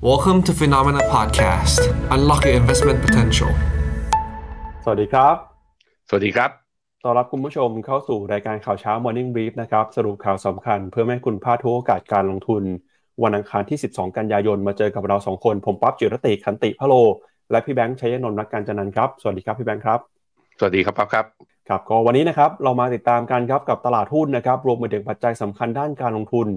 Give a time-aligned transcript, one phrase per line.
[0.00, 1.80] Welcome to Phenomena Podcast.
[2.14, 3.50] Unlock your investment potential.
[4.84, 5.36] สวัสดีครับ
[6.08, 6.50] สวัสดีครับ
[7.02, 12.62] ต้อนรับคุณผู้ชมเข้าสู่รายการข่าวเช้า Morning Brief นะครับ สรุปข่าวสำคัญเพื่อไม่ให้คุณพลาดทุกโอกาสการลงทุน
[13.22, 16.94] วันอังคารที่ 12 กันยายน มาเจอกับเราสองคน ผมปั๊บจิรติขันติพะโล
[17.50, 20.00] และพี่แบงค์ชัยนนท์นักการจันนันท์ครับ สวัสดีครับพี่แบงค์ครับ
[20.58, 21.24] สวัสดีครับปั๊บครับ
[21.68, 26.48] ครับ ก็วันนี้นะครับเรามาติดตามกันครับกับตลาดหุ้นนะครับ รวมไปถึงปัจจัยสำคัญด้านการลงทุน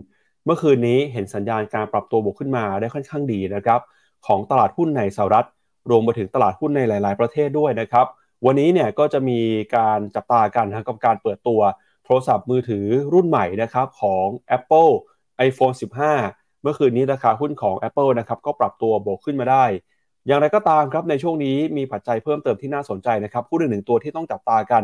[0.46, 3.82] เมื่อคืนนี้เห็นสัญญาณการปรับตัวบวกขึ้นมาได้ค่อนข้างดีนะครับ
[4.28, 5.48] ของตลาดหุ้นในสหรัฐ
[5.90, 8.05] รวมไปถึงตลาดหุ้นในหลาย ๆ ประเทศด้วยนะครับ
[8.45, 9.40] วันนี้เนี่ยก็จะมี
[9.76, 11.62] การจับตากันนะครับกับการเปิดตัว
[12.05, 14.27] โทรศัพท์มือถือรุ่นใหม่นะครับของ
[14.58, 14.91] Apple
[15.48, 15.76] iPhone
[16.20, 19.66] 15 เมื่อคืนนี้ราคาหุ้นของ Apple นะครับก็ปรับตัวบวกขึ้นมาได้
[20.28, 24.84] อย่างไรก็ตามครับในช่วงนี้มีปัจจัยเพิ่มเติมที่น่าสนใจนะครับหุ้นหนึ่งตัวที่ต้องจับตากัน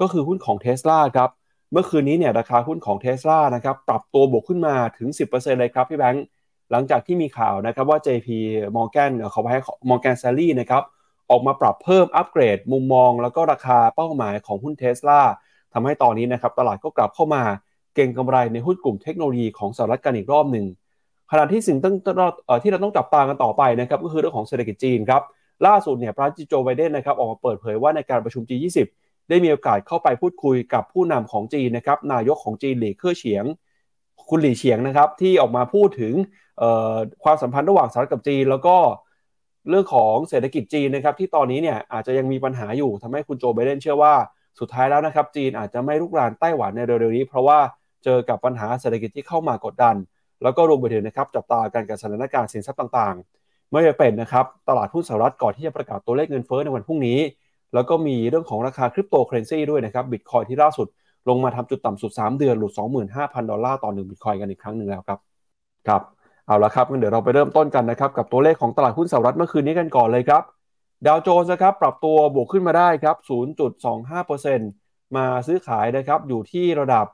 [0.00, 1.30] ก็คือหุ้นของ Tesla ครับ
[1.74, 6.24] เมื่อคืนนี้เนี่ยราคาหุ้นของ Tesla นะครับปรับตัวบวกขึ้นมาถึง 10%เลยครับพี่แบงค์
[6.70, 8.28] หลังจากที่มีข่าวนะครับว่า JP
[8.76, 9.60] Morgan เอ่อเขาให้
[9.90, 10.82] Morgan Stanley นะครับ
[11.30, 15.20] ออกมาปรับเพิ่มอัปเกรด มุมมอง แล้วก็ราคาเป้าหมายของหุ้น Tesla
[15.72, 17.42] ทำให้ตอนนี้นะครับตลาดก็กลับเข้ามา
[17.94, 20.66] เก่งกำไรในหุ้นกลุ่มเทคโนโลยีของสหรัฐกันอีกรอบหนึ่ง
[21.30, 21.94] ขณะที่สิ่งต้อง
[22.62, 25.22] ที่เราต้องจับตากันต่อไปนะครับก็คือเรื่องของเศรษฐกิจจีนครับ
[25.66, 28.78] ล่าสุดเนี่ยประธานาธิบดีโจไบเดนนะครับออกมาเปิดเผยว่าในการประชุม G20
[29.28, 33.44] ได้มีโอกาสเข้าไปพูดคุยกับผู้นำของจีนนะครับนายกของจีนหลี่เค่อเฉียง
[34.30, 36.14] คุณหลี่เฉียงนะครับ ที่ออกมาพูดถึง
[37.24, 38.76] ความสัมพันธ์ระหว่างสหรัฐกับจีน แล้วก็
[39.70, 44.14] เรื่องของเศรษฐกิจจีนนะครับ ที่ตอนนี้เนี่ยอาจจะยังมีปัญหาอยู่ทำให้คุณโจไบเดนเชื่อว่า
[44.60, 47.58] สุดท้ายแล้วนะครับ จีนอาจจะไม่ลุกรานไต้หวันในเร็วๆนี้ เพราะว่า
[48.04, 49.96] เจอกับปัญหาเศรษฐกิจที่เข้ามากดดัน
[50.42, 57.18] แล้วก็รวมไปถึงนะครับจับตาการกับสถานการณ์สินทรัพย์ต่างๆ ไม่ว่าเป็นนะครับตลาดหุ้นสหรัฐก่อนที่จะประกาศตัวเลขเงินเฟ้อในวันพรุ่งนี้
[57.74, 60.86] แล้วก็มีเรื่องของราคาคริปโตเคเรนซีด้วยนะครับบิตคอยที่ล่าสุด
[61.28, 62.72] ลงมาทำจุดต่ำสุด 3 เดือนหลุด
[63.10, 65.18] 25,000 ดอลลาร์ต่อ1บิตคอยกันอีกครั้งหนึ่งแล้วครับ
[65.88, 66.02] ครับ
[66.46, 70.42] เอาละครับงั้นเดี๋ยวเราไปเริ่มต้นกันนะครับกับตัวเลขของตลาดหุ้นสหรัฐเมื่อคืนนี้กันก่อนเลยครับ
[71.06, 73.16] ดาวโจนส์นะครับปรับตัวบวกขึ้นมาได้ครับ
[73.96, 77.06] 0.25%มาซื้อขายนะครับอยู่ที่ระดับ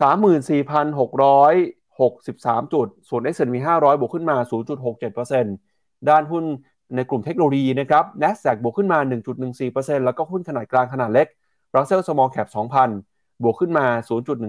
[0.00, 4.36] 34,663 จุด ส่วน S&P 500 บวกขึ้นมา
[5.22, 6.44] 0.67%ด้านหุ้น
[6.94, 8.98] ในกลุ่มเทคโนโลยีนะครับ NASDAQ บวกขึ้นมา
[9.52, 11.26] 1.14%แล้วก็หุ้นขนาดกลางขนาดเล็ก
[11.74, 12.48] Russell Small Cap
[12.94, 13.86] 2,000 บวกขึ้นมา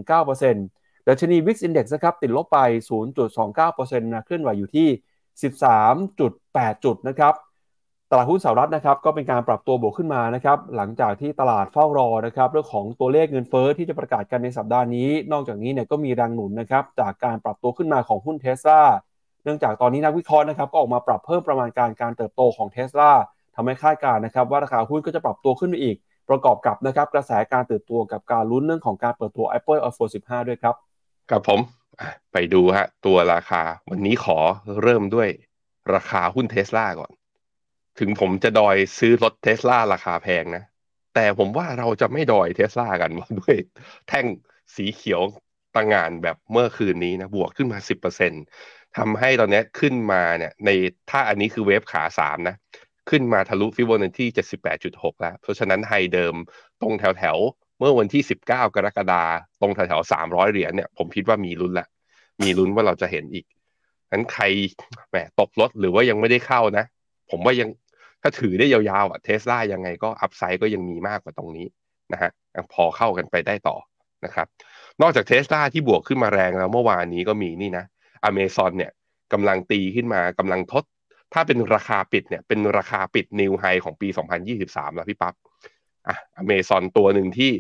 [0.02, 2.60] 0.19%ดัชนี Wix Index นะครับติดลบไป
[3.30, 4.88] 0.29%นะเคลื่อนไหวอยู่ที่
[6.02, 7.34] 13.8 จุดนะครับ
[8.12, 18.82] ตลาดหุ้นสหรัฐนะครับก็เป็นการปรับตัวบวกขึ้นมานะครับหลังจากที่ตลาดเฝ้ารอนะครับเรื่องของตัวเลขเงินเฟ้อที่จะประกาศกันในสัปดาห์นี้ นอกจากนี้เนี่ยก็มีแรงหนุนนะครับจากการปรับตัวขึ้นมาของหุ้นเทสลา
[19.48, 23.12] นื่องจากตอนนี้นักวิเคราะห์นะครับก็ออกมาปรับเพิ่มประมาณการการเติบโตของเทสลา
[23.56, 25.98] ทำให้คาดการณ์นะครับว่าราคาหุ้นก็จะปรับตัวขึ้นไปอีก
[26.30, 30.76] ประกอบกับนะครับกระแสการตื่นตัวกับการลุ้นเรื่องของการเปิดตัว Apple iPhone 15 ด้วยครับ
[31.32, 31.60] กับผม
[32.32, 34.38] ไปดูฮะตัวราคาวันนี้ขอ
[34.84, 35.30] เริ่มด้วย
[35.94, 37.12] ราคาหุ้นเทสลาก่อน
[38.00, 40.64] ถึงผมจะดอยซื้อรถเทสลาราคาแพงนะ
[41.16, 43.56] แต่ผมว่าเราจะไม่ดอยเทสลากันด้วย
[44.08, 44.26] แท่ง
[44.76, 45.22] สีเขียว
[45.76, 50.70] ต่างงานแบบเมื่อคืนนี้นะ บวกขึ้นมา 10% ทำให้ตอนนี้ขึ้นมาเนี่ยใน
[51.10, 52.56] ถ้าอันนี้คือ wave ขาสามนะ
[53.10, 54.26] ขึ้นมาทะลุฟิโบนัชชี
[54.74, 56.36] 78.6 แล้ว เพราะฉะนั้น high เดิม
[56.82, 57.38] ตรงแถวแถว
[57.80, 59.24] เมื่อวันที่ 19 กรกฎา
[59.62, 61.88] ตรงแถวแถว300 เหรียญเนี่ยผมคิดว่ามีลุ้นละ
[62.42, 63.46] มีลุ้นว่าเราจะเห็นอีก
[64.12, 64.44] นั้นใคร
[65.10, 66.86] แหมตกรถหรือว่ายังไม่ได้เข้านะ
[67.32, 67.70] ผมว่ายัง
[68.22, 71.66] ถ้าถือได้ยาวๆอะเทสลายังไงก็ upside ก็ยังมีมากกว่าตรงนี้
[72.14, 72.32] นะฮะ
[72.74, 73.78] พอเข้ากันไปได้ต่อ
[74.26, 74.48] นะครับ
[75.02, 77.86] นอกจากเทสลาที่บวกขึ้นมาแรงแล้วเมื่อวานนี้ก็มีนี่นะ
[78.24, 78.92] อเมซอนเนี่ย
[79.34, 80.84] กำลังตีขึ้นมากำลังทด
[81.34, 84.08] ถ้าเป็นราคาปิดเนี่ยเป็นราคาปิดนิวไฮของปี
[84.52, 85.34] 2023 แล้วพี่ปับ๊บ
[86.08, 87.52] อะอเมซอนตัวหนึ่งที่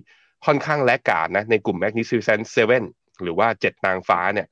[0.45, 2.83] ค่อนข้างแลกกาดนะในกลุ่ม Magnificent Seven
[3.23, 4.47] หรือว่าเจ็ดนางฟ้าเนี่ย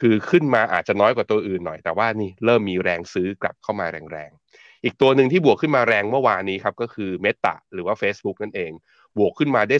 [0.00, 8.70] คือขึ้นมาอาจจะน้อยกว่าตัวอื่นหน่อย แต่ว่านี่เริ่มมีแรงซื้อกลับเข้ามาแรงๆ อีกตัวหนึ่งที่บวกขึ้นมาแรงเมื่อวานนี้ครับก็คือ Meta หรือว่า Facebook นั่นเอง
[9.18, 9.76] บวกขึ้นมาได้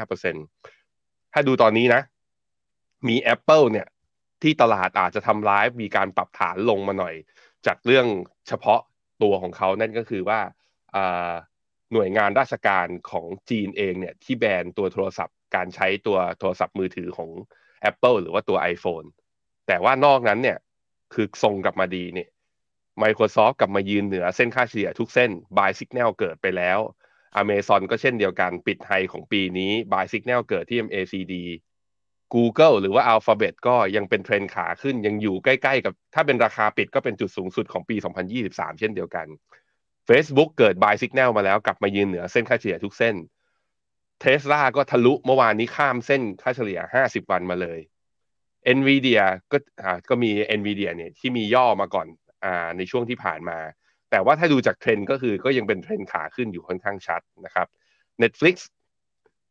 [0.00, 2.02] 3.25%ถ้าดูตอนนี้นะ
[3.08, 3.86] มี Apple เนี่ย
[4.44, 7.14] ที่ตลาดอาจจะทำร้ายมีการปรับฐานลงมาหน่อย
[7.66, 8.06] จากเรื่อง
[8.48, 8.80] เฉพาะ
[9.22, 10.40] ตัวของเขานั่นก็คือว่า
[11.92, 17.30] หน่วยงานราชการของจีนเองเนี่ยที่แบนตัวโทรศัพท์ การใช้ตัวโทรศัพท์มือถือของ
[17.90, 19.06] Apple หรือว่าตัว iPhone
[19.66, 20.58] แต่ว่านอกนั้นเนี่ย
[21.14, 22.28] คือทรงกลับมาดีเนี่ย
[23.02, 26.78] Microsoft กลับมายืนเหนือเส้นค่าเฉลี่ยทุกเส้น Buy Signal เกิดไปแล้ว
[27.42, 31.34] Amazon ก็เช่นเดียวกันปิดไฮของปีนี้ Buy Signal เกิดที่ MACD
[32.34, 37.96] Google หรือว่า Alphabet ก็ยังเป็นเทรนขาขึ้นยังอยู่ใกล้ๆกับ ถ้าเป็นราคาปิดก็เป็นจุดสูงสุดของปี
[38.36, 39.26] 2023 เช่นเดียวกัน
[40.08, 43.16] Facebook เกิด buy signal มาแล้วกลับมายืนเหนือเส้นค่าเฉลี่ยทุกเส้น
[44.22, 47.78] Tesla ก็ทะลุเมื่อวานนี้ข้ามเส้นค่าเฉลี่ย 50 วันมาเลย
[48.76, 52.06] Nvidia ก็อ่าก็มี Nvidia เนี่ยที่มีย่อมาก่อน
[52.44, 53.58] อ่าในช่วงที่ผ่านมา
[54.10, 57.66] แต่ว่าถ้าดูจากเทรนก็คือก็ยังเป็นเทรนขาขึ้นอยู่ค่อนข้างชัดนะครับ
[58.22, 58.56] Netflix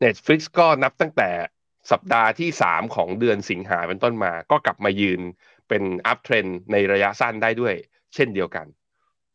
[0.03, 1.29] Netflix ก็นับตั้งแต่
[1.91, 5.21] สัปดาห์ที่ 3 ของเดือนสิงหาเป็นต้นมา ก็กลับมายืน
[5.69, 7.75] เป็น uptrend ในระยะสั้นได้ด้วย
[8.15, 8.67] เช่นเดียวกัน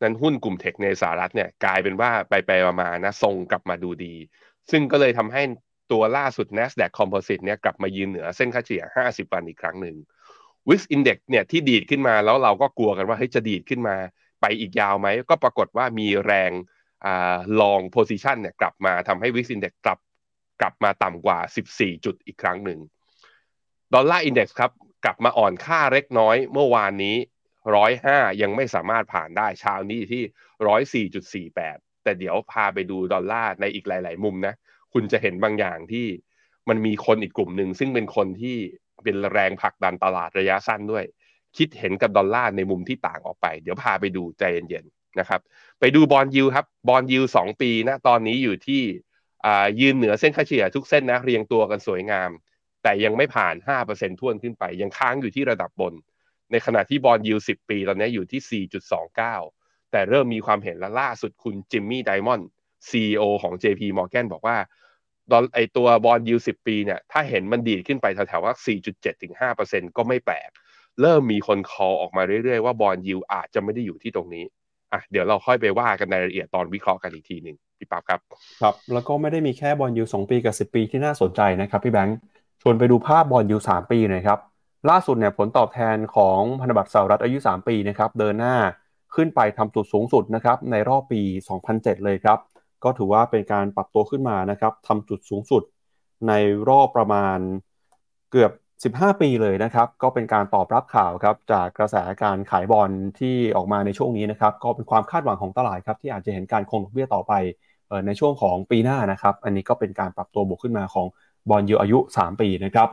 [0.01, 2.51] นั้นหุ้นกลุ่ม tech ในสหรัฐเนี่ยกลายเป็นว่าไปไป
[2.81, 4.15] มาๆนะทรงกลับมาดูดี
[4.71, 5.43] ซึ่งก็เลยทำให้
[5.91, 9.95] ตัวล่าสุด NASDAQ Composite เนี่ยกลับมายืนเหนือเส้นค่าเฉลี่ย 50 วันอีกครั้งหนึ่ง
[10.69, 13.95] VIX Index เนี่ยที่ดีดขึ้นมาแล้วเราก็กลัวกันว่าเฮ้ยจะดีดขึ้นมา
[14.41, 16.51] ไปอีกยาวไหม ก็ปรากฏว่ามีแรง
[17.05, 19.99] อ่า long position เนี่ยกลับมาทำให้ VIX Index กลับ
[20.61, 21.39] กลับมาต่ำกว่า
[21.71, 22.79] 14 จุดอีกครั้งหนึ่ง
[23.93, 24.71] Dollar Index ครับ
[25.05, 27.15] กลับมาอ่อนค่าเล็กน้อยเมื่อวานนี้
[27.75, 30.23] ร้อยห้ายังไม่สามารถผ่านได้เช้านี้ที่
[30.67, 31.45] ร้อยสี่จุดสี่
[32.03, 34.53] แต่เดี๋ยวพาไปดูดอลลาร์ในอีกหลาย ๆ มุมนะ
[34.93, 36.07] คุณจะเห็นบางอย่างที่
[36.69, 38.57] มันมีคนอีกกลุ่มหนึ่ง ซึ่งเป็นคนที่
[39.03, 41.05] เป็นแรงผลักดันตลาดระยะสั้นด้วย
[41.57, 45.41] คิดเห็นกับดอลลาร์ในมุมที่ต่างออกไป เดี๋ยวพาไปดูใจเย็นๆนะครับ
[45.79, 48.81] ไปดู bond yield ครับ bond yield สองปีนะตอนนี้อยู่ที่
[49.79, 52.31] ยืนเหนือเส้นค่าเฉลี่ยทุกเส้นนะเรียงตัวกันสวยงาม
[52.83, 53.55] แต่ยังไม่ผ่าน
[53.87, 55.93] 5%ถ้วนขึ้นไป ยังค้างอยู่ที่ระดับบน
[56.51, 58.63] ในขณะที่ bond yield 10ปีตอนนี้อยู่ที่
[59.27, 62.47] 4.29 แต่เริ่มมีความเห็นและล่าสุดคุณจิมมี่ไดมอนด์
[62.89, 64.57] CEO ของ JP Morgan บอกว่า
[65.31, 69.33] ดอลไอตัวบอลยู10ปีเนี่ยถ้าเห็นมันดีดขึ้นไปแถวๆว่า 4.7ถึง
[69.67, 70.49] 5%ก็ไม่แปลก
[71.01, 74.45] เริ่มมีคนคอออกมาเรื่อยๆว่าบอลยูอาจจะไม่ได้อยู่ที่ตรงนี้
[74.91, 78.19] อะเดี๋ยวเราค่อยไปว่ากันในรายละเอียดตอนวิเคราะห์กันอีกทีหนึ่งพี่ปั๊บครับ
[78.61, 82.17] ครับ แล้วก็ไม่ได้มีแค่บอลยูสองปีกับ10ปีที่น่าสนใจนะครับพี่แบงค์
[82.61, 84.39] ชวนไปดูภาพบอลยูสามปีหน่อยครับ
[84.89, 88.55] ล่าสุดเนี่ยผลตอบแทนของพันธบัตรสหรัฐอายุ 3 ปีนะครับเดินหน้า
[89.15, 91.21] ขึ้นไปทำจุดสูงสุดนะครับในรอบปี
[91.63, 92.39] 2007 เลยครับ
[92.83, 95.63] ก็ถือว่าเป็นการปรับตัวขึ้นมานะครับทำจุดสูงสุด
[96.27, 96.33] ใน
[96.69, 97.37] รอบประมาณ
[98.31, 98.51] เกือบ
[98.83, 102.89] 15 ปีเลยนะครับ ก็เป็นการตอบรับข่าวครับจากกระแสการขายบอล
[103.19, 107.33] ที่ออกมาในช่วงนี้นะครับ ก็เป็นความคาดหวังของตลาดครับ ที่อาจจะเห็นการคงดอกเบี้ยต่อไป
[108.05, 111.07] ในช่วงของปีหน้านะครับ อันนี้ก็เป็นการปรับตัวบวกขึ้นมาของ
[111.49, 112.89] บอลยูอายุ 3 ปีนะครับ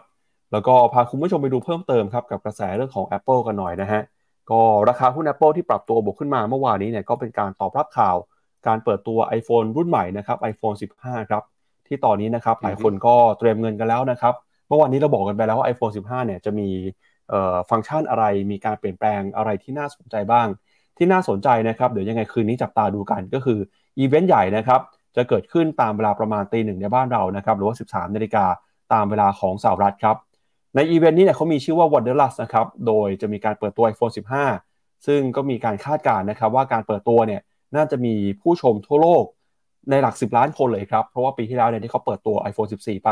[0.53, 4.03] แล้วก็พาคุณผู้ชมไปดูเพิ่มเติมครับกับกระแสเรื่องของ Apple กันหน่อยนะฮะ
[4.51, 8.17] ก็ราคาหุ้น Apple ที่ปรับตัวบวกขึ้นมาเมื่อวานนี้เนี่ยก็เป็นการตอบรับข่าว
[8.67, 11.43] การเปิดตัว iPhone รุ่นใหม่นะครับ iPhone 15 ครับ
[11.87, 14.35] ที่ตอนนี้นะครับหลายคนก็เตรียมเงินกันแล้วนะครับ
[14.69, 16.69] เมื่อวานนี้เราบอกกันไปแล้วว่า iPhone 15 เนี่ยจะมี
[17.71, 20.47] ฟังก์ชันอะไร มีการเปลี่ยนแปลงอะไรที่น่าสนใจบ้าง
[20.97, 23.59] ที่น่าสนใจนะครับ เดี๋ยวยังไงคืนนี้จับตาดูกันก็คือ
[23.99, 24.81] อีเวนต์ใหญ่นะครับ
[25.17, 28.45] จะเกิดขึ้นตามเวลาประมาณตีหนึ่งในบ้านเรานะครับ หรือว่า 13นาฬิกา
[28.93, 30.17] ตามเวลาของสหรัฐครับ
[30.75, 34.13] ในอีเวนต์นี้เนี่ยเขามีชื่อว่า Wanderlust นะครับ โดยจะมีการเปิดตัว iPhone
[34.59, 37.41] 15 ซึ่งก็มีการคาดการณ์นะครับ ว่าการเปิดตัวเนี่ย
[37.77, 39.25] น่าจะมีผู้ชมทั่วโลก
[39.91, 43.11] ในหลัก 10 ล้านคนเลยครับ เพราะว่าปีที่แล้วเนี่ยที่เขาเปิดตัว iPhone 14 ไป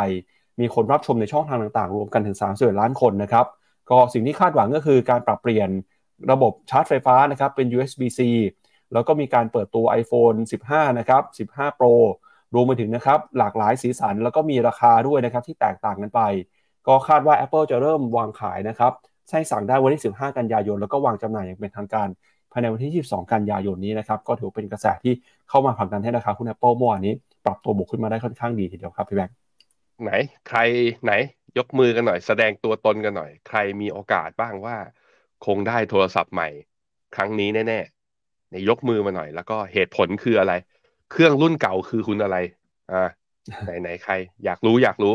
[0.61, 3.47] มีคนรับชมในช่องทางต่างๆ รวมกันถึง3 1ล้านคนนะครับ
[3.91, 5.69] ก็สิ่งที่คาดหวังก็คือการปรับเปลี่ยน
[6.31, 8.21] ระบบชาร์จไฟฟ้านะครับเป็น USB-C
[8.93, 10.37] แล้วก็มีการเปิดตัว iPhone
[10.69, 11.23] 15 นะครับ
[11.55, 11.95] 15 Pro
[12.55, 16.21] รวมไปถึงนะครับหลากหลายสีสันแล้วก็มีราคาด้วยนะครับที่แตกต่างกันไป
[16.87, 18.93] ก็คาดว่า Apple จะเริ่มวางขายนะครับ
[19.29, 22.09] ใช้สั่งได้วันที่ 15 กันยายน แล้วก็วางจำหน่ายอย่างเป็นทางการ
[22.53, 25.13] ภายในวันที่ 22 กันยายนนี้นะครับก็ถือเป็นกระแสที่
[25.49, 27.13] เข้ามาผลักดันให้ราคาหุ้น Apple เมื่อวานนี้
[27.45, 29.44] ปรับตัวบวกขึ้นมาได้ค่อนข้างดีทีเดียวครับพี่แบงค์
[30.03, 30.11] ไหน
[30.45, 30.59] ใคร
[31.05, 31.11] ไหน
[31.57, 34.77] ยกมือกันหน่อย แสดงตัวตนกันหน่อย ใครมีโอกาสบ้างว่า
[35.41, 36.47] คงได้โทรศัพท์ใหม่
[37.13, 40.53] ครั้งนี้แน่ๆไหนยกมือมาหน่อย แล้วก็เหตุผลคืออะไร
[41.09, 42.37] เครื่องรุ่นเก่าคือคุณอะไร
[42.89, 42.97] อ่า
[43.63, 45.15] ไหนไหนใคร อยากรู้อยากรู้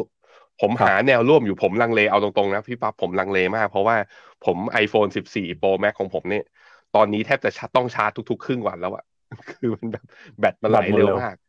[0.60, 3.98] ผมหาแนวร่วมอยู่ผมลังเลเอาตรงๆนะพี่ปั๊บผมลังเลมาก เพราะว่า
[4.42, 6.44] ผม iPhone 14 Pro Max ของผมเนี่ย
[6.92, 9.04] ตอนนี้แทบจะชาร์จต้องชาร์จทุกๆ ครึ่งวันแล้วอะ
[9.50, 10.04] คือมันแบบ
[10.40, 11.48] แบตมันไหลเร็วมากครั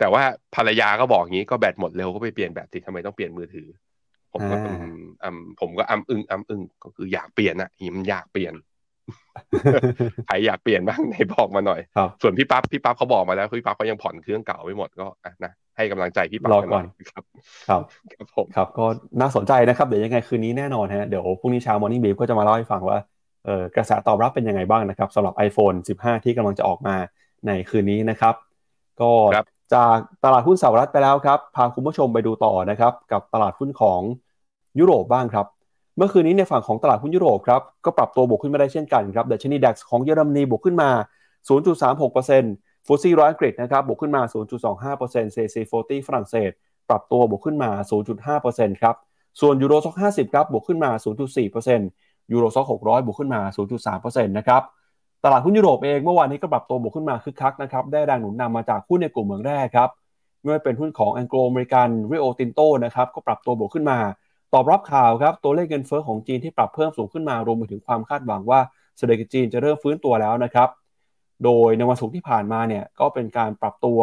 [0.00, 0.22] แต่ว่า
[0.56, 3.68] ภรรยาก็บอกงี้ก็แบตหมดเร็วก็ไปเปลี่ยนแบตสิทำไมต้องเปลี่ยนมือถือ
[4.32, 8.54] ผมก็อ่าอืมอืมผมก็อ้ำอึ้งอ้ำอึ้งก็คืออยากเปลี่ยนอะมันอยากเปลี่ยน
[10.26, 17.24] ใครอยากเปลี่ยนบ้างไหนบอกมาหน่อยครับส่วนพี่ปั๊บพี่ปั๊บเขาบอกมาแล้วพี่ปั๊บเขายังผ่อนเครื่องเก่าไม่หมดก็อะนะให้กำลังใจพี่ปั๊บรอกันหน่อยก่อนครับ
[17.68, 17.82] ครับ
[18.14, 18.86] ครับผมครับก็
[19.20, 22.98] น่าสนใจนะครับ เดี๋ยวยังไงคืนนี้แน่นอนฮะเดี๋ยวพรุ่งนี้เช้า Morning Brief ก็จะมาเล่าให้ฟังว่า
[23.44, 26.96] เอ่อกระแสตอบรับเป็นยังไงบ้างนะครับสำหรับ iPhone 15 ที่กำลังจะออกมา
[27.46, 28.34] ในคืนนี้นะครับ
[29.00, 34.00] ก็ครับ จากตลาดหุ้นสหรัฐไปแล้วครับ พาคุณผู้ชมไปดูต่อนะครับกับตลาดหุ้นของ
[34.78, 35.46] ยุโรปบ้างครับ
[35.96, 40.90] เมื่อคืนนี้ในฝั่งของตลาดหุ้นยุโรปครับก็ปรับตัวบวกขึ้นมาได้เช่นกันครับดัชนีดัคของเยอรมนีบวกขึ้นมา
[41.68, 44.22] 0.36%ฟุตซี่ร้อยอังกฤษนะครับบวกขึ้นมา
[44.82, 46.50] 0.25% CAC 40 ฝรั่งเศส
[46.88, 47.70] ปรับตัวบวกขึ้นมา
[48.40, 48.94] 0.5%ครับ
[49.40, 50.90] ส่วนยูโรซ็อก50 ครับบวกขึ้นมา
[51.62, 53.40] 0.4%ยูโรซ็อก600 บวกขึ้นมา
[53.86, 54.62] 0.3%นะครับ
[55.24, 59.90] ตลาดหุ้นยุโรปเองเมื่อวานนี้ก็ปรับตัวบวกขึ้นมาคึกคักนะครับได้แรงหนุนนำมาจากหุ้นในกลุ่มเมืองแรกครับ
[60.40, 63.98] ไม่ว่าเป็นหุ้นของ a n g l o อเมริกันริโอตินโตนะครับก็ปรับตัวบวกขึ้นมา
[64.54, 68.60] ตอบรับข่าวครับตัวเลขเงินเฟ้อของจีนที่ปรับเพิ่มสูงขึ้นมารวมไปถึงความคาดหวังว่า
[68.98, 70.68] เศรษฐกิจจีนจะเริ่มฟื้นตัวแล้วนะครับ
[71.44, 73.98] โดยในวันศุกร์ที่ผ่านมาเนี่ยก็เป็นการปรับตัว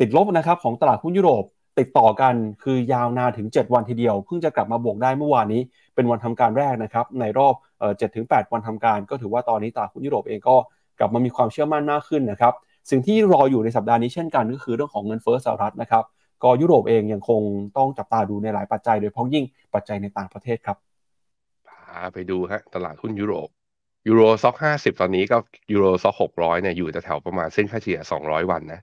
[0.00, 1.44] ติดลบนะครับของตลาดหุ้นยุโรป
[1.78, 5.60] ติดต่อกันคือยาวนานถึง 7 วันทีเดียว เพิ่งจะกลับมาบวกได้เมื่อวานนี้
[5.94, 7.54] เป็นวันทำการแรกนะครับในรอบ
[7.98, 10.56] เจ็ดถึงแปดวันทำการ ก็ถือว่าตอนนี้ตลาดหุ้นยุโรปเองก็
[10.98, 12.54] กลับมามีความเชื่อมั่นมากขึ้นนะครับ
[12.90, 16.04] สิ่งที่รออยู่ในสัปดาห์นี้เช่นกันก็คือเรื่องของเงินเฟ้อสหรัฐนะครับ
[16.42, 17.42] ก็ยุโรปเองยังคง
[17.76, 19.44] ต้องจับตาดูในหลายปัจจัย โดยเฉพาะยิ่ง
[19.74, 20.76] ปัจจัยในต่างประเทศครับ
[21.68, 23.48] พาไปดูฮะตลาดหุ้นยุโรป
[24.08, 25.36] Euro Stoxx ห้าสิบตอนนี้ก็
[25.72, 28.80] Euro Stoxx หกร้อยเนี่ยอยู่แถวประมาณเส้นค่าเฉลี่ยสองร้อยวันนะ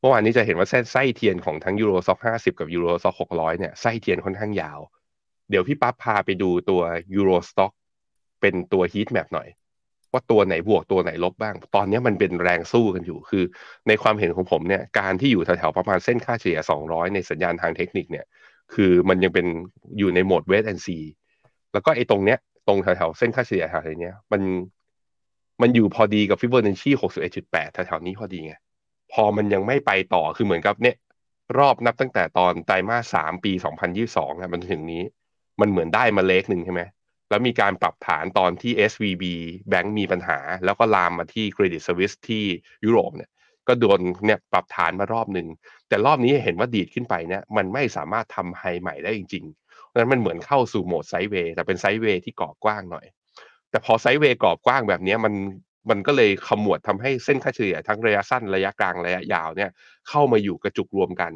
[0.00, 4.80] เมื่อวานนี้จะเห็นว่าเส้นไส้เทียนของทั้ง Euro Stoxx ห้าสิบกับ Euro Stoxx หกร้อยเนี่ยไส้เทียนค่อนข้างยาว
[5.50, 6.82] เดี๋ยวพี่ปั๊บพาไปดูตัว
[7.14, 7.72] Euro Stoxx
[8.42, 9.48] เป็นตัว heat map หน่อย
[10.12, 13.44] ว่าตัวไหนบวกตัวไหนลบบ้าง ตอนนี้มันเป็นแรงสู้กันอยู่ คือ
[13.88, 18.26] ในความเห็นของผมเนี่ยการที่อยู่แถวๆประมาณเส้นค่าเฉลี่ย 200 ในสัญญาณทางเทคนิคเนี่ย
[18.74, 19.46] คือมันยังเป็น
[19.98, 20.98] อยู่ในโหมด wait and see
[21.72, 24.42] แล้วก็ไอ้ตรงเนี้ยตรงแถวๆเส้นค่าเฉลี่ยแถวเนี้ยมัน
[25.62, 26.90] มันอยู่พอดีกับฟิเบอร์นัชชี
[27.32, 28.54] 61.8แถวๆนี้พอดีไง
[29.12, 30.96] พอมันยังไม่ไปต่อคือเหมือนกับเนี่ย
[31.58, 33.52] รอบนับตั้งแต่ตอนไตรมาสสามปี
[33.96, 35.02] 2022นะมันถึงนี้
[35.60, 36.82] มันเหมือนได้มาเล็กหนึ่งใช่ไหม
[37.32, 39.24] แล้วมีการปรับฐานตอนที่ SVB
[39.68, 42.44] แบงก์มีปัญหา แล้วก็ลามมาที่ Credit Suisse ที่
[42.84, 43.30] ยุโรปเนี่ย
[43.68, 45.48] ก็โดนเนี่ยปรับฐานมารอบหนึ่ง
[45.88, 53.06] แต่รอบนี้เห็นว่าดีดขึ้นไปเนี่ยมันไม่สามารถทำไฮใหม่ได้จริงๆเพราะฉะนั้นมันเหมือนเข้าสู่โหมดไซด์เวย์แต่เป็นไซด์เวย์ที่กรอบกว้างหน่อย
[53.70, 55.34] แต่พอไซด์เวย์กรอบกว้างแบบนี้มัน
[55.90, 59.70] มันก็เลยขมวดทำให้เส้นค่าเฉลี่ยทั้งระยะสั้นระยะกลางระยะยาวเนี่ย
[60.08, 61.32] เข้ามาอยู่กระจุกรวมกัน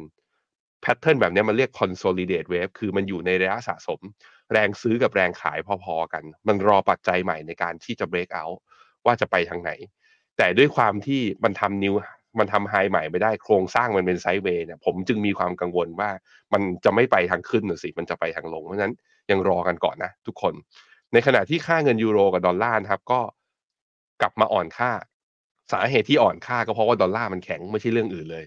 [0.81, 3.99] แพทเทิร์นแบบนี้มันเรียก consolidate wave คือมันอยู่ในระยะสะสม
[4.51, 8.57] แรงซื้อกับแรงขายพอๆกัน มันรอปัจจัยใหม่ในการที่จะ break out
[9.05, 9.71] ว่าจะไปทางไหน
[10.37, 11.93] แต่ด้วยความที่มันทำนิว
[12.39, 16.09] มันทำไฮใหม่ไม่ได้โครงสร้างมันเป็นไซด์เวย์เนี่ยผมจึงมีความกังวลว่า
[16.53, 18.93] มันจะไม่ไปทางขึ้นหรือสิ มันจะไปทางลง เพราะฉะนั้น
[19.31, 20.53] ยังรอกันก่อนนะทุกคน
[21.13, 23.19] ในขณะที่ค่าเงินยูโรกับดอลลาร์ครับก็
[24.21, 24.91] กลับมาอ่อนค่า
[25.71, 28.45] สาเหตุที่อ่อนค่าก็เพราะว่าดอลลาร์มันแข็งไม่ใช่เรื่องอื่นเลย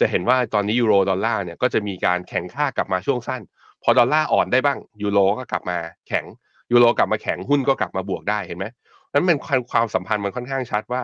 [0.00, 3.42] จะเห็นว่าตอนนี้ยูโรดอลลาร์เนี่ยก็จะมีการแข็งค่ากลับมาช่วงสั้น
[3.82, 6.24] พอดอลลาร์อ่อนได้บ้างยูโรก็กลับมาแข็ง
[6.72, 8.66] ยูโรกลับมาแข็งหุ้นก็กลับมาบวกได้เห็นไหม
[9.12, 9.38] นั้นเป็น
[9.72, 11.02] ความสัมพันธ์มันค่อนข้างชัดว่า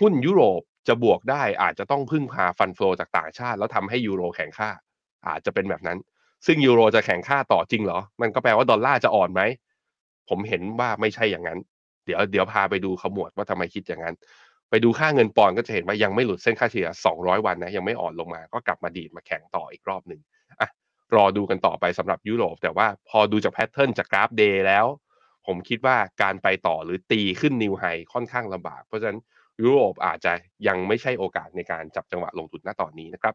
[0.00, 4.70] หุ้นยุโรปจะบวกได้อาจจะต้องพึ่งพา fund flow จากต่างชาติ แล้วทำให้ยูโรแข็งค่า
[5.28, 5.98] อาจจะเป็นแบบนั้น
[6.46, 9.42] ซึ่งยูโรจะแข็งค่าต่อจริงเหรอ มันก็แปลว่าดอลลาร์จะอ่อนไหม
[10.28, 11.58] ผมเห็นว่าไม่ใช่อย่างนั้น
[12.04, 14.14] เดี๋ยวเดี๋ยวพาไปดูขมวดว่าทำไมคิดอย่างนั้น
[14.70, 20.20] ไปดูค่าเงินปอนด์ก็จะเห็นว่ายังไม่หลุดเส้นค่าเฉลี่ย 200 วันนะยังไม่อ่อนลงมา ก็กลับมาดีดมาแข็งต่ออีกรอบหนึ่ง
[20.60, 20.68] อะ
[21.16, 24.86] รอดูกันต่อไปสำหรับยุโรป แต่ว่าพอดูจาก pattern จากกราฟ day แล้ว
[25.46, 29.18] ผมคิดว่าการไปต่อหรือตีขึ้น new high ค่อนข้างลำบาก เพราะฉะนั้น
[29.62, 30.32] ยุโรปอาจจะ
[30.66, 33.34] ยังไม่ใช่โอกาสในการจับจังหวะลงทุนณตอนนี้นะครับ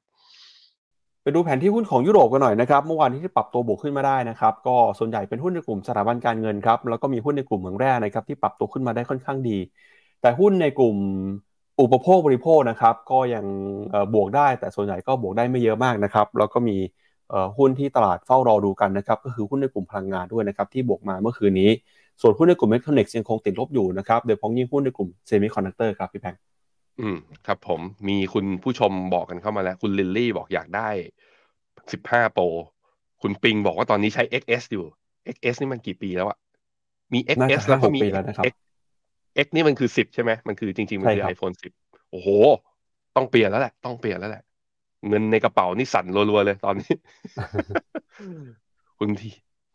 [1.23, 9.57] ไปดูแผนที่หุ้นของยุโรปกันหน่อยนะครับ เมื่อวานที่ปรับตัวบวกขึ้นมาได้นะครับ ก็ส่วนใหญ่เป็นหุ้นในกลุ่มสถาบันการเงินครับ แล้วก็มีหุ้นในกลุ่มเหมืองแร่นะครับที่ปรับตัวขึ้นมาได้ค่อนข้างดี
[10.25, 10.97] แต่หุ้นในกลุ่ม
[11.81, 13.45] อุปโภคบริโภคนะครับก็ยัง
[14.13, 16.77] บวกได้แต่ส่วนใหญ่ก็บวกได้ไม่เยอะมากนะครับแล้วก็มี
[17.57, 21.69] หุ้นที่ตลาดเฝ้ารอดูกันนะครับก็คือหุ้นในกลุ่มพลังงานด้วยนะครับที่บวกมาเมื่อคืนนี้
[22.21, 26.35] ส่วนหุ้นในกลุ่มอิเล็กทรอนิกส์ยังคงติดลบอยู่นะครับโดยเฉพาะยิ่งหุ้นในกลุ่มเซมิคอนดักเตอร์ครับพี่แพง
[26.99, 27.17] อืม
[27.47, 30.87] ครับผมมีคุณผู้ชมบอกกันเข้ามาแล้ว คุณลิลลี่บอกอยากได้
[31.91, 32.43] สิบห้า Pro
[33.21, 34.85] คุณปิงบอกว่าตอนนี้ใช้ XS อยู่
[35.35, 36.37] XS นี่มันกี่ปีแล้วอะ
[37.13, 38.01] มี XS แล้วก็มี
[39.43, 41.71] X X นี่มันคือสิบใช่ไหมมันคือจริงๆ มันคือ iPhone สิบ
[42.11, 42.27] โอ้โห
[43.15, 44.43] ต้องเปลี่ยนแล้วแหละ ต้องเปลี่ยนแล้วแหละ
[45.07, 46.93] เงินในกระเป๋านี่สั่นรัวๆเลยตอนนี้
[48.99, 49.29] คุณที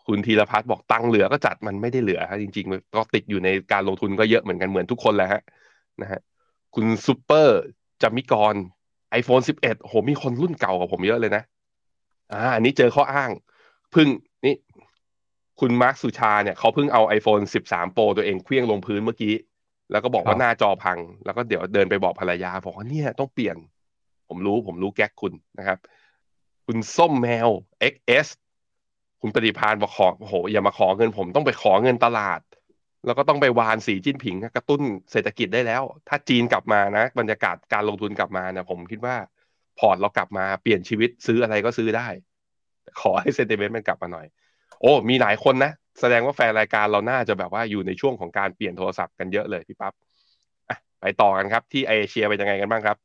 [0.07, 5.41] คุณธีรพัฒน์บอกตังเหลือก็จัดมันไม่ได้เหลือฮะจริงๆก็ติดอยู่ในการลงทุนก็เยอะเหมือนกันเหมือนทุกคนแหละฮะ
[6.03, 6.21] นะฮะ
[6.75, 7.61] คุณซูเปอร์
[8.03, 8.55] จามิกร
[9.21, 11.43] iPhone 11โหมีคนรุ่นเก่ากับผมเยอะเลยนะ
[12.33, 13.31] อ่าอันนี้เจอข้ออ้าง
[13.95, 14.09] พึ่ง
[14.45, 14.55] นี่
[15.61, 19.35] คุณมาร์คสุชาเนี่ยเขาเพิ่งเอา iPhone 13 Pro ตัวเองเคลี้ยงลงพื้นเมื่อกี้
[19.91, 23.57] แล้วก็บอกว่าหน้าจอพัง แล้วก็เดี๋ยวเดินไปบอกภรรยาบอกว่าเนี่ยต้องเปลี่ยน
[24.29, 25.79] ผมรู้ผมรู้แก๊กคุณนะครับ
[26.67, 27.49] คุณส้มแมว
[27.93, 28.29] XS
[29.21, 32.41] คุณปฏิพานบอกขอโหอย่ามาขอเงินผมต้องไปขอเงินตลาด
[33.07, 34.81] แล้วก็ต้องไปวานสีจิ้นผิง กระตุ้น
[35.13, 39.17] เศรษฐกิจได้แล้ว ถ้าจีนกลับมานะบรรยากาศการลงทุนกลับมานะผมคิดว่า
[39.79, 42.09] พอร์ตเรากลับมาเปลี่ยนชีวิตซื้ออะไรก็ซื้อได้
[43.01, 44.27] ขอให้ sentiment มันกลับมาหน่อย
[44.81, 49.93] โอ้มีหลายคนนะแสดงว่าแฟนรายการเราน่าจะแบบว่าอยู่ในช่วงของการเปลี่ยนโทรศัพท์กันเยอะเลยพี่ปั๊บ
[51.01, 52.97] ไปต่อกันครับที่เอเชียเป็นยังไงกันบ้างครับ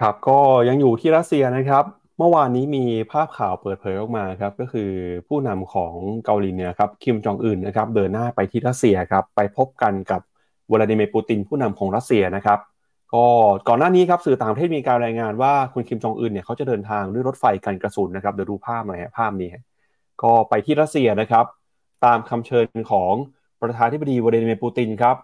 [0.00, 1.84] ครับก็ยังอยู่ที่รัสเซียนะครับ
[2.18, 4.90] เมื่อวานนี้มีภาพข่าวเปิดเผยออกมาครับ ก็คือ
[5.28, 10.20] ผู้นำของเกาหลีเหนือครับคิมจองอึนนะครับเดินหน้าไปที่รัสเซียครับไปพบกันกับ
[10.70, 12.58] วลาดิเมียร์ปูตินผู้นำของรัสเซียนะครับ
[13.14, 13.26] ก็
[13.68, 19.48] ก่อนหน้านี้ครับสื่อต่างประเทศมีการรายงานว่าคุณคิมจองอึนเนี่ยเขาจะเดินทางด้วยรถไฟกันกระสุนนะครับเดี๋ยวดูภาพหน่อยฮะภาพนี้
[20.22, 21.44] ก็ไปที่รัสเซียนะครับ
[22.04, 23.14] ตามคำเชิญของ
[23.60, 25.16] ประธานธิบดีวลาดิเมียร์ปูตินครับ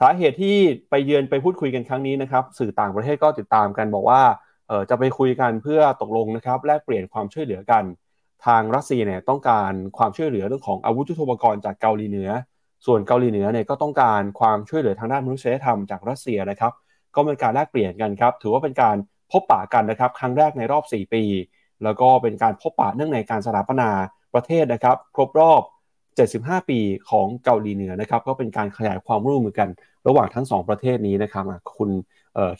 [0.00, 0.56] สาเหตุที่
[0.90, 4.22] ไปเยือนไปพูดคุยกันครั้งนี้นะครับ สื่อต่างประเทศก็ติดตามกันบอกว่า
[4.68, 7.84] เออจะไปคุยกันเพื่อตกลงนะครับแลกเปลี่ยนความช่วยเหลือกัน
[8.46, 12.30] ทางรัสเซียเนี่ยต้องการความช่วยเหลือเรื่องของอาวุธยุทโธปกรณ์จากเกาหลีเหนือ
[12.86, 16.72] ส่วนเกาหลีเหนือเนี่ยก็ต้องการความช่วยเหลือทางด้านมนุษยธรรมจากรัสเซียนะครับ
[17.14, 18.96] ก็เป็นการแลกเปลี่ยนกันครับ ถือว่าเป็นการ
[19.32, 21.22] พบปะกันนะครับ ครั้งแรกในรอบ 4 ปี
[21.84, 23.90] แล้วก็เป็นการพบปะเนื่องในการสถาปนา
[24.34, 25.62] ประเทศนะครับครบรอบ
[26.16, 26.78] 75 ปี
[27.10, 29.68] ของเกาหลีเหนือนะครับก็เป็นการขยายความร่วมมือกัน
[30.06, 31.44] ระหว่างทั้ง 2 ประเทศนี้นะครับ
[31.76, 31.90] คุณ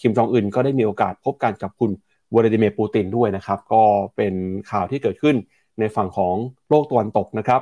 [0.00, 1.90] คิมจองอึนก็ได้มีโอกาสพบกันกับคุณ
[2.34, 3.82] วลาดิเมียร์ปูตินด้วยนะครับ ก็
[4.16, 4.34] เป็น
[4.70, 5.36] ข่าวที่เกิดขึ้น
[5.78, 6.34] ในฝั่งของ
[6.68, 7.60] โลกตะวันตกนะครับ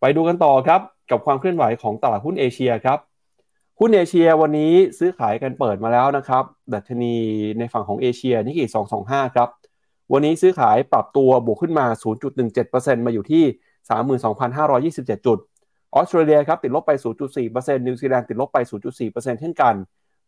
[0.00, 0.80] ไปดูกันต่อครับ
[1.10, 2.98] กับความเคลื่อนไหวของตลาดหุ้นเอเชียครับ
[3.80, 6.44] หุ้นเอเชียวันนี้ซื้อขายกันเปิดมาแล้วนะครับ
[6.74, 7.14] ดัชนี
[7.58, 8.64] ในฝั่งของเอเชียนิกเกอิ
[9.00, 9.48] 225 ครับ
[10.12, 11.86] วันนี้ซื้อขายปรับตัวบวกขึ้นมา
[12.46, 13.44] 0.17%มาอยู่ที่
[14.94, 15.38] 32,527 จุด
[15.94, 16.92] ออสเตรเลียครับติดลบไป
[17.38, 19.74] 0.4%นิวซีแลนด์ติดลบไป 0.4%เช่นกัน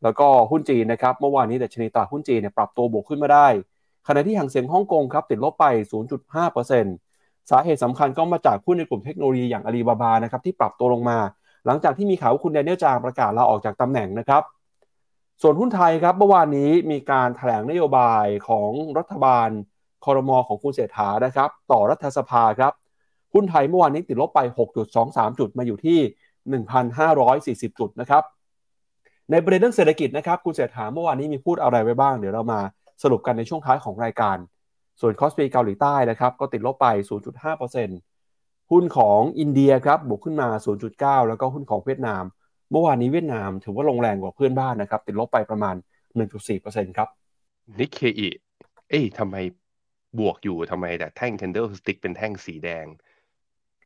[0.02, 3.48] แล้วก็หุ้นจีนนะครับเมื่อวานนี้ดัชนีตลาดหุ้นจีนเนี่ยปรับตัวบวกขึ้นมาได้
[4.08, 5.66] ขณะที่หางเสียงฮ่องกงครับติดลบไป
[6.38, 11.18] 0.5%สาเหตุสำคัญก็มาจากหุ้นในกลุ่มเทคโนโลยีอย่างอาลีบาบานะครับที่ปรับตัวลงมา
[11.66, 14.42] หลังจากที่มีข่าวว่าคุณแดเนียลจางประกาศลาออกจากตำแหน่งนะครับ
[15.42, 19.48] ส่วนหุ้นไทยครับเมื่อวานนี้มีการถแถลงนโยบายของรัฐบาล
[20.04, 22.72] คอรมอของคุณเศรษฐานะครับ ต่อรัฐสภาครับ
[23.34, 24.40] หุ้นไทยเมื่อวานนี้ติดลบไป
[24.90, 25.98] 6.23 จุดมาอยู่ที่
[27.70, 28.22] 1,540 จุดนะครับ
[29.30, 32.60] ในประเด็นเรื่องเศรษฐกิจนะครับคุณเศรษฐาเมื่อวานนี้มีพูดอะไรไว้บ้าง เดี๋ยวเรามา
[33.02, 34.36] สรุปกันในช่วงท้ายของรายการ
[35.00, 36.86] ส่วนคอสปีเกาหลีใต้นะครับก็ติดลบไป
[37.54, 40.48] 0.5%หุ้นของอินเดียครับบวกขึ้นมา
[40.88, 42.24] 0.9 แล้วก็หุ้นของเวียดนาม
[42.70, 45.74] เมื่อวานนี้เวียดนามถือว่าลงแรงกว่าเพื่อนบ้านนะครับ ติดลบไปประมาณ
[46.36, 47.08] 1.4%ครับ
[47.78, 48.28] นิกเคอิ
[48.88, 49.36] เอ้ยทำไม
[50.18, 52.86] บวกอยู่ทำไมแต่แท่ง candlestick เป็นแท่งสีแดง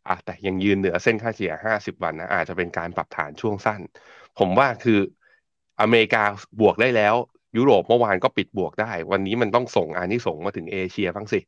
[0.09, 3.81] อะแต่ยังยืนเหนือเส้นค่าเฉลี่ย 50 วันนะ อาจจะเป็นการปรับฐานช่วงสั้น
[4.39, 5.01] ผมว่าคือ
[5.81, 6.23] อเมริกา
[6.61, 7.15] บวกได้แล้ว
[7.57, 11.41] ยุโรปเมื่อวานก็ปิดบวกได้ วันนี้มันต้องส่งอันนี้ส่งมาถึงเอเชียบ้างสิ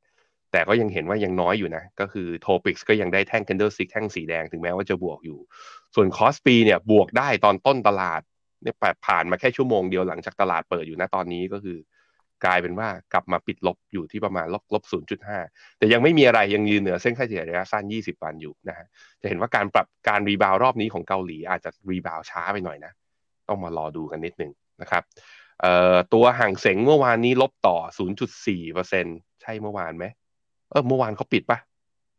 [0.55, 5.39] แต่ก็ยังเห็นว่ายังน้อยอยู่นะ ก็คือ TOPIX ก็ยังได้แท่ง candlestick แท่งสีแดงถึงแม้ว่าจะบวกอยู่
[5.95, 8.21] ส่วนคอสปีเนี่ยบวกได้ตอนต้นตลาด
[8.63, 8.75] เนี่ย
[9.07, 11.79] ผ่านมาแค่ชั่วโมงเดียวหลังจากตลาดเปิดอยู่นะตอนนี้ก็คือ
[12.45, 14.85] กลายเป็นว่ากลับมาปิดลบอยู่ที่ประมาณลบลบ
[15.31, 18.87] 0.5แต่ยังไม่มีอะไรยังยืนเหนือเส้นค่าเฉลี่ยระยะสั้น 20 วันอยู่นะฮะ
[19.23, 22.93] จะเห็นว่าการปรับการ rebound รอบนี้ของเกาหลีอาจจะ rebound ช้าไปหน่อยนะ
[23.49, 25.03] ต้องมารอดูกันนิดนึงนะครับ
[26.15, 27.77] ตัวฮั่งเส็งเมื่อวานนี้ลบต่อ
[28.41, 30.05] 0.4%ใช่เมื่อวานไหม
[30.75, 31.59] เออเมื่อวานเขาปิดปะ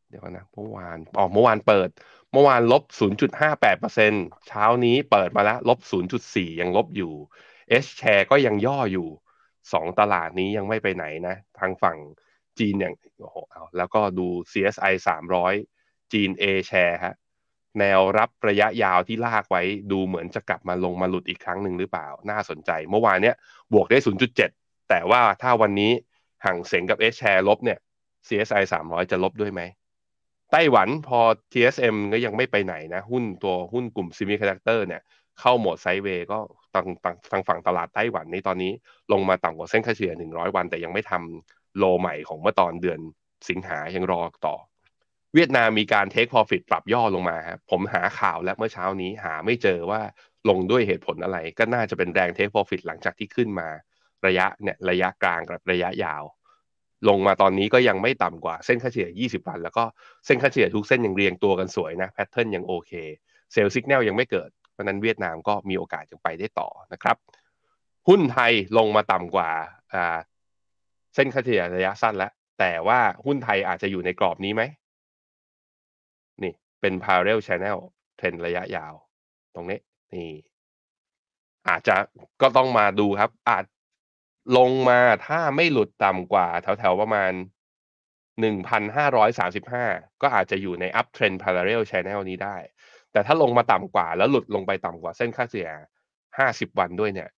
[0.09, 1.89] เดี๋ยวนะเมื่อวานอ๋อเมื่อวานเปิด
[2.31, 2.83] เมื่อวานลบ
[3.49, 5.79] 0.58%เช้านี้เปิดมาแล้วลบ
[6.19, 7.13] 0.4 ยังลบอยู่
[7.83, 9.07] H-share ก็ยังย่ออยู่
[9.73, 11.97] สองตลาดนี้ยังไม่ไปไหนนะ ทางฝั่ง
[12.59, 14.93] จีนอย่างโอ้โหเอาแล้วก็ดู CSI
[15.53, 17.15] 300 จีน A share ฮะ
[17.79, 23.35] แนวรับระยะยาวที่ลากไว้ดูเหมือนจะกลับมาลงมาหลุดอีกครั้งหนึ่งหรือเปล่า น่าสนใจ เมื่อวานเนี้ย
[23.73, 23.97] บวกได้
[24.43, 25.91] 0.7 แต่ว่าถ้าวันนี้
[26.45, 27.79] ห่างเสงกับ H share ลบเนี่ย
[28.27, 29.61] CSI 300 จะลบด้วยไหม
[30.51, 31.19] ไต้หวันพอ
[31.53, 35.01] TSM ก็ยังไม่ไปไหนนะ หุ้นตัวหุ้นกลุ่ม Semiconductor เนี่ย
[35.39, 36.37] เข้าโหมดไซด์เวย์ก็
[36.73, 36.87] ทาง
[37.31, 38.71] ทางฝั่งตลาดไต้หวันในตอนนี้
[39.11, 42.99] ลงมาต่ำกว่าเส้นค่าเฉลี่ย 100 วัน แต่ยังไม่ทำโลใหม่ของเมื่อตอนเดือน
[43.49, 44.55] สิงหายังรอต่อ
[45.33, 50.01] เวียดนามมีการเทค profit ปรับย่อลงมาครับผมหาข่าวแล้วเมื่อเช้านี้หาไม่เจอว่า
[50.49, 53.69] ลงด้วยเหตุผลอะไร ก็น่าจะเป็นแรงเทค profit หลังจากที่ขึ้นมา
[54.25, 56.23] ระยะเนี่ยระยะกลางกับระยะยาว
[57.09, 59.83] ลงมาตอนนี้ก็ยังไม่ต่ำกว่าเส้นค่าเฉลี่ย 20 วัน แล้วก็
[60.25, 62.91] เส้นค่าเฉลี่ยทุกเส้นยังเรียงตัวกันสวยนะแพทเทิร์นยังโอเค
[63.51, 67.15] เซลล์สัญญาณยังไม่เกิดเพราะนั้นเวียดนามก็มีโอกาสจะไปได้ต่อนะครับ
[68.07, 69.49] หุ้นไทยลงมาต่ำกว่า
[71.15, 74.63] เส้นค่าเฉลี่ยระยะสั้นแล้ว แต่ว่าหุ้นไทยอาจจะอยู่ในกรอบนี้ไหม
[76.43, 77.77] นี่เป็น parallel channel
[78.17, 78.93] เทรนระยะยาว
[79.55, 79.79] ตรงนี้
[80.13, 80.29] นี่
[81.69, 81.95] อาจจะ
[82.41, 83.65] ก็ต้องมาดูครับ อาจ
[84.57, 87.31] ลงมาถ้าไม่หลุดต่ำกว่าแถวๆประมาณ
[88.41, 92.57] 1,535 ก็อาจจะอยู่ใน up trend parallel channel นี้ได้
[93.11, 95.69] แต่ถ้าลงมาต่ำกว่าแล้วหลุดลงไปต่ำกว่าเส้นค่าเฉลี่ย
[96.37, 97.29] 50 วันด้วยเนี่ย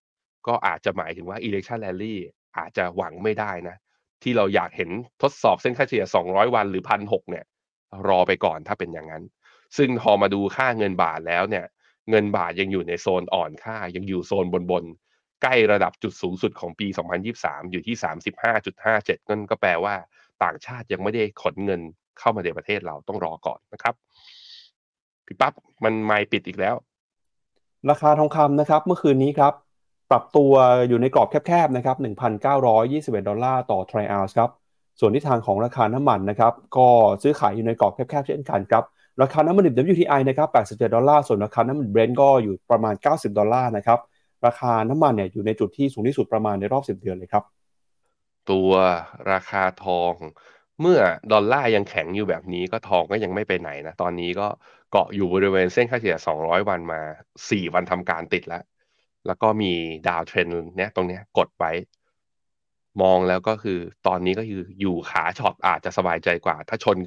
[0.48, 2.16] ก็อาจจะหมายถึงว่า election rally
[2.58, 3.76] อาจจะหวังไม่ได้นะ
[4.24, 4.90] ที่เราอยากเห็น
[5.22, 7.46] ทดสอบเส้นค่าเฉลี่ย 200 วันหรือ 1,600 เนี่ย
[8.08, 9.24] รอไปก่อนถ้าเป็นอย่างนั้น
[9.78, 11.66] ซึ่งพอมาดูค่าเงินบาทแล้วเนี่ย
[12.10, 15.07] เงินบาทยังอยู่ในโซนอ่อนค่ายังอยู่โซนบนๆ
[15.42, 16.88] ใกล้ระดับจุดสูงสุดของปี
[17.30, 17.96] 2023 อยู่ที่
[18.62, 19.96] 35.57 นั่นก็แปลว่า
[20.44, 21.82] ต่างชาติยังไม่ได้ขนเงิน
[22.20, 23.94] เข้ามาในประเทศเราต้องรอก่อนนะครับ
[25.26, 26.76] พี่ปั๊บมันไม่ปิดอีกแล้ว
[27.90, 29.54] ราคาทองคำนะครับ เมื่อคืนนี้ครับ
[30.12, 30.54] ปรับตัว
[30.88, 31.98] อยู่ในกรอบแคบๆนะครับ
[32.62, 34.50] 1,921 ดอลลาร์ต่อทริอัลส์ครับ
[35.00, 36.88] ส่วนที่ทางของราคาน้ำมันนะครับ ก็
[37.24, 38.84] ซื้อขายอยู่ในกรอบแคบๆเช่นกันครับ
[39.22, 44.00] ราคาน้ำมันดิบ WTI นะครับ 87 ดอลลาร์ ส่วนราคาน้ำมันเบรนท์ก็อยู่ประมาณ 90 ดอลลาร์นะครับ
[44.46, 47.44] ราคาน้ำมันเนี่ยอยู่ในจุดที่สูงที่สุดประมาณในรอบ 10 เดือนเลยครับ
[48.52, 48.72] ตัว
[49.32, 50.14] ราคาทอง
[50.82, 51.00] เมื่อ
[51.32, 54.48] ดอลลาร์ยังแข็งอยู่แบบนี้ก็ทองก็ยังไม่ไปไหนนะ ตอนนี้ก็
[54.92, 57.02] เกาะอยู่บริเวณเส้นค่าเฉลี่ย 200 วันมา
[57.50, 58.64] 4 วันทำการติดแล้ว
[59.28, 59.74] แล้วก็มี
[60.08, 61.72] downtrend เนี่ยตรงเนี้ยกดไว้
[63.02, 66.98] มองแล้วก็คือตอนนี้ก็คืออยู่ขา short อาจจะสบายใจกว่า ถ้าชน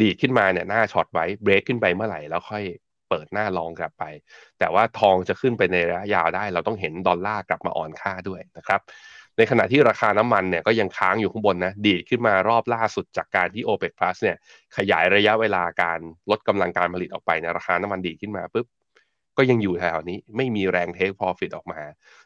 [0.00, 2.64] ดีดขึ้นมาเนี่ยหน้า short ไว้เบรกขึ้นไปเมื่อไหร่แล้วค่อย
[3.12, 4.04] เปิดหน้า long กลับไป
[4.58, 8.80] แต่ว่าทองจะขึ้นไปในระยะยาวได้ เราต้องเห็นดอลลาร์กลับมาอ่อนค่าด้วยนะครับ
[9.38, 14.36] ในขณะที่ราคาน้ำมันเนี่ยก็ยังค้างอยู่ข้างบนนะดีดขึ้นมารอบล่าสุดจากการที่ OPEC Plus เนี่ย
[14.76, 15.98] ขยายระยะเวลาการ
[16.30, 18.66] ลดกำลังการผลิตออกไปในราคาน้ำมันดีดขึ้นมาปุ๊บ
[19.36, 21.80] ก็ยังอยู่แถวนี้ไม่มีแรงเทค profit ออกมา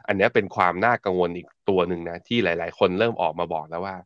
[0.06, 3.96] อันนี้เป็นความน่ากังวลอีกตัวหนึ่งนะที่หลาย ๆ คนเริ่มออกมาบอกแล้วว่า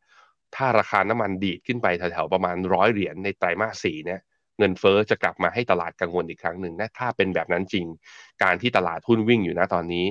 [0.57, 4.21] ถ้าราคาน้ำมันดีดขึ้นไปแถวๆประมาณร้อยเหรียญในไตรมาสสี่เนี่ย
[4.61, 7.87] เงินเฟอ้อจะกลับมาให้ตลาดกังวลอีกครั้งหนึ่งนะถ้าเป็นแบบนั้นจริง
[8.43, 10.07] การที่ตลาดหุ้นวิ่งอยู่นะตอนนี้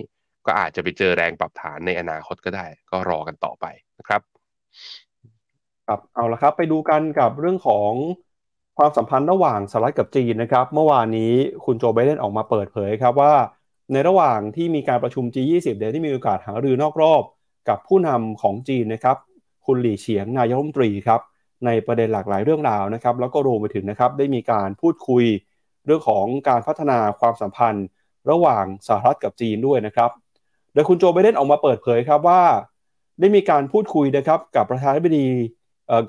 [0.46, 3.66] ก็อาจจะไปเจอแรงปรับฐานในอนาคตก็ได้ ก็รอกันต่อไป
[4.00, 4.22] นะครับ
[5.88, 7.92] ครับเอาละครับไปดูกันกับเรื่องของ
[8.78, 11.34] ความสัมพันธ์ระหว่างสหรัฐกับจีนนะครับ เมื่อวานนี้
[11.66, 13.34] คุณโจไบเดนออกมาเปิดเผยครับว่า
[13.92, 17.24] ในระหว่างที่มีการประชุม G20 เดี๋ยวที่มีโอกาสหารือนอกรอบ
[17.70, 19.18] กับผู้นำของจีนนะครับ
[19.66, 21.22] คุณหลี่เฉียงนายกรัฐมนตรีครับ
[21.66, 25.26] ในประเด็นหลากหลายเรื่องราวนะครับ แล้วก็รวมไปถึงนะครับได้มีการพูดคุย
[25.86, 27.86] เรื่องของการพัฒนาความสัมพันธ์
[28.30, 30.10] ระหว่างสหรัฐกับจีนด้วยนะครับ
[30.74, 32.42] โดยคุณโจไบเดนออกมาเปิดเผยครับว่า
[33.20, 35.28] ได้มีการพูดคุยนะครับกับประธานาธิบดี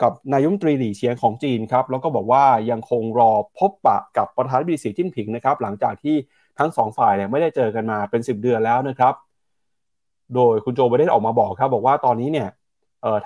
[0.03, 6.17] กับนายมตรีหลี่เฉียงของจีนครับแล้วก็บอกว่ายังคงรอพบปะกับประธานาธิบดีสีจิ้นผิงนะครับ หลังจากที่
[6.59, 9.15] ทั้งสองฝ่ายเนี่ยไม่ได้เจอกันมาเป็น 10 เดือนแล้วนะครับ
[10.35, 12.49] โดยคุณโจไบเดนออกมาบอกครับ บอกว่าตอนนี้เนี่ย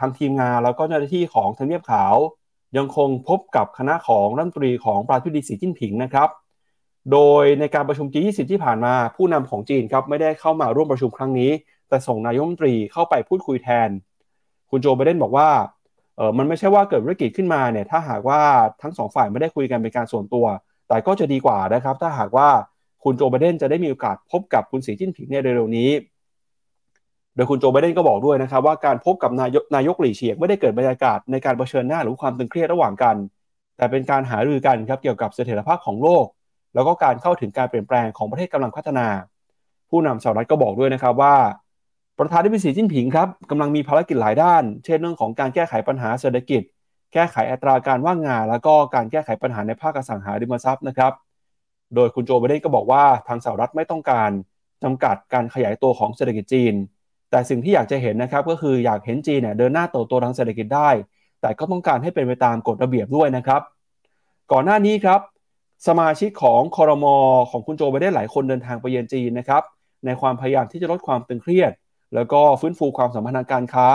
[0.00, 2.14] ทางทีมงานแล้วก็เจ้าหน้าที่ของทำเนียบขาว
[2.76, 6.28] ยังคงพบกับคณะของรัฐมนตรีของประธานาธิบดีสีจิ้นผิงนะครับ
[7.12, 11.50] โดยในการประชุม G20 ที่ผ่านมาผู้นำของจีนครับไม่ได้เข้ามาร่วมประชุมครั้งนี้
[11.88, 13.88] แต่ส่งนายมนตรีเข้าไปพูดคุยแทน
[14.70, 15.48] คุณโจไบเดนบอกว่า
[16.16, 18.40] เออมันไม่ใช่ว่าเกิดวิกฤตขึ้นมาเนี่ยถ้าหากว่า
[18.82, 20.46] ทั้งสองฝ่ายไม่ได้คุยกันเป็นการส่วนตัว
[20.88, 22.48] แต่ก็จะดีกว่านะครับ ถ้าหากว่า
[23.04, 25.90] คุณโจไบเดนจะได้มีโอกาสพบกับคุณสีจิ้นผิงในเร็วๆนี้
[27.34, 33.16] โดยคุณโจไบเดนก็บอกด้วยนะครับว่าการพบกับนายกนายกหลี่เฉียงไม่ได้เกิดบรรยากาศในการเผชิญหน้าหรือความตึงเครียดระหว่างกัน
[33.76, 36.26] แต่เป็นการหารือกันครับเกี่ยวกับเสถียรภาพของโลก
[36.74, 39.06] แล้วก็การเข้าถึงการเปลี่ยนแปลงของประเทศกำลังพัฒนา
[39.90, 41.36] ผู้นำสหรัฐก็บอกด้วยนะครับว่า
[42.18, 46.62] ประธานาธิบดีสีจิ้นผิงครับกำลังมีภารกิจหลายด้าน เช่นเรื่องของการแก้ไขปัญหาเศรษฐกิจ
[47.12, 51.12] แก้ไขอัตราการว่างงาน แล้วก็การแก้ไขปัญหาในภาคอสังหาริมทรัพย์นะครับ
[51.94, 54.30] โดยคุณโจไบเดนก็บอกว่าทางสหรัฐไม่ต้องการ
[54.82, 56.74] จำกัดการขยายตัวของเศรษฐกิจจีน
[57.34, 60.90] แต่สิ่งที่อยากจะเห็นนะครับก็คืออยากเห็นจีนเนี่ยเดินหน้าโตโตทางเศรษฐกิจได้
[61.40, 63.60] แต่ก็ต้องการให้เป็นไปตามกฎระเบียบด้วยนะครับ
[64.52, 65.20] ก่อนหน้านี้ครับ
[65.88, 67.16] สมาชิกของคอรมอ
[67.50, 69.62] ของคุณโจไบเดนหลายคนเดินทางไปเยือนจีนนะครับ
[70.06, 71.72] ในความพยายามที่จะลดความตึงเครียด
[72.14, 73.88] แล้วก็ฟื้นฟูความสัมพันธ์ทางการค้า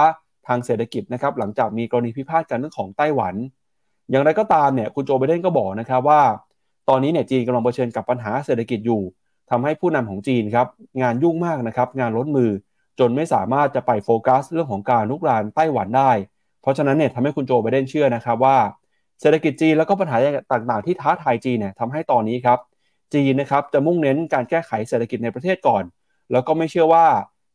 [0.47, 3.35] ทางเศรษฐกิจนะครับหลังจากมีกรณีพิพาทกันเรื่องของไต้หวัน
[4.09, 6.21] อย่างไรก็ตามเนี่ยคุณโจไบเดนก็บอกนะครับว่า
[6.89, 9.01] ตอนนี้เนี่ยจีนกำลังเผชิญกับปัญหาเศรษฐกิจอยู่
[9.49, 10.67] ทำให้ผู้นำของจีนครับ
[11.01, 12.49] งานยุ่งมากนะครับงานล้นมือ
[12.99, 16.11] จนไม่สามารถจะไปโฟกัสเรื่องของการลุกรานไต้หวันได้
[16.61, 18.57] เพราะฉะนั้นเนี่ยทำให้คุณโจไบเดนเชื่อนะครับว่า
[19.21, 20.17] เศรษฐกิจจีนแล้วก็ปัญหา
[20.51, 22.59] ต่างๆที่ท้าทายจีนเนี่ยทำให้ตอนนี้ครับ
[23.13, 25.83] จีนนะครับจะมุ่งเน้นการแก้ไขเศรษฐกิจในประเทศก่อน
[26.31, 27.05] แล้วก็ไม่เชื่อว่า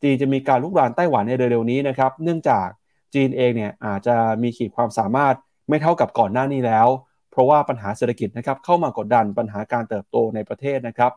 [0.02, 2.66] จีนจะมีการลุกรานไต้หวันในเร็วๆนี้นะครับเนื่องจาก
[3.14, 5.34] จีนเองเนี่ยอาจจะมีขีดความสามารถ
[5.68, 6.88] ไม่เท่ากับก่อนหน้านี้แล้ว
[7.30, 11.12] เพราะว่าปัญหาเศรษฐกิจนะครับเข้ามากดดันปัญหาการเติบโตในประเทศนะครับ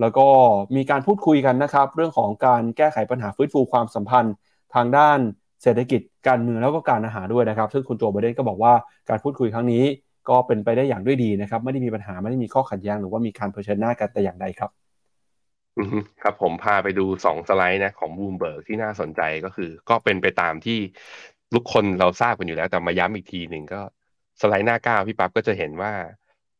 [0.00, 0.26] แล้วก็
[0.76, 4.34] มีการพูดคุยกันนะครับ เรื่องของการแก้ไขปัญหาฟื้นฟูความสัมพันธ์
[4.74, 5.18] ทางด้าน
[5.62, 8.72] เศรษฐกิจการเมืองแล้วก็การอาหารด้วยนะครับ ซึ่งคุณโจไบเดนก็บอกว่า
[9.08, 9.84] การพูดคุยครั้งนี้
[10.28, 14.70] ก็เป็นไปได้อย่างด้วยดีนะครับ ไม่ได้มีปัญหาไม่ได้มีข้อขัดแย้งหรือว่ามีการเผชิญหน้ากันแต่อย่างใดครับ
[16.22, 20.78] ครับผมพาไปดูสองสไลด์นะของบูมเบิร์กที่น่าสนใจก็คือ ก็เป็นไปตามที่
[21.54, 23.80] ทุกคนเราทราบกันอยู่แล้วแต่มาย้ำอีกทีหนึ่งก็
[24.40, 25.92] สไลด์หน้าก้าพี่ปั๊บก็จะเห็นว่า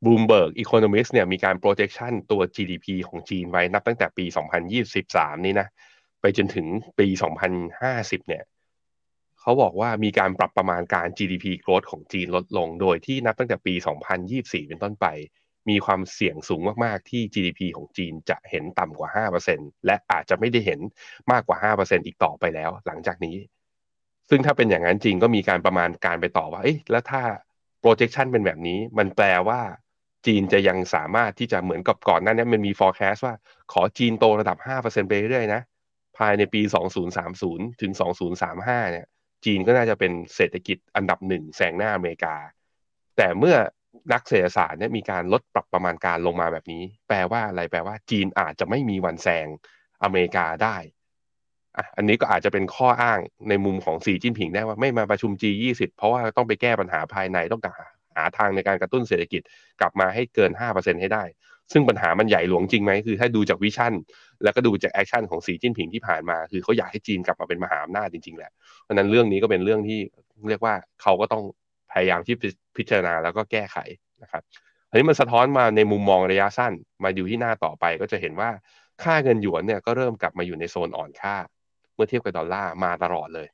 [0.05, 4.25] บูมเบิร์กอีโคโนมิสเนี่ยมีการ projection ตัว GDP ของจีนไว้นับตั้งแต่ปี
[4.85, 5.69] 2023 นี่นะ
[6.21, 6.67] ไปจนถึง
[6.99, 7.07] ปี
[7.69, 8.43] 2050 เนี่ย
[9.41, 13.75] เขาบอกว่ามีการปรับประมาณการ GDP growth ของจีนลดลง โดยที่นับตั้งแต่ปี
[14.23, 15.07] 2024 เป็นต้นไป
[15.69, 20.81] มีความเสี่ยงสูงมาก ๆ ที่ GDP ของจีนจะเห็นต่ำกว่า 5%และอาจจะไม่ได้เห็น
[21.33, 23.37] มากกว่า 5%อีกต่อไปแล้ว หลังจากนี้
[24.31, 27.23] ซึ่งถ้าเป็นอย่างนั้นจริงก็มีการประมาณการไปต่อว่า เอ๊ะ แล้วถ้า
[27.83, 29.61] projection เป็นแบบนี้ มันแปลว่า
[30.27, 33.35] จีนจะยังสามารถที่จะเหมือนกับก่อนหน้านี้มันมี forecast ว่า
[33.73, 35.63] ขอจีนโตระดับ 5%ไปเรื่อยๆนะ
[36.19, 36.61] ภายในปี
[37.21, 37.93] 2030 ถึง
[38.43, 39.07] 2035 เนี่ย
[39.45, 42.37] จีนก็น่าจะเป็นเศรษฐกิจอันดับหนึ่งแซงหน้าอเมริกา
[43.17, 43.57] แต่เมื่อ
[44.13, 49.47] นักเศรษฐศาสตร์เนี่ยมีการลดปรับประมาณการลงมาแบบนี้ แปลว่าอะไรแปลว่าจีนอาจจะไม่มีวันแซง
[50.03, 50.77] อเมริกาได้
[51.77, 59.43] อะอันนี้ก็อาจจะเป็นข้ออ้างในมุมของสีจิ้นผิงได้ว่าไม่มาประชุม G20 เพราะว่าต้องไปแก้ปัญหาภายในต้องหา หาทางในการกระตุ้นเศรษฐกิจ
[59.81, 61.25] กลับมาให้เกิน 5%ให้ได้
[61.73, 63.93] ซึ่งปัญหามันใหญ่หลวงจริงไหมคือถ้าดูจาก vision
[64.45, 68.51] แล้วก็ดูจาก action ของสีจิ้นผิงที่ผ่านมา คือเขาอยากให้จีนกลับมาเป็นมหาอำนาจจริงๆแหละ
[68.83, 70.01] เพราะนั้นเรื่องนี้ก็เป็นเรื่องที่
[70.49, 71.43] เรียกว่าเขาก็ต้อง
[71.93, 72.35] พยายามที่
[72.77, 73.77] พิจารณาแล้วก็แก้ไข
[74.23, 74.43] นะครับ
[74.91, 76.73] อันนี้มันสะท้อนมาในมุมมองระยะสั้น
[77.05, 78.51] มาอยู่ที่หน้าต่อไปก็จะเห็นว่า
[79.03, 81.37] ค่าเงินหยวนเนี่ยก็เริ่มกลับมาอยู่ในโซนอ่อนค่า
[81.95, 83.49] เมื่อเทียบกับดอลลาร์มาตลอดเลย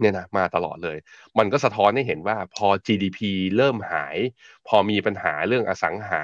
[0.00, 0.98] เนี่ยนะมาตลอดเลย
[1.38, 3.18] มันก็สะท้อนให้เห็นว่าพอ GDP
[3.56, 4.16] เริ่มหาย
[4.68, 6.22] พอมีปัญหาเรื่องอสังหา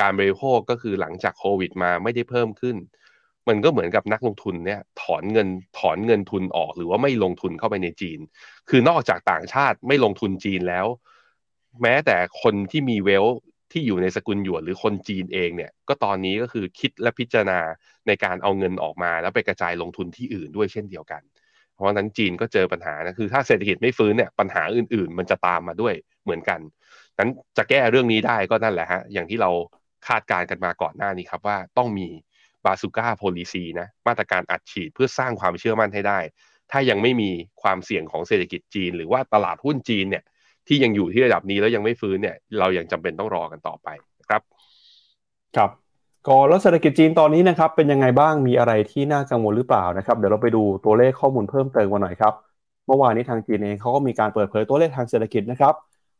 [0.00, 2.76] การบริโภคก็คือหลังจากโควิดมาไม่ได้เพิ่มขึ้น
[3.48, 8.18] มันก็เหมือนกับนักลงทุนเนี่ยถอนเงินถอนเงินทุนออกหรือว่าไม่ลงทุนเข้าไปในจีน
[8.68, 10.86] คือนอกจากต่างชาติไม่ลงทุนจีนแล้ว
[11.82, 13.24] แม้แต่คนที่มีเวล
[13.72, 17.60] ที่อยู่ในสกุลหยวนหรือคนจีนเองเนี่ยก็ตอนนี้ก็คือคิดและพิจารณา
[18.06, 21.22] ในการเอาเงินออกมา แล้วไปกระจายลงทุนที่อื่นด้วยเช่นเดียวกัน
[21.80, 26.60] ราะฉะนั้นจีนก็เจอปัญหานะคือถ้าเศรษฐกิจไม่ฟื้นเนี่ยปัญหาอื่น ๆ มันจะตามมาด้วยเหมือนกัน
[27.18, 29.50] นั้นจะแก้เรื่องนี้ได้ก็นั่นแหละฮะอย่างที่เรา
[30.08, 32.08] คาดการณ์กันมาก่อนหน้านี้ครับว่าต้องมี
[32.64, 36.18] บาซูก้าโพลิซีนะมาตรการอัดฉีดเพื่อสร้างความเชื่อมั่นให้ได้
[36.70, 37.30] ถ้ายังไม่มี
[37.62, 40.24] ความเสี่ยงของเศรษฐกิจจีน หรือว่าตลาดหุ้นจีนเนี่ย
[40.68, 43.88] ที่ยังอยู่ที่ระดับนี้แล้วยังไม่ฟื้นเนี่ยเรายังจำเป็นต้องรอกันต่อไป
[44.20, 44.42] นะครับ
[45.56, 45.70] ครับ
[46.28, 52.34] ก็แล้วเศรษฐกิจจีนตอนนี้นะครับเป็นยังไงบ้างมีอะไรที่น่ากังวลหรือเปล่านะครับเดี๋ยวเราไปดูตัวเลขข้อมูลเพิ่มเติมกันหน่อยครับ
[52.86, 55.74] เมื่อวานนี้ทางจีนเองเขาก็มีการเปิดเผยตัวเลขทางเศรษฐกิจนะครับ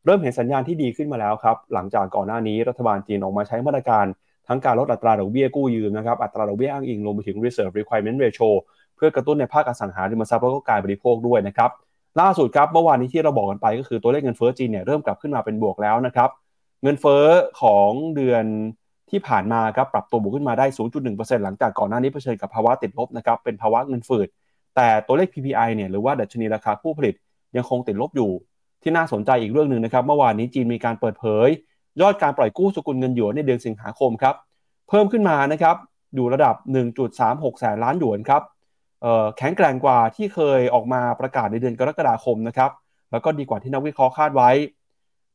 [0.05, 4.05] เริ่มเห็นสัญญาณที่ดีขึ้นมาแล้วครับหลังจากก่อนหน้านี้รัฐบาลจีนออกมาใช้มาตรการ
[4.49, 8.49] ทั้งการลดอัตราดอกเบี้ยกู้ยืมนะครับอัตราดอกเบี้ยอ้างอิงรวมไปถึง reserve requirement ratio
[8.97, 11.71] เพื่อกระตุ้นในภาคอสังหาริมทรัพย์แล้วก็การบริโภคด้วยนะครับ
[12.21, 16.31] ล่าสุดครับเมื่อวานนี้ที่เราบอกกันไปก็คือตัวเลขเงินเฟ้อจีนเนี่ยเริ่มกลับขึ้นมาเป็นบวกแล้วนะครับ
[16.83, 17.25] เงินเฟ้อ
[17.63, 18.45] ของเดือน
[19.11, 20.67] ที่ผ่านมาครับปรับตัวบวกขึ้นมาได้
[21.05, 24.29] 0.1%หลังจากก่อนหน้านี้เผชิญกับภาวะติดลบนะครับเป็นภาวะเงินฝืด
[24.77, 27.15] แต่ตัวเลข PPI เนี่ยหรือว่าดัชนีราคาผู้ผลิต
[27.57, 28.31] ยังคงติดลบอยู่
[28.83, 31.49] ที่น่าสนใจอีกเรื่องหนึ่งนะครับ เมื่อวานนี้จีนมีการเปิดเผย
[32.01, 34.35] ยอดการปล่อยกู้สกุลเงินหยวนในเดือนสิงหาคมครับ
[34.89, 35.77] เพิ่มขึ้นมานะครับ
[36.15, 36.55] อยู่ระดับ
[37.09, 38.43] 1.36 แสนล้านหยวนครับ
[39.39, 42.71] แข็งแกร่งกว่าที่เคยออกมาประกาศในเดือนกรกฎาคมนะครับ
[43.11, 44.51] แล้วก็ดีกว่าที่นักวิเคราะห์คาดไว้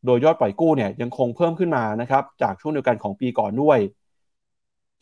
[0.06, 3.80] โดยยอดปล่อยกู้เนี่ยยังคงเพิ่มขึ้นมานะครับจากช่วงเดียวกันของปีก่อนด้วย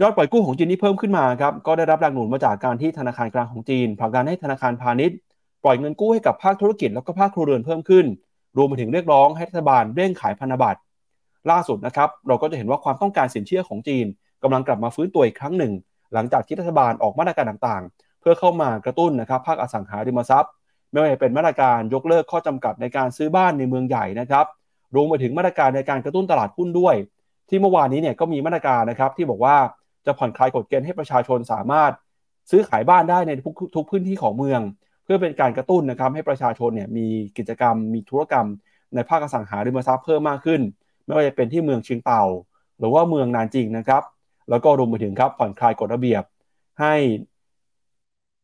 [0.02, 5.18] ยอดปล่อยกู้ของจีนที่เพิ่มขึ้นมาครับก็ได้รับแรงหนุนมาจากการที่ธนาคารกลางของจีนผลักดันให้ธนาคารพาณิชย์
[5.64, 8.06] ปล่อยเงินกู้ให้กับภาคธุรกิจแล้วก็ภาคครัวเรือนเพิ่มขึ้น
[8.58, 10.80] รวมไปถึงเรียกร้องให้รัฐบาลเร่งขายพันธบัตร
[11.52, 14.06] ล่าสุดนะครับเราก็จะเห็นว่าความต้องการสินเชื่อของจีน
[14.44, 15.74] กำลังกลับมาฟื้นตัวอีกครั้งหนึ่ง
[16.14, 20.52] หลังจากที่รัฐบาลออกมาตรการต่างๆ เพื่อเข้ามากระตุ้นนะครับภาคอสังหาริมทรัพย์
[20.92, 24.46] ไม่ว่าจะเป็นมาตรการยกเลิกข้อจำกัดในการซื้อบ้านในเมืองใหญ่นะครับ
[24.96, 26.96] รวมไปถึงมาตรการในการกระตุ้นตลาดหุ้นด้วย
[27.50, 29.56] ที่เมื่อวานนี้เนี่ยก็มีมาตรการนะครับที่บอกว่า
[30.06, 31.92] จะผ่อนคลายกฎเกณฑ์ให้ประชาชนสามารถ
[32.50, 34.62] ซื้อขายบ้านได้ในทุกทุกพื้นที่ของเมือง
[35.04, 38.48] เพื่อเป็นการกระตุ้นนะครับให้ประชาชนเนี่ยมีกิจกรรม มีธุรกรรม
[38.96, 40.62] ในภาคอสังหาริมทรัพย์เพิ่มมากขึ้น
[41.06, 42.24] ไม่ว่าจะเป็นที่เมืองเชียงเต่า
[42.80, 44.04] หรือว่าเมืองนานจริงนะครับ
[44.50, 46.24] แล้วก็รวมไปถึงครับผ่อนคลายกฎระเบียบ
[46.82, 46.96] ให้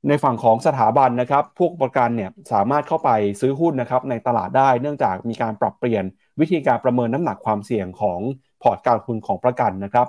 [0.07, 3.09] ในฝั่งของสถาบันนะครับ พวกประกันเนี่ยสามารถเข้าไป
[3.41, 6.03] ซื้อหุ้นนะครับในตลาดได้ เนื่องจากมีการปรับเปลี่ยน
[6.39, 8.19] วิธีการประเมินน้ำหนักความเสี่ยงของ
[8.61, 10.07] พอร์ตการลงทุนของประกันนะครับ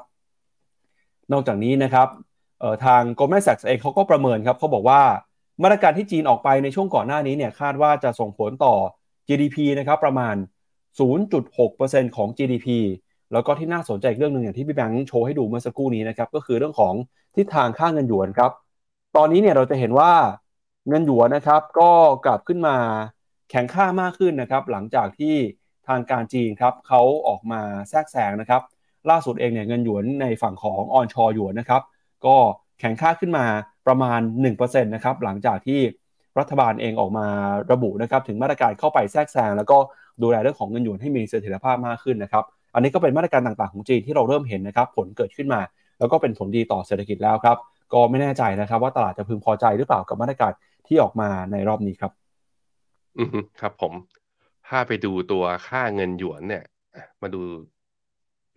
[1.33, 2.09] นอกจากนี้นะครับ
[2.85, 5.03] ทาง Goldman Sachs เองเขาก็ประเมินครับเขาบอกว่า
[5.63, 8.75] มาตรการที่จีนออกไปในช่วงก่อนหน้านี้เนี่ยคาดว่าจะส่งผลต่อ
[9.29, 10.35] GDP นะครับประมาณ
[11.01, 12.69] 0.6%ของ GDP
[13.33, 16.95] แล้วก็ที่น่าสนใจอีกเรื่องหนึ่งอย่างที่พี่แบงค์โชว์ให้ดูเมื่อสักครู่นี้นะครับก็คือเรื่องของ
[17.37, 18.51] ทิศทางค่าเงินหยวนครับ
[19.17, 20.13] ตอนนี้เนี่ยเราจะเห็นว่า
[20.89, 21.91] เงินหยวนนะครับก็
[22.25, 22.77] กลับขึ้นมา
[23.51, 25.35] แข็งค่ามากขึ้นนะครับหลังจากที่
[25.91, 28.63] ทางการจีนครับเขาออกมาแทรกแซงนะครับ
[29.11, 31.83] ล่าสุดเองเนี่ยเงินหยวนในฝั่งของออนชอหยวนนะครับ
[32.27, 32.37] ก็
[32.81, 33.45] แข็งค่าขึ้นมา
[33.87, 34.21] ประมาณ
[34.53, 35.81] 1%นะครับหลังจากที่
[36.39, 37.27] รัฐบาลเองออกมา
[37.73, 39.79] ระบุนะครับถึงมาตรการเข้าไปแทรกแซงแล้วก็
[40.23, 45.61] ดูแลเรื่องของเงินหยวนให้มีเสถียรภาพมากขึ้นนะครับอันนี้ก็เป็นมาตรการต่างๆของจีนที่เราเริ่มเห็นนะครับผลเกิดขึ้นมา
[45.99, 47.57] แล้วก็เป็นผลดีต่อเศรษฐกิจแล้วครับ
[47.93, 50.53] ก็ไม่แน่ใจนะครับ ว่าตลาดจะพึงพอใจหรือเปล่ากับมาตรการ
[50.87, 52.13] ที่ออกมาในรอบนี้ครับ
[53.19, 53.29] อืม
[53.61, 53.93] ครับผม
[54.71, 56.65] ถ้าไปดูตัวค่าเงินหยวนเนี่ย
[57.23, 57.41] มาดู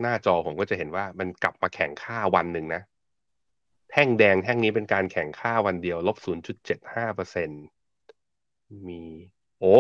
[0.02, 2.82] หน้าจอผมก็จะเห็นว่ามันกลับมาแข่งค่าวันหนึ่งนะ
[3.92, 7.50] แท่งแดงแท่งนี้เป็นการแข่งค่าวันเดียวลบศูนย์จุดเจ็ดห้าเปอร์เซ็น
[8.88, 9.02] มี
[9.60, 9.78] โอ้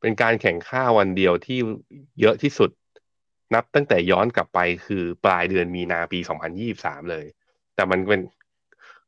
[0.00, 1.58] เป็นการแข่งค่าวันเดียวที่
[2.20, 2.70] เยอะที่สุด
[3.54, 7.26] นับตั้งแต่ย้อนกลับไปคือปลายเดือนมีนาปีสองพันยี่สามเลย
[7.74, 8.20] แต่มันเป็น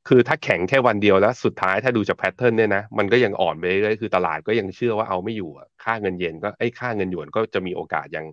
[0.08, 5.50] คือถ้าแข่งแค่วันเดียวแล้วสุดท้ายถ้าดูจากแพทเทิร์นเนี่ยนะมันก็ยังอ่อนไปเรื่อยคือตลาดก็ยังเชื่อว่าเอาไม่อยู่
[5.84, 8.26] ค่าเงินเยนก็ไอ้ค่าเงินหยวนก็จะมีโอกาสยัง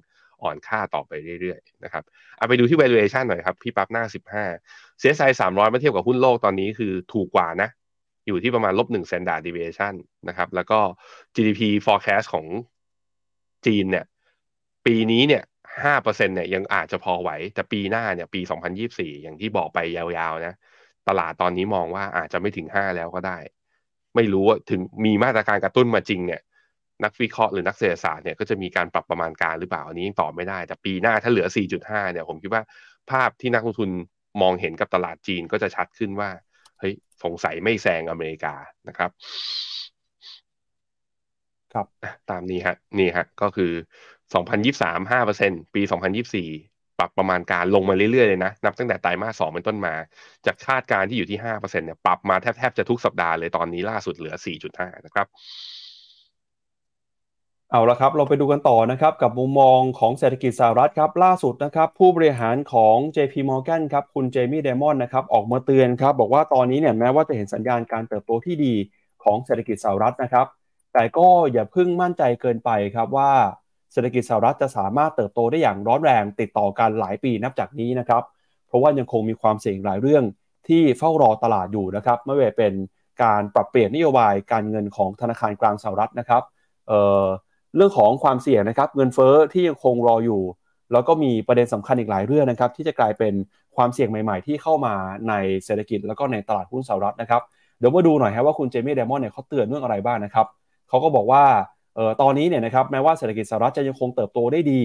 [0.43, 2.03] อ่อนค่าต่อไปเรื่อยๆนะครับ
[2.37, 4.03] เอาไปดูที่ valuation หน่อยครับ พี่ปั๊บหน้า
[4.53, 7.69] 15 CSI 300มาเทียบกับหุ้นโลกตอนนี้คือถูกกว่านะ
[8.27, 9.93] อยู่ที่ประมาณลบหนึ่ง standard deviation
[10.27, 10.79] นะครับแล้วก็
[11.35, 12.45] GDP forecast ของ
[13.65, 14.05] จีนเนี่ย
[14.85, 15.43] ปีนี้เนี่ย
[15.83, 18.41] ห้าเปอร์เซ็นเนี่ยยังอาจจะพอไหว แต่ปีหน้าเนี่ยปี
[18.81, 20.55] 2024 อย่างที่บอกไปยาวๆนะ
[21.09, 23.37] ตลาดตอนนี้มองว่าอาจจะไม่ถึงห้าแล้วก็ได้
[24.15, 26.41] ไม่รู้ว่าถึงมีมาตรการกระตุ้นมาจริงเนี่ย
[27.03, 31.47] นักวิเคราะห์หรือนักเศรษฐศาสตร์เนี่ยก็จะมีการปรับประมาณการหรือเปล่าอันนี้ยังตอบไม่ได้ แต่ปีหน้าถ้าเหลือ
[31.79, 32.63] 4.5 เนี่ยผมคิดว่า
[33.11, 33.89] ภาพที่นักลงทุน
[34.41, 36.29] มองเห็นกับตลาดจีนก็จะชัดขึ้นว่า
[36.79, 36.93] เฮ้ย
[37.23, 38.55] สงสัยไม่แซงอเมริกา
[38.87, 39.11] นะครับ
[41.73, 41.87] ครับ
[42.29, 43.71] ตามนี้ฮะนี่ฮะก็คือ
[44.37, 49.93] 2023 5%ปี 2024 ปรับประมาณการลงมาเรื่อยๆเลยนะ นับตั้งแต่ไตรมาสสองเป็นต้นมา
[50.45, 54.35] จากคาดการณ์ที่อยู่ที่5%เปอร์เซ็นเนี่ยปรับมาแทบๆจะทุกสัปดาห์เลยตอนนี้ล่าสุดเหลือ
[54.69, 55.27] 4.5นะครับ
[57.71, 68.73] เอาละครับ เราไปดูกันต่อนะครับ กับมุมมองของเศรษฐกิจสหรัฐครับ ล่าสุดนะครับ ผู้บริหารของ JP Morgan ครับ คุณเจมี่เดมอนนะครับ ออกมาเตือนครับ บอกว่าตอนนี้เนี่ยแม้ว่าจะเห็นสัญญาณการเติบโตที่ดี
[69.23, 70.47] ของเศรษฐกิจสหรัฐนะครับ
[70.93, 73.31] แต่ก็อย่าเพิ่งมั่นใจเกินไปครับว่า
[73.91, 78.23] เศรษฐกิจสหรัฐจะสามารถเติบโตได้อย่างร้อนแรงติดต่อกันหลายปีนับจากนี้นะครับ
[78.67, 80.23] เพราะว่ายังคงมีความเสี่ยงหลายเรื่อง
[80.67, 82.73] ที่เฝ้ารอตลาดอยู่นะครับไม่ว่าเป็น
[83.23, 86.43] การปรับเปลี่ยนนโยบายการเงินของธนาคารกลางสหรัฐนะครับ
[86.87, 90.41] เเรื่องของความเสี่ยงนะครับเงินเฟ้อที่ยังคงรออยู่
[90.91, 93.33] แล้วก็มีประเด็นสำคัญอีกหลายเรื่องนะครับ ที่จะกลายเป็น
[93.75, 94.93] ความเสี่ยงใหม่ๆ ที่เข้ามา
[95.29, 95.33] ใน
[95.65, 97.41] เศรษฐกิจแล้วก็ในตลาดหุ้นสหรัฐนะครับ
[97.79, 100.47] เดี๋ยวมาดูหน่อยครับว่าคุณเจมี่เดมอนเนี่ยเขาเตือนเรื่องอะไรบ้างนะครับ
[100.89, 101.43] เขาก็บอกว่า
[101.97, 104.81] เอ่อตอนนี้เนี่ยนะครับแม้ว่าเศรษฐกิจสหรัฐจะยังคงเติบโตได้ดี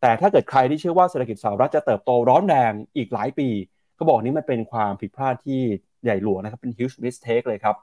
[0.00, 3.48] แต่ถ้าเกิดใครที่เชื่อว่าเศรษฐกิจสหรัฐจะเติบโตร้อนแรงอีกหลายปี
[3.94, 5.60] เขาบอกนี้มันเป็นความผิดพลาดที่
[6.04, 7.76] ใหญ่หลวงนะครับเป็น huge mistake เลยครับ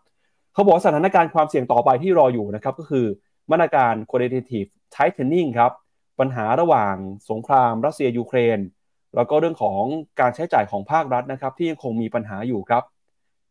[0.53, 3.05] เขาบอกสถานการณ์ความเสี่ยงต่อไปที่รออยู่นะครับก็คือ
[3.51, 5.71] มาตรการ quantitative tightening ครับ
[6.19, 6.95] ปัญหาระหว่าง
[7.29, 8.59] สงครามรัสเซียยูเครน
[9.15, 9.81] แล้วก็เรื่องของ
[10.19, 12.83] การใช้จ่ายของภาครัฐนะครับที่ยังคงมีปัญหาอยู่ครับ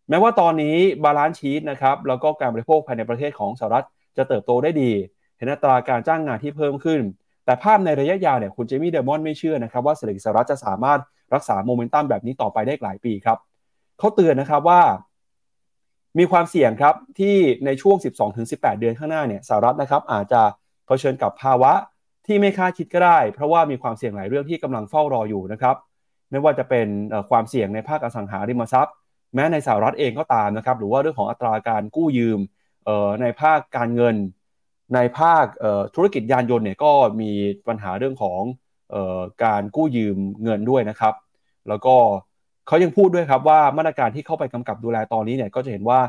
[0.09, 3.87] แม้ว่าตอนนี้ balance sheet นะครับแล้วก็การบริโภคภายในประเทศของสหรัฐ
[4.17, 4.93] จะเติบโตได้ดี
[5.37, 7.01] เห็นอัตราการจ้างงานที่เพิ่มขึ้น
[7.45, 11.01] แต่ภาพในระยะยาวเนี่ยคุณเจมี่เดมอนไม่เชื่อนะครับว่าเศรษฐกิจสหรัฐจะสามารถ
[11.35, 13.39] รักษาโมเมนตัมแบบนี้ต่อไปได้หลายปีครับ
[13.99, 14.81] เขาเตือนนะครับว่า
[16.19, 17.97] มีความเสี่ยงครับที่ในช่วง
[18.39, 20.43] 12-18 เดือนข้างหน้าเนี่ยสหรัฐนะครับอาจจะ
[20.87, 21.73] เผชิญกับภาวะ
[22.27, 25.77] ที่ไม่คาดคิดก็ได้ เพราะว่ามีความเสี่ยงหลายเรื่องที่กำลังเฝ้ารออยู่นะครับ
[26.31, 26.89] ไม่ว่าจะเป็น
[27.31, 28.95] ความเสี่ยงในภาคอสังหาริมทรัพย์
[29.35, 32.41] แม้ในสหรัฐเองก็ตามนะครับหรือว่าเรื่องของอัตราการกู้ยืม
[33.21, 34.17] ในภาคการเงิน
[34.95, 35.45] ในภาค
[35.95, 37.31] ธุรกิจยานยนต์เนี่ยก็มี
[37.69, 38.41] ปัญหาเรื่องของ
[39.45, 41.15] การกู้ยืมเงินด้วยนะครับ
[41.69, 41.97] แล้วก็
[42.67, 46.01] เขายังพูดด้วยครับว่ามาตรการที่เข้าไปกำกับดูแลตอนนี้เนี่ยก็จะเห็นว่า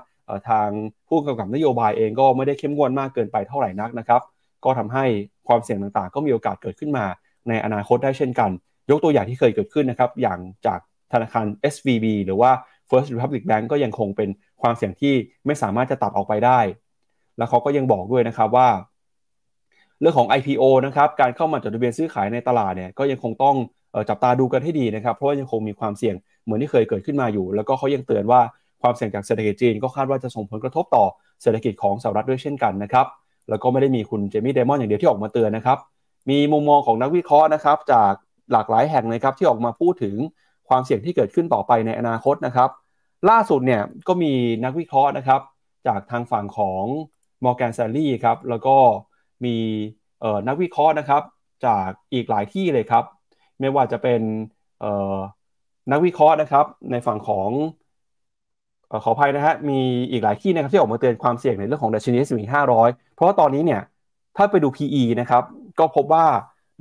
[0.49, 0.69] ทาง
[1.07, 4.21] ผู้กำกับนโยบายเองก็ไม่ได้เข้มงวดมากเกินไปเท่าไหร่นักนะครับ
[4.63, 5.05] ก็ทำให้
[5.47, 7.05] ความเสี่ยงต่างๆ ก็มีโอกาสเกิดขึ้นมา
[7.47, 8.49] ในอนาคตได้เช่นกัน
[8.89, 10.79] ยกตัวอย่างที่เคยเกิดขึ้นนะครับ อย่างจาก
[11.13, 12.51] ธนาคาร SVB หรือว่า
[12.89, 14.29] First Republic Bank ก็ยังคงเป็น
[14.61, 15.13] ความเสี่ยงที่
[15.45, 16.59] ไม่สามารถจะตัดออกไปได้
[17.37, 18.69] แล้วเขาก็ยังบอกด้วยนะครับว่า
[20.01, 23.55] เรื่องของ IPO นะครับการเข้ามาจดทะเบียนซื้อขายในตลาดเนี่ยก็ยังคงต้อง
[24.09, 28.41] จับตาดูกันให้ดีนะครับ เพราะว่ายังคงมีความเสี่ยงเหมือนที่เคยเกิดขึ้นมาอยู่ แล้วก็เขายังเตือนว่า
[28.81, 31.05] ความเสี่ยงจากเศรษฐกิจจีนก็คาดว่าจะส่งผลกระทบต่อ
[31.41, 33.05] เศรษฐกิจของสหรัฐด้วยเช่นกันนะครับ
[33.49, 35.77] แล้วก็ไม่ได้มีคุณเจมี่เดมอนอย่างเดียวที่ออกมาเตือนนะครับ
[36.29, 38.13] มีมุมมองของนักวิเคราะห์นะครับจาก
[38.51, 40.15] หลากหลายแห่งนะครับที่ออกมาพูดถึง
[40.69, 42.69] ความเสี่ยงที่เกิดขึ้นต่อไปในอนาคตนะครับ
[43.29, 45.41] ล่าสุดเนี่ยก็มีนักวิเคราะห์นะครับ
[45.87, 46.83] จากทางฝั่งของ
[47.43, 48.75] Morgan Stanley ครับแล้วก็
[49.45, 49.55] มี
[50.47, 51.23] นักวิเคราะห์นะครับ
[51.65, 53.03] จากอีกหลายที่เลยครับ
[53.59, 54.21] ไม่ว่าจะเป็น
[55.91, 57.49] นักวิเคราะห์นะครับ ในฝั่งของ
[59.03, 59.79] ขออภัยนะฮะมี
[60.11, 62.43] อีกหลายที่นะครับที่ออกมาเตือนความเสี่ยงในเรื่องของดัชนี S&P
[62.79, 63.81] 500 เพราะว่าตอนนี้เนี่ย
[64.37, 65.43] ถ้าไปดู PE นะครับ
[65.79, 66.25] ก็พบว่า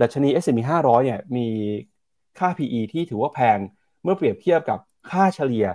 [0.01, 1.47] ดัชนี S&P 500 เนี่ยมี
[2.39, 3.59] ค่า PE ที่ถือว่าแพง
[4.03, 4.79] เมื่อเปรียบเทียบกับ
[5.11, 5.67] ค่าเฉลี่ย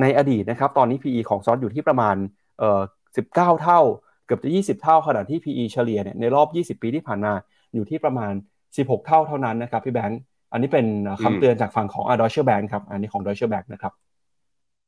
[0.00, 2.16] ในอดีตนะครับ ตอนนี้ PE ของซอสอยู่ที่ประมาณ
[2.58, 2.80] เอ่อ
[3.16, 3.80] 19 เท่า
[4.26, 7.32] เกือบจะ 20 เท่าขณะที่ PE เฉลี่ยเนี่ยในรอบ 20 ปีที่ผ่านมา
[7.74, 8.32] อยู่ที่ประมาณ
[8.70, 10.20] 16 เท่าเท่านั้นนะครับพี่แบงค์
[10.52, 10.86] อันนี้เป็น
[11.24, 13.92] คำเตือนจากฝั่งของ a d o ช c h e Bank ครับอันนี้ของ Deutsche Bank นะครับ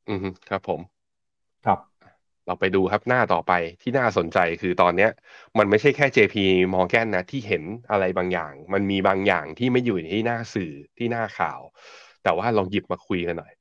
[0.09, 0.19] อืม
[0.49, 0.79] ครับผม
[1.65, 1.79] ครับ
[2.45, 5.11] เราไปดูครับหน้าต่อไปที่น่าสนใจคือตอนเนี้ย
[5.57, 6.35] มันไม่ใช่แค่ JP
[6.73, 11.59] Morgan นะที่เห็นอะไรบางอย่าง มันมีบางอย่างที่ไม่อยู่ที่หน้าสื่อที่หน้าข่าว
[12.23, 13.53] แต่ว่าลองหยิบมาคุยกันหน่อย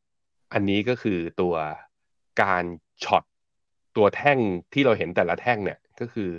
[0.53, 1.55] อันนี้ก็คือตัว
[2.43, 2.65] การ
[3.05, 3.25] short
[3.97, 4.39] ตัวแท่ง
[4.73, 6.31] ที่เราเห็นแต่ละแท่งเนี่ยก็คือ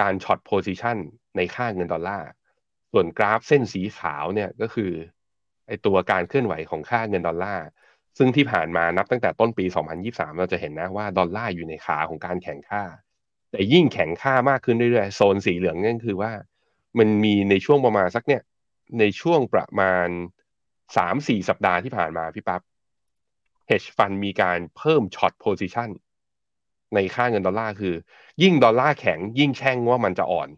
[0.00, 0.96] การ short position
[1.36, 2.28] ในค่าเงินดอลลาร์
[2.92, 4.92] ส่วนกราฟเส้นสีขาวเนี่ยก็คือ
[5.66, 7.66] ไอตัวการเคลื่อนไหวของค่าเงินดอลลาร์
[8.18, 9.64] ซึ่งที่ผ่านมานับตั้งแต่ต้นปี
[10.02, 12.82] 2023 เราจะเห็นนะว่าดอลลาร์อยู่ในขาของการแข็งค่า
[13.50, 16.32] แต่ยิ่งแข่งค่ามากขึ้นเรื่อยๆ โซนสีเหลืองนั่นคือว่า
[16.98, 18.42] มันมีในช่วงประมาณสักเนี่ย
[18.98, 20.08] ในช่วงประมาณ
[20.96, 22.62] สามสี่สัปดาห์ที่ผ่านมาพี่ปับ๊บ
[23.70, 25.90] hedge fund มีการเพิ่มช็อตโพซิชัน
[26.94, 27.94] ในค่าเงินดอลลาร์คือ
[28.42, 30.48] ยิ่งดอลลาร์แข็งยิ่งแช่งว่ามันจะอ่อน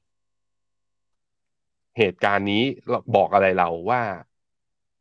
[1.99, 2.63] เหตุการณ์นี้
[3.17, 4.03] บอกอะไรเราว่า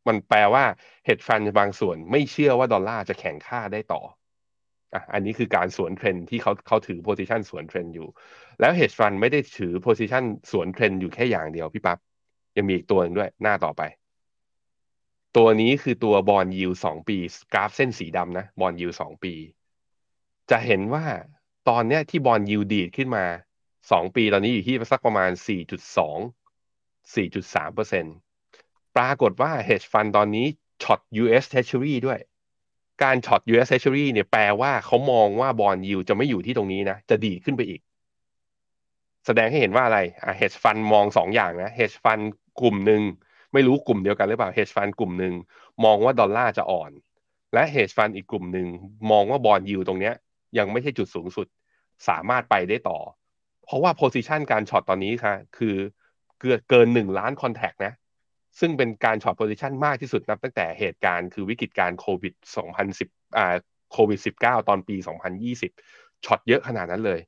[0.08, 0.64] มันแปลว่า
[1.06, 4.02] hedge fund บางส่วนไม่เชื่อว่าดอลลาร์จะแข็งค่าได้ต่อ
[4.94, 8.08] อะอันนี้คือการสวนเทรนที่เขาเขาถือ position สวนเทรนอยู่
[8.60, 11.98] แล้ว hedge fund ไม่ได้ถือ position สวนเทรนอยู่แค่อย่างเดียวพี่ปับ๊บ
[12.56, 13.82] ยังมีอีกตัวหนึ่งด้วยหน้าต่อไป
[15.36, 17.16] ตัวนี้คือตัว bond yield สองปี
[17.54, 19.34] กราฟเส้นสีดำนะ bond yield สองปี
[20.52, 21.04] จะเห็นว่า
[21.68, 23.24] ตอนเนี้ยที่ bond yield ดีดขึ้นมา
[23.90, 26.18] สองปีตอนนี้อยู่ที่สักประมาณสี่จุดสอง
[27.14, 28.04] สี่จุดสามเปอร์เซ็นต์
[28.96, 30.46] ปรากฏว่า hedge fund ตอนนี้
[30.82, 32.20] short US Treasury ด้วย
[33.02, 37.80] การ short US Treasury เนี่ยแปลว่าเขามองว่า bond yield จะไม่อยู่ที่ตรงนี้นะ จะดีดขึ้นไปอีก
[39.26, 42.24] แสดงให้เห็นว่าอะไรอะ hedge fund มองสองอย่างนะ hedge fund
[42.60, 43.02] กลุ่มหนึ่ง
[43.52, 45.34] ไม่รู้กลุ่มเดียวกันหรือเปล่า hedge fund กลุ่มหนึ่ง
[45.84, 46.90] มองว่าดอลลาร์จะอ่อน
[47.54, 48.66] และ hedge fund อีกกลุ่มหนึ่ง
[49.10, 50.14] มองว่า bond yield ตรงเนี้ย
[50.58, 51.46] ยังไม่ใช่จุดสูงสุด
[52.08, 52.98] สามารถไปได้ต่อ
[53.64, 55.76] เพราะว่า position การ short ตอนนี้ค่ะ คือ
[56.40, 57.92] เกินเกินหนึ่งล้าน contract นะ
[58.60, 62.34] ซึ่งเป็นการช็อต position มากที่สุดนับตั้งแต่เหตุการณ์คือวิกฤตการโควิด
[62.84, 63.54] 2010อ่า
[63.92, 64.96] โควิด 19 ตอนปี
[65.60, 67.20] 2020 short เยอะขนาดนั้นเลย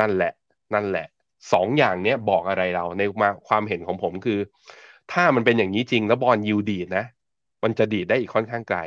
[0.00, 0.32] นั่นแหละ
[0.74, 1.06] นั่นแหละ
[1.52, 4.38] สองอย่างเนี้ยบอกอะไรเราในมาความเห็นของผมคือ
[5.12, 7.04] ถ้ามันเป็นอย่างนี้จริงแล้ว bond yield ดีดนะ
[7.62, 8.78] มันจะดีดได้อีกค่อนข้างไกล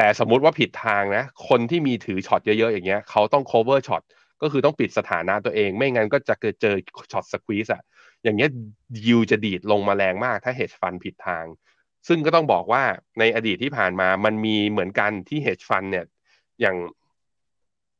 [0.00, 4.02] แต่สมมุติว่าผิดทางนะ คนที่มีถือ short เยอะๆอย่างเงี้ยเขาต้อง cover short
[4.42, 6.74] ก็คือต้องปิดสถานะตัวเอง ไม่งั้นก็จะเกิดเจอ
[7.12, 7.82] short squeeze อะ
[8.24, 8.50] อย่างเงี้ย
[9.06, 11.44] ยิวจะดีดลงมาแรงมากถ้า hedge fund ผิดทาง
[12.08, 12.82] ซึ่งก็ต้องบอกว่า
[13.18, 16.06] ในอดีตที่ผ่านมามันมีเหมือนกันที่ hedge fund เนี่ย
[16.60, 16.76] อย่าง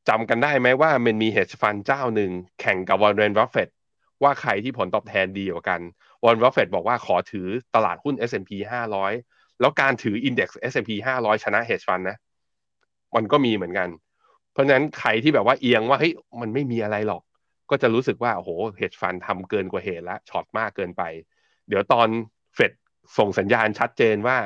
[0.08, 2.30] จำกันได้ไหมว่ามันมี hedge fund เจ้าหนึ่ง
[2.60, 3.68] แข่งกับวอร์เรนบัฟเฟต
[4.22, 5.80] ว่าใครที่ผลตอบแทนดีกว่ากัน
[6.24, 10.90] วอร์เรนบัฟเฟตบอกว่าขอถือตลาดหุ้น S&P 500 แล้วการถือ Index S&P
[11.20, 12.16] 500 ชนะ hedge fund นะ
[13.16, 13.88] มันก็มีเหมือนกัน
[14.52, 17.22] เพราะฉะนั้นใครที่แบบว่าเอียงว่าเฮ้ยมันไม่มีอะไรหรอก
[17.70, 21.02] ก็จะรู้สึกว่าโอ้โห hedge fund ทำเกินกว่าเหตุแล้ว short มากเกินไป
[21.68, 22.08] เดี๋ยวตอน
[22.54, 22.72] เฟด
[23.18, 24.36] ส่งสัญญาณชัดเจนว่า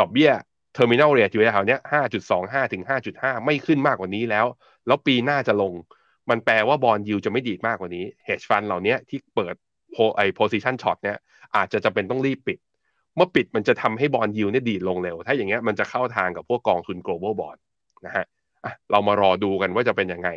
[0.00, 0.30] ดอกเบี้ย
[0.74, 1.80] terminal rate อยู่แถวเนี้ย
[2.26, 2.82] 5.25 ถึง
[3.14, 4.46] 5.5 ไม่ขึ้นมากกว่านี้แล้ว
[4.86, 5.72] แล้วปีหน้าจะลง
[6.30, 9.54] มันแปลว่า bond yield จะไม่ดีดมากกว่านี้ hedge fund เหล่านี้ที่เปิด
[9.92, 11.18] โพไอ position short เนี้ย
[11.56, 12.58] อาจจะจำเป็นต้องรีบปิด
[13.18, 17.58] เมื่อปิดมันจะทำให้ bond yield เนี่ยดีดลงเร็ว ถ้าอย่างเงี้ยมันจะเข้าทางกับพวกกองทุน global bond
[18.06, 20.28] นะฮะะเรามารอดูกันว่าจะเป็นยังไง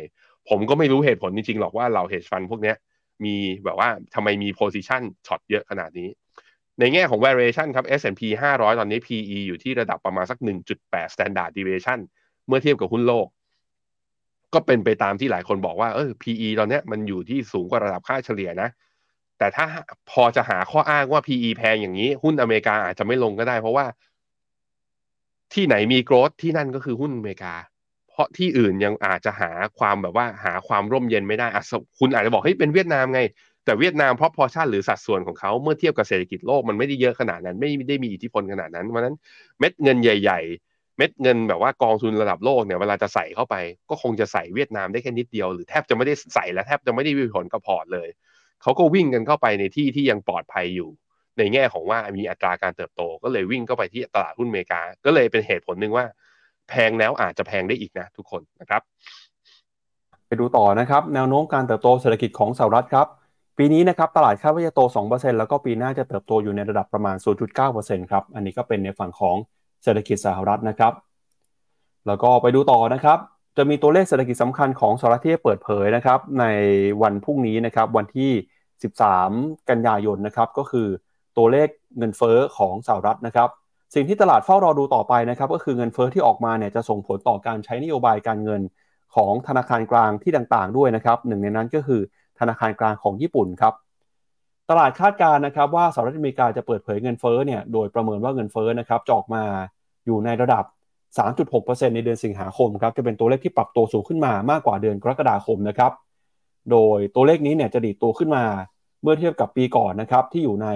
[0.48, 2.76] ผมก็ไม่รู้เหตุผลจริงๆหรอกว่าเรา hedge fund พวกเนี้ย
[3.24, 6.08] มีแบบว่าทำไมมี position short เยอะขนาดนี้
[6.78, 10.38] ในแง่ของ valuation ครับ S&P 500 ตอนนี้ PE อยู่ที่ระดับประมาณสัก
[10.76, 11.98] 1.8 standard deviation
[12.46, 13.26] เมื่อเทียบกับหุ้นโลก
[14.54, 18.68] ก็เป็นไปตามที่หลายคนบอกว่าเออ PE ตอนนี้มันอยู่ที่สูงกว่าระดับค่าเฉลี่ยนะ
[19.42, 19.66] แต่ถ้า
[20.10, 23.86] พอจะหาข้ออ้างว่า PE แพงอย่างนี้ หุ้นอเมริกาอาจจะไม่ลงก็ได้ เพราะว่า
[25.54, 27.54] ที่ไหนมี growth ที่นั่นก็คือหุ้นอเมริกา
[28.10, 31.58] เพราะที่อื่นยังอาจจะหาความแบบว่าหาความร่มเย็นไม่ได้อ
[31.98, 33.20] คุณอาจจะบอกเฮ้ยเป็นเวียดนามไง
[33.64, 39.16] แต่เวียดนาม proportion หรือสัดส่วนของเขาเมื่อเทียบกับเศรษฐกิจโลกมันไม่ได้เยอะขนาดนั้น ไม่ได้มีอิทธิพลขนาดนั้นเพราะนั้น
[39.58, 43.54] เม็ดเงินใหญ่ ๆ เม็ดเงินแบบว่ากองทุนระดับโลกเนี่ยเวลาจะใส่เข้าไป
[43.90, 50.90] ก็คงจะใส่เวียดนามได้แค่นิดเดียวหรือแทบจะไม่ได้ใส่และแทบจะไม่ได้มีผลกับพอร์ตเลยเขาก็วิ่งกันเข้าไปในที่ที่ยังปลอดภัยอยู่
[51.38, 56.04] ในแง่ของว่ามีอัตราการเติบโต ก็เลยวิ่งเข้าไปที่ตลาดหุ้นอเมริกา ก็เลยเป็นเหตุผลหนึ่งว่า
[56.68, 58.82] แพงแล้วอาจจะแพงได้อีกนะทุกคนนะครับ
[60.26, 63.06] ไปดูต่อนะครับแนวโน้มการเติบโตเศรษฐกิจของสหรัฐครับ
[63.58, 67.16] ปีนี้นะครับตลาดคาดว่าจะโต 2%แล้วก็ปีหน้าจะเติบโตอยู่ในระดับประมาณ
[67.58, 69.36] 0.9%ครับ อันนี้ก็เป็นในฝั่งของ
[69.82, 70.92] เศรษฐกิจสหรัฐนะครับ
[72.06, 73.18] แล้วก็ไปดูต่อนะครับ
[73.56, 76.44] จะมีตัวเลขเศรษฐกิจสำคัญของสหรัฐที่เปิดเผยนะครับ ใน
[77.02, 78.30] วันพรุ่งนี้นะครับ วันที่
[79.00, 80.88] 13 กันยายนนะครับ ก็คือ
[81.36, 83.48] ตัวเลขเงินเฟ้อของสหรัฐนะครับ
[83.94, 88.60] สิ่งที่ตลาดเฝ้ารอดูต่อไปนะครับ ก็คือเงินเฟ้อที่ออกมาเนี่ยจะส่งผลต่อการใช้นโยบายการเงิน
[89.14, 92.00] ของธนาคารกลางที่ต่างๆ ด้วยนะครับ หนึ่งในนั้นก็คือ
[92.38, 93.74] ธนาคารกลางของญี่ปุ่นครับ
[94.70, 99.42] ตลาดคาดการณ์นะครับว่าสหรัฐอเมริกาจะเปิดเผยเงินเฟ้อเนี่ยโดยประเมินว่าเงินเฟ้อนะครับจอกมา
[100.06, 100.64] อยู่ในระดับ
[101.18, 105.92] 3.6%ในเดือนสิงหาคมครับจะเป็นตัวเลขที่ปรับตัวสูงขึ้นมามากกว่าเดือนกรกฎาคมนะครับ
[106.70, 108.44] โดยตัวเลขนี้เนี่ยจะดีดตัวขึ้นมา
[109.02, 110.68] เมื่อเทียบกับปีก่อนนะครับที่อยู่ใน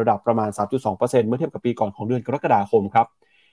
[0.00, 3.06] ระดับประมาณ 3.2%เมื่อเทียบกับปีก่อนของเดือนกรกฎาคมครับ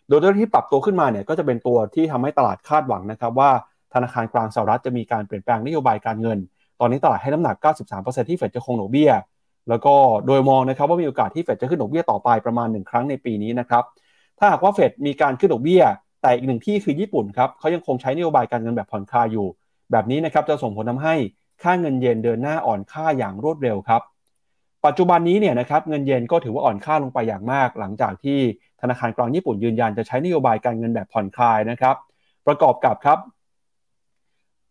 [0.08, 3.52] โดยตัวที่ปรับตัวขึ้นมาเนี่ยก็จะเป็นตัวที่ทำให้ตลาดคาดหวังนะครับว่า
[3.94, 6.38] ธนาคารกลางสหรัฐจะมีการเปลี่ยนแปลงนโยบายการเงิน
[6.80, 7.56] ตอนนี้ตลาดให้น้ำหนัก
[7.94, 9.12] 93%ที่เฟดจะคงดอกเบี้ย
[9.70, 9.94] แล้วก็
[10.28, 13.84] โดยมองนะครับว่ามีโอกาสที่เฟดจะขึ้นดอกเบี้ยต่อไปประมาณ 1 ครั้งในปีนี้นะครับ
[14.40, 15.84] ถ้าหากว่าเฟดมีการขึ้นดอกเบี้ย
[16.22, 19.48] แต่อีกหนึ่งที่คือญี่ปุ่นครับเขายังคงใช้นโยบายการเงินแบบผ่อนคลายอยู่
[19.92, 21.16] แบบนี้นะครับจะส่งผลทาให้
[21.64, 24.02] ค่าเงินเยนเดินหน้าอ่อนค่าอย่างรวดเร็วครับ
[24.86, 28.40] ปัจจุบันนี้เนี่ยนะครับเงินเยนก็ถือว่าอ่อนค่าลงไปอย่างมาก หลังจากที่
[28.82, 31.96] ธนาคารกลางญี่ปุ่นยืนยันจะใช้นโยบายการเงินแบบผ่อนคลายนะครับ
[32.48, 33.18] ประกอบกับครับ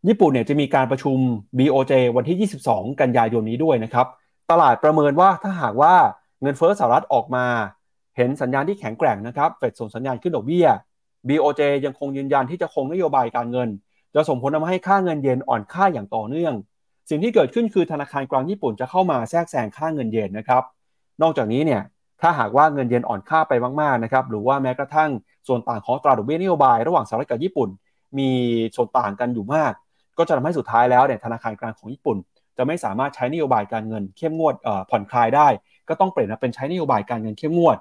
[0.08, 1.18] ญี่ปุ่นเนี่ยจะมีการประชุม
[1.58, 4.06] BOJ วันที่ 22 กันยายนนี้ด้วยนะครับ
[4.50, 5.94] ตลาดประเมินว่าถ้าหากว่า
[6.42, 7.46] เงินเฟ้อสหรัฐออกมา
[8.16, 10.66] เห็นสัญญาณที่แข็งแกร่งนะครับ เฟดส่งสัญญาณขึ้นดอกเบี้ย
[11.28, 13.68] BOJ ยังคงยืนยันที่จะคงนโยบายการเงิน
[14.14, 16.54] จะส่งผลทำให้ค่าเงินเยนอ่อนค่าอย่างต่อเนื่อง
[17.10, 20.62] สิ่งที่เกิดขึ้นคือธนาคารกลางญี่ปุ่นจะเข้ามาแทรกแซงค่าเงินเยนนะครับ
[21.22, 21.82] นอกจากนี้เนี่ย
[22.20, 25.10] ถ้าหากว่าเงินเยนอ่อนค่าไปมากๆนะครับหรือว่าแม้กระทั่ง
[25.48, 27.68] ส่วนต่างของตราดอกเบี้ยนโยบายระหว่างสหรัฐกับญี่ปุ่น
[28.18, 28.30] มี
[28.76, 29.72] ส่วนต่างกันอยู่มาก
[30.18, 32.16] ก็จะทำให้สุดท้ายแล้วเนี่ยธนาคารกลางของญี่ปุ่น
[32.56, 34.54] จะไม่สามารถใช้นโยบายการเงินเข้มงวด
[34.90, 35.48] ผ่อนคลายได้
[35.88, 37.76] ก็ต้องเปลี่ยนมาเป็นใช้นโยบายการเงินเข้มงวด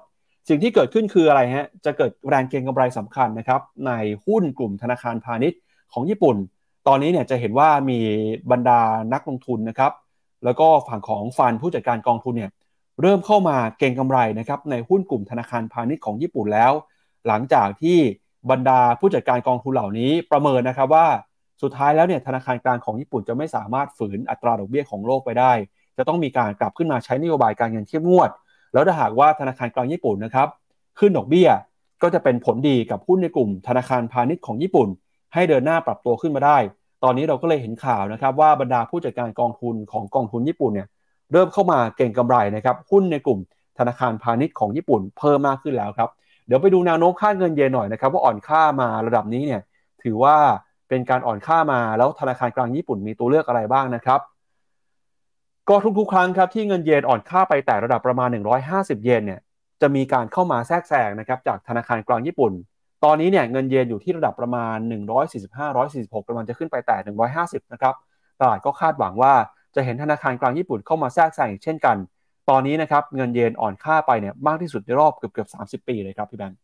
[0.48, 3.92] สิ่งที่เกิดขึ้นคืออะไรฮะ จะเกิดแรงเก็งกำไรสำคัญนะครับใน
[4.26, 5.60] หุ้นกลุ่มธนาคารพาณิชย์
[5.92, 6.36] ของญี่ปุ่น
[6.88, 7.98] ตอนนี้เนี่ยจะเห็นว่ามี
[8.50, 8.80] บรรดา
[9.12, 9.92] นักลงทุนนะครับ
[10.44, 12.50] แล้วก็ฝั่งของฟันผู้จัดการกองทุนเนี่ย
[13.00, 16.72] เริ่มเข้ามาเก็งกำไรนะครับในหุ้นกลุ่มธนาคารพาณิชย์ของญี่ปุ่นแล้ว
[17.26, 17.98] หลังจากที่
[18.50, 21.06] บรรดาผู้จัดการกองทุนเหล่านี้ประเมินนะครับว่า
[21.62, 25.52] สุดท้ายแล้วเนี่ยธนาคารกลางของญี่ปุ่นจะไม่สามารถฝืนอัตราดอกเบี้ยของโลกไปได้
[25.96, 28.30] จะต้องมีการกลับขึ้นมาใช้นโยบายการเงินเข้มงวด
[28.72, 30.48] แล้วถ้าหากว่าธนาคารกลางญี่ปุ่นนะครับ
[30.98, 31.48] ขึ้นดอกเบี้ย
[32.02, 34.88] ก็จะเป็นผลดีกับหุ้นในกลุ่มธนาคารพาณิชย์ของญี่ปุ่น
[35.34, 36.58] ให้เดินหน้าปรับตัวขึ้นมาได้
[37.04, 40.88] ตอนนี้เราก็เลยเห็นข่าวนะครับว่าบรรดาผู้จัดการกองทุนของกองทุนญี่ปุ่นเนี่ย
[41.32, 43.38] เริ่มเข้ามาเก่งกำไรนะครับหุ้นในกลุ่ม
[43.78, 46.10] ธนาคารพาณิชย์ของญี่ปุ่นเพิ่มมากขึ้นแล้วครับ
[46.46, 49.62] เดี๋ยวไปดูแนวโน้มค่าเงินเยนหน่อยนะครับว่าอ่อนค่ามาระดับนี้เนี่ย
[50.02, 50.36] ถือว่า
[50.88, 54.20] เป็นการอ่อนค่ามาแล้วธนาคารกลางญี่ปุ่นมีตัวเลือกอะไรบ้างนะครับ
[55.70, 58.28] ก็ทุกๆ ครั้งครับที่เงินเยนอ่อนค่าไปแต่ระดับประมาณ
[58.66, 59.40] 150 เยนเนี่ย
[59.80, 62.52] จะมีการเข้ามาแทรกแซงนะครับจากธนาคารกลางญี่ปุ่น
[63.04, 64.76] ตอนนี้เนี่ยเงินเยนอยู่ที่ระดับประมาณ
[65.52, 66.96] 145-146กำลังจะขึ้นไปแต่
[67.36, 67.94] 150 นะครับ
[68.40, 69.32] ตลาดก็คาดหวังว่า
[69.74, 71.96] จะเห็นธนาคารกลางญี่ปุ่นเข้ามาแทรกแซงอีกเช่นกัน
[72.50, 75.48] ตอนนี้นะครับเงินเยนอ่อนค่าไปเนี่ยมากที่สุดในรอบเกือบเกือบ
[75.80, 76.58] 30ปีเลยครับพี่แบงค์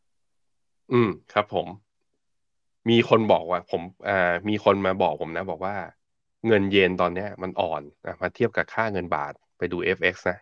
[0.92, 1.66] อืมครับผม
[2.88, 5.74] มีคนบอกว่าผมอ่ามีคนมาบอกผมนะ บอกว่า
[6.47, 10.38] เงินเยนตอนเนี้ยมันอ่อนนะมาเทียบกับค่าเงินบาทไปดู FX นะ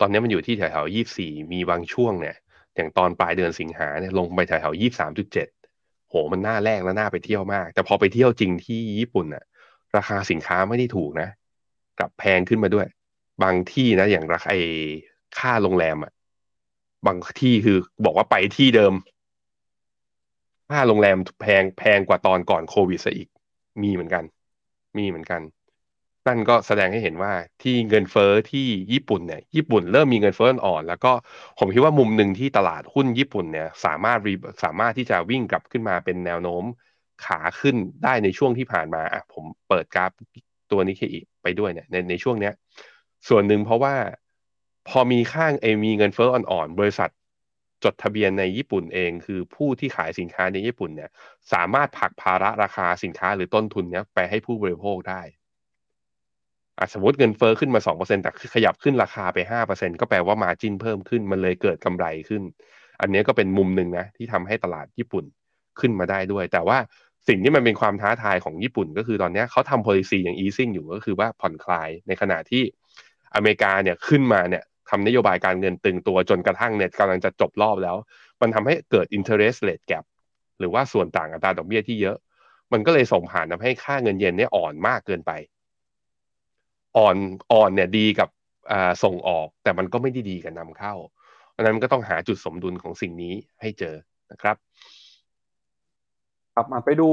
[0.00, 2.36] ตอนนี้มันอยู่ที่แถวๆยี่สี่มีบางช่วงเนี่ย
[2.76, 5.48] อย่างตอนปลายเดือนสิงหาเนี่ยลงไปแถวๆยี่สามจุดเจ็ด
[6.08, 9.44] โหมันน่าแรกแล้วน่าไปเที่ยวมาก แต่พอไปเที่ยวจริงที่ญี่ปุ่นอะ
[9.96, 11.28] ราคาสินค้าไม่ได้ถูกนะ
[11.98, 12.86] กลับแพงขึ้นมาด้วย
[13.42, 14.50] บางที่นะ อย่างราคา
[15.38, 16.12] ค่าโรงแรมอะ
[17.06, 18.94] บางที่คือบอกว่าไปที่เดิม
[20.70, 23.28] ค่าโรงแรมแพงแพงกว่าตอนก่อนโควิดซะอีก
[23.82, 24.24] มีเหมือนกัน
[24.98, 25.42] มีเหมือนกัน
[26.26, 27.32] นั่นก็แสดงให้เห็นว่า
[27.62, 31.12] ที่เงินเฟอ้อที่ญี่ปุ่นเนี่ยญี่ปุ่นเริ่มมีเงินเฟ้ออ่อนแล้วก็
[31.58, 34.34] ผมคิดว่ามุมหนึ่งที่ตลาดหุ้นญี่ปุ่นเนี่ยสามารถรี
[34.64, 36.64] สามารถที่จะวิ่งกลับขึ้นมาเป็นแนวโน้ม
[37.24, 40.10] ขาขึ้นได้ในช่วงที่ผ่านมาอะผมเปิดกราฟ
[40.70, 42.54] ตัวนี้แค่อีกไปด้วยเนี่ยในในช่วงเนี้ย
[43.28, 43.94] ส่วนหนึ่งเพราะว่า
[44.88, 47.10] พอมีข้างเอมีเงินเฟ้ออ่อนๆบริษัท
[47.84, 51.10] จดทะเบียนในญี่ปุ่นเอง คือผู้ที่ขายสินค้าในญี่ปุ่นเนี่ย
[51.52, 55.22] สามารถผักภาระราคาสินค้าหรือต้นทุนเนี้ยไปให้ผู้บริโภคได้
[56.92, 62.42] สมมติเงินเฟอ้อขึ้นมาสองเปอร์เซ็นแต่ขยับขึ้นราคาไปห้าเปอร์เซ็นก็แปลว่ามาจินเพิ่มขึ้น มันเลยเกิดกำไรขึ้น
[63.00, 65.24] อันนี้ก็เป็นมุมหนึ่งนะ ที่ทำให้ตลาดญี่ปุ่น
[65.80, 66.78] ขึ้นมาได้ด้วย แต่ว่า
[67.28, 72.62] สิ่งที่มันเป็นความท้าทายของญี่ปุ่น ก็คือตอนนี้เขาทำ policy อย่าง easing อยู่ก็คือว่าผ่อนคลายในขณะที่
[73.34, 77.96] อเมริกาเนี่ยขึ้นมาเนี่ย ทำนโยบายการเงินตึงตัวจนกระทั่งเนี่ยกำลังจะจบรอบแล้ว
[78.40, 80.04] มันทำให้เกิด interest rate gap
[80.58, 82.16] หรือว่าส่วนต่างอัตราดอกเบี้ยที่เยอะ
[82.72, 85.32] มันก็เลยส่งผ่านทำให้ค่าเงินเยนเนี่ยอ่อนมากเกินไป
[86.96, 87.16] อ่อน
[87.52, 88.28] อ่อนเนี่ยดีกับ
[89.04, 90.94] ส่งออก แต่มันก็ไม่ได้ดีกับนำเข้า
[91.50, 93.94] เพราะนั้นก็ต้องหาจุดสมดุลของสิ่งนี้ให้เจอ
[94.32, 94.56] นะครับ
[96.54, 97.08] กลับมาไปดู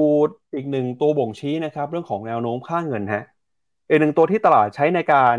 [0.56, 3.24] อีกหนึ่งตัวบ่งชี้นะครับ เรื่องของแนวโน้มค่าเงินฮะ
[3.90, 5.38] อีกหนึ่งตัวที่ตลาดใช้ในการ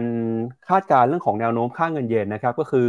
[0.68, 2.88] คาดการเรื่องของแนวโน้มค่าเงินเยนนะครับก็คือ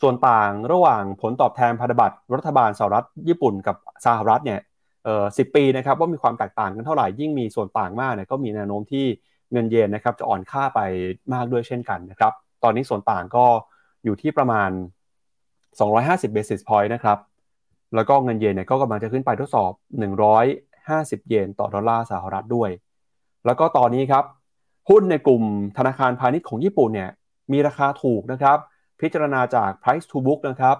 [0.00, 3.76] ส่วนต่างระหว่างผลตอบแทนพันธบัตรรัฐบาลสหรัฐญี่ปุ่นกับ
[4.06, 4.60] สหรัฐเนี่ย
[5.04, 9.04] เอ่อสิปีนะครับว่ามีความแตกต่างกันเท่าไหร่ยิ่งมีส่วนต่างมากเนี่ยก็มีแนวโน้มที่
[9.52, 10.80] เงินเยนนะครับจะอ่อนค่าไป
[11.32, 12.32] มากด้วยเช่นกันนะครับ
[12.62, 13.44] ตอนนี้ส่วนต่างก็
[14.04, 14.70] อยู่ที่ประมาณ
[15.70, 17.18] 250 basis point นะครับ
[17.94, 19.72] แล้วก็เงินเยนเนี่ยก็กำลังจะขึ้นไปทดสอบ
[20.50, 22.70] 150 เยนต่อดอลลาร์สหรัฐด้วย
[23.46, 24.24] แล้วก็ตอนนี้ครับ
[24.88, 25.42] หุ้นในกลุ่ม
[25.78, 27.10] ธนาคารพาณิชย์ของญี่ปุ่นเนี่ย
[27.52, 28.58] มีราคาถูกนะครับ
[29.00, 30.76] พิจารณาจาก price to book นะครับ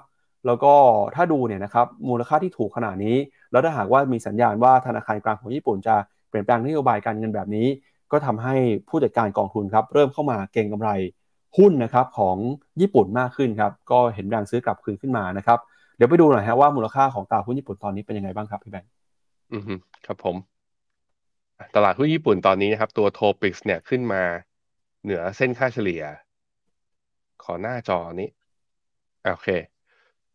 [0.47, 0.75] แล้วก็
[1.15, 3.17] ถ้าดูเนี่ยนะครับมูลค่าที่ถูกขนาดนี้
[3.51, 5.97] แล้วถ้าหากว่ามีสัญญาณว่าธนาคารกลางของญี่ปุ่นจะ
[6.29, 7.67] เปลี่ยนแปลงนโยบายการเงินแบบนี้
[8.13, 8.55] ก็ทำให้
[8.89, 10.91] ผู้จัดการกองทุนครับเริ่มเข้ามาเก็งกำไร
[11.59, 12.37] หุ้นนะครับของ
[12.81, 15.59] ญี่ปุ่นมากขึ้นครับก็เห็นแรงซื้อกลับคืนขึ้นมานะครับ
[15.97, 18.91] เดี๋ยวไปดูหน่อยฮะว่ามูลค่าของตลาดหุ้นญี่ปุ่นตอนนี้เป็นยังไงบ้างครับพี่แบงค์
[19.53, 19.63] อืม
[20.07, 20.37] ครับผม
[21.77, 24.23] ตลาดหุ้นญี่ปุ่นตอนนี้นะครับ ตัวโทปิกส์เนี่ยขึ้นมา
[25.05, 26.03] เหนือเส้นค่าเฉลี่ย
[27.45, 28.29] ขอหน้าจอนี้
[29.25, 29.49] โอเค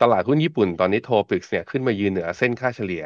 [0.01, 3.05] ตลาดหุ้นญี่ปุ่นตอนนี้โทปิกเนี่ยขึ้นมายืนเหนือเส้นค่าเฉลี่ย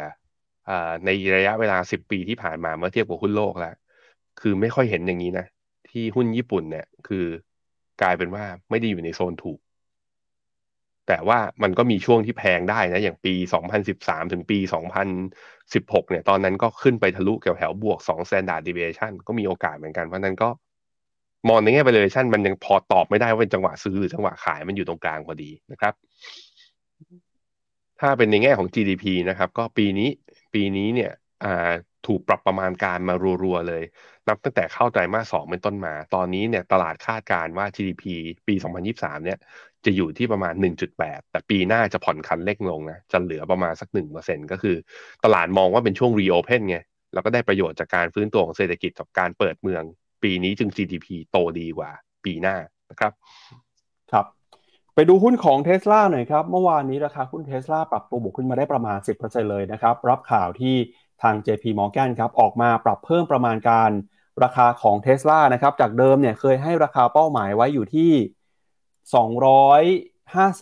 [1.06, 3.74] ในระยะเวลาสิบปีที่ผ่านมาเมื่อเทียบกับหุ้นโลกแล้ว
[4.40, 5.46] คือไม่ค่อยเห็นอย่างนี้นะ
[5.90, 7.26] ที่หุ้นญี่ปุ่นเนี่ย คือ
[8.02, 9.60] กลายเป็นว่าไม่ได้อยู่ในโซนถูก
[11.08, 13.34] แต่ว่ามันก็มีช่วงที่แพงได้นะ อย่างปี
[13.84, 14.58] 2013 ถึงปี
[15.34, 20.50] 2016 เนี่ย ตอนนั้นก็ขึ้นไปทะลุแถวๆบวก 2 standard deviation ก็มีโอกาสเหมือนกัน เพราะนั้นก็
[21.50, 25.94] มองในแง่ valuation มันยังพอตอบไม่ได้ว่าเป็นจังหวะซื้อหรือจังหวะขายมันอยู่ตรงกลางพอดีนะครับ
[28.00, 30.10] ถ้าเป็นในแง่ของ GDP นะครับ ก็ปีนี้
[30.54, 31.12] ปีนี้เนี่ย
[32.08, 33.84] ถูกปรับประมาณการมารัวๆเลย
[34.28, 38.04] นับตั้งแต่เข้าไตรมาสสองเป็นต้นมา ตอนนี้เนี่ยตลาดคาดการว่า GDP
[38.48, 38.56] ปี
[38.90, 39.40] 2023 เนี่ย
[39.86, 40.54] จะอยู่ที่ประมาณ
[40.94, 43.90] 1.8 แต่ปีหน้าจะผ่อนคันเล็กลงนะ จะเหลือประมาณสัก
[44.22, 44.76] 1%ก็คือ
[45.24, 46.78] ตลาดมองว่าเป็นช่วง reopen ไง
[47.14, 49.84] แล้วก็ได้ประโยชน์จากการฟื้นตัวของเศรษฐกิจกับการเปิดเมือง
[50.24, 51.92] ปีนี้จึง GDP โตดีกว่า
[52.26, 52.56] ปีหน้า
[52.92, 53.12] นะครับ
[54.12, 54.26] ครับ
[54.96, 60.76] ไปดูหุ้นของเท s l a หน่อยครับ เมื่อวานนี้ราคาหุ้นเท s l a ปรับตัวบวกขึ้นมาได้ประมาณ 10%เลยนะครับ รับข่าวที่
[61.22, 63.92] ทาง JP Morgan ครับออกมาปรับเพิ่มประมาณการ
[64.44, 68.12] ราคาของเท s l a นะครับจากเดิมเนี่ยเคยให้ราคาเป้าหมายไว้อยู่ที่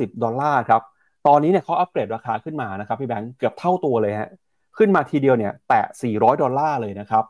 [0.09, 0.81] 250 ดอลลาร์ครับ
[1.27, 4.29] ตอนนี้เนี่ยเขาอัปเกรดราคาขึ้นมานะครับพี่แบงค์เกือบเท่าตัวเลยฮะ
[4.77, 5.81] ขึ้นมาทีเดียวเนี่ยแตะ
[6.11, 7.23] 400 ดอลลาร์เลยนะครับ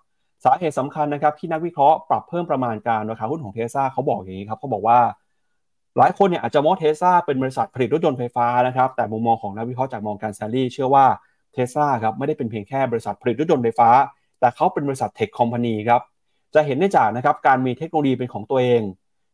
[0.46, 5.00] สาเหตุสำคัญนะครับที่นักวิเคราะห์ปรับเพิ่มประมาณการราคาหุ้นของเทสลาเขาบอกอย่างนี้ครับเขาบอกว่า
[5.98, 11.06] หลายคนเนี่ยอาจจะมองเทสลาเป็นบริษัทผลิตรถยนต์ไฟฟ้านะครับแต่มุมมองของนักวิเคราะห์จาก Morgan Stanley เชื่อว่า
[11.54, 13.90] เทสลาครับไม่ได้เป็นเพียงแค่บริษัทผลิตรถยนต์ไฟฟ้า
[14.40, 16.02] แต่เขาเป็นบริษัท tech company ครับ
[16.56, 18.82] จะเห็นได้จากนะครับการมีเทคโนโลยีเป็นของตัวเอง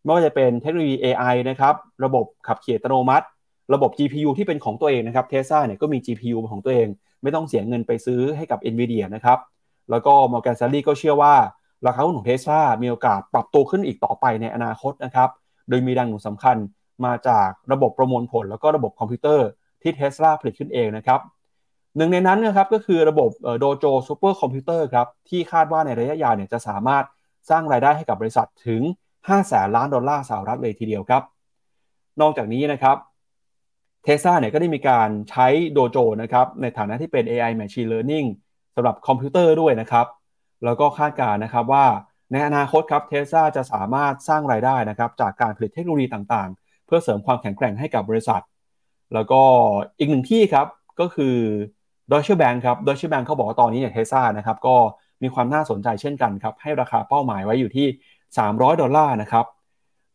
[0.03, 3.25] ไม่ว่าจะเป็นเทคโนโลยี AI นะครับระบบขับขี่อัตโนมัติ
[3.73, 6.87] ระบบ GPU ที่เป็นของตัวเองนะครับเทสลาเนี่ยก็มี GPU ของตัวเอง
[7.21, 9.39] ไม่ต้องเสียเงินไปซื้อให้กับ NVIDIA นะครับ
[9.89, 11.35] แล้วก็ Morgan Stanley ก็เชื่อว่า
[11.85, 15.29] ราคาหุ้นของเทสลามีโอกาสปรับตัวขึ้นอีกต่อไปในอนาคตนะครับ
[15.69, 16.57] โดยมีแรงหนุนสำคัญ
[17.05, 19.47] มาจากระบบประมวลผล แล้วก็ระบบคอมพิวเตอร์
[19.81, 21.19] ที่เทสลาผลิตขึ้นเองนะครับ
[21.97, 23.29] หนึ่งในนั้นนะครับก็คือระบบ
[23.59, 27.03] Dojo ซูเปอร์คอมพิวเตอร์ครับที่คาดว่าในระยะยาวเนี่ยจะสามารถ
[27.49, 28.81] สร้างรายได้ให้กับบริษัทถึง
[29.15, 31.23] 5 แสนล้านดอลลาร์สหรัฐเลยทีเดียวครับ
[32.21, 32.97] นอกจากนี้นะครับ
[34.03, 38.27] เทสลาเนี่ยก็ได้มีการใช้ Dojo นะครับในฐานะที่เป็น AI Machine Learning
[38.75, 40.07] สำหรับคอมพิวเตอร์ด้วยนะครับ
[40.65, 41.85] แล้วก็คาดการณ์นะครับว่า
[42.31, 48.41] ในอนาคตครับเทสลาจะสามารถสร้างรายได้นะครับจากการผลิตเทคโนโลยีต่างๆ เพื่อเสริมความแข็งแกร่งให้กับบริษัท
[49.13, 49.41] แล้วก็
[49.99, 50.67] อีกหนึ่งที่ครับ
[50.99, 51.35] ก็คือ
[52.11, 54.75] Deutsche Bank ครับ Deutsche Bank เขาบอกว่าตอนนี้เนี่ยเทสลานะครับก็
[55.23, 57.87] มีความน่าสนใจเช่นกันครับให้ราคาเป้าหมายไว้อยู่ที่
[58.33, 59.45] 300 ดอลลาร์นะครับ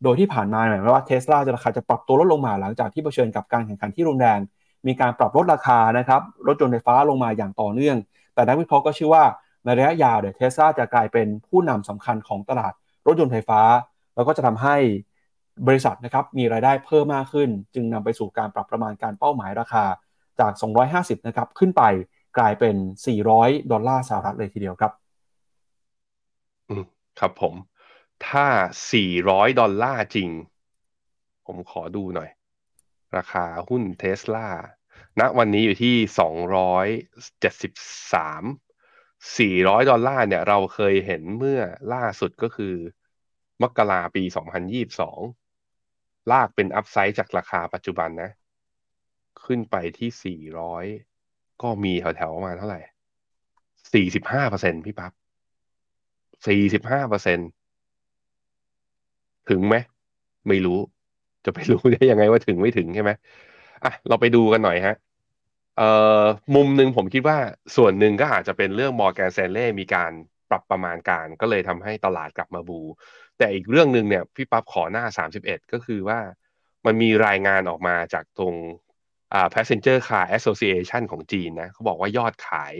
[0.02, 4.40] โดยที่ผ่านมาแม้ว่าเทสลาจะราคาจะปรับตัวลดลงมาหลังจากที่เผชิญกับการแข่งขันที่รุนแรง
[4.86, 7.96] มีการปรับลดราคานะครับรถยนต์ไฟฟ้าลงมาอย่างต่อเนื่อง
[8.34, 9.24] แต่นักวิเคราะห์ก็เชื่อว่า
[9.64, 12.72] ในระยะยาวเดี๋ยวเทสลาจะกลายเป็นผู้นำสำคัญของตลาด
[13.06, 13.60] รถยนต์ไฟฟ้า
[14.14, 14.76] แล้วก็จะทำให้
[15.66, 19.84] บริษัทนะครับมีรายได้เพิ่มมากขึ้น จึงนำไปสู่การปรับประมาณการเป้าหมายราคา
[20.40, 20.52] จาก
[20.90, 21.82] 250 นะครับ ขึ้นไป
[22.38, 22.76] กลายเป็น
[23.22, 24.92] 400 ดอลลาร์สหรัฐเลยทีเดียวครับ
[26.68, 26.84] อืม
[27.20, 27.54] ครับผม
[28.28, 28.46] ถ้า
[29.02, 30.28] 400 ดอลลาร์จริง
[31.46, 32.30] ผมขอดูหน่อย
[33.16, 34.48] ราคาหุ้นเทสลา
[35.20, 35.96] ณวันนี้อยู่ที่
[39.58, 41.60] 273 400 ดอลลาร์เนี่ยเราเคยเห็นเมื่อ
[41.92, 42.74] ล่าสุดก็คือ
[43.62, 44.22] มกราปี
[45.46, 48.30] 2022 ลากเป็นอัพไซด์จากราคาปัจจุบันนะ
[49.46, 50.84] ขึ้นไปที่สี่ร้อย
[51.62, 52.80] ก็มีแถวๆประมาณเท่าไหร่
[53.92, 55.12] สี่สิบห้าเปอร์เซ็นพี่ปั๊บ
[56.46, 57.38] สี่สิบห้าเปอร์เซ็น
[59.50, 59.76] ถึงไหม
[60.48, 60.78] ไม่รู้
[61.44, 63.10] จะไปรู้ได้ยังไงว่าถึงไม่ถึงใช่ไหม
[63.84, 64.96] อะ เราไปดูกันหน่อยฮะ
[65.78, 66.22] เอ่อ
[66.54, 67.38] มุมหนึ่งผมคิดว่า
[67.76, 70.12] ส่วนหนึ่งก็อาจจะเป็นเรื่องมอร์แกนเซเล่มีการ
[70.50, 72.80] ปรับประมาณการก็เลยทำให้ตลาดกลับมาบู
[73.38, 76.18] แต่อีกเรื่องหนึ่งเนี่ยพี่ปั๊บขอหน้าสามสิบเอ็ดก็คือว่า
[76.86, 78.54] มันมีรายงานออกมาจากตรง
[79.54, 82.74] Passenger Car Association ของจีนนะเขาบอกว่ายอดขาย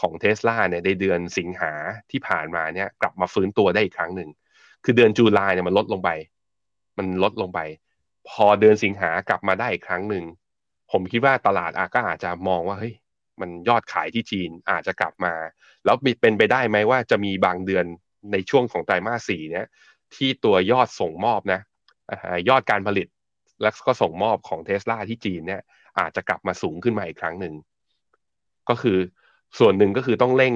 [0.00, 1.72] ของเท s l a เนี่ยในเดือนสิงหา
[2.10, 4.30] ที่ผ่านมาเนี่ยกลับมาฟื้นตัวได้อีกครั้งหนึ่ง
[4.84, 6.10] คือเดือนจุลายเนี่ยมันลดลงไป
[6.98, 7.60] มันลดลงไป
[8.28, 10.24] พอเดือนสิงหากลับมาได้อีกครั้งหนึ่ง
[10.90, 12.94] ผมคิดว่าตลาดอาก็อาจจะมองว่าเฮ้ย
[13.40, 15.34] มันยอดขายที่จีนอาจจะกลับมา
[15.84, 17.84] แล้วเป็นไปได้ไหมว่าจะมีบางเดือน
[18.32, 19.66] ในช่วงของไตรมาสสี่เนี่ย
[20.14, 21.60] ที่ตัวยอดส่งมอบนะ
[22.48, 23.08] ยอดการผลิต
[23.62, 25.62] แล้วก็ส่งมอบของเทสลาที่จีนเนี่ย
[25.98, 27.54] อาจจะกลับมาสูงขึ้นมาอีกครั้งหนึ่ง
[28.68, 28.98] ก็คือ
[29.58, 30.54] ส่วนหนึ่งก็คือต้องเร่ง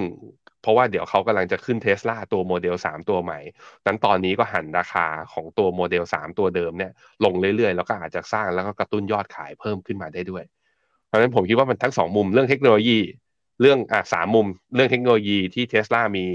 [0.63, 3.39] เพราะว่าเดี๋ยวเขากำลังจะขึ้นเทสลาตัวโมเดล 3 ตัวใหม่
[3.87, 6.93] นั้นตอนนี้ก็หั่นราคาของตัวโมเดล 3 ตัวเดิมเนี่ย
[7.25, 10.45] ลงเรื่อยๆ แล้วก็อาจจะสร้างแล้วก็กระตุ้นยอดขายเพิ่มขึ้นมาได้ด้วย
[11.07, 12.99] เพราะฉะนั้นผมคิดว่ามันทั้งสองมุมเรื่องเทคโนโลยี
[13.61, 16.27] เรื่องอ่าสามมุม เรื่องเทคโนโลยีที่เทสลามี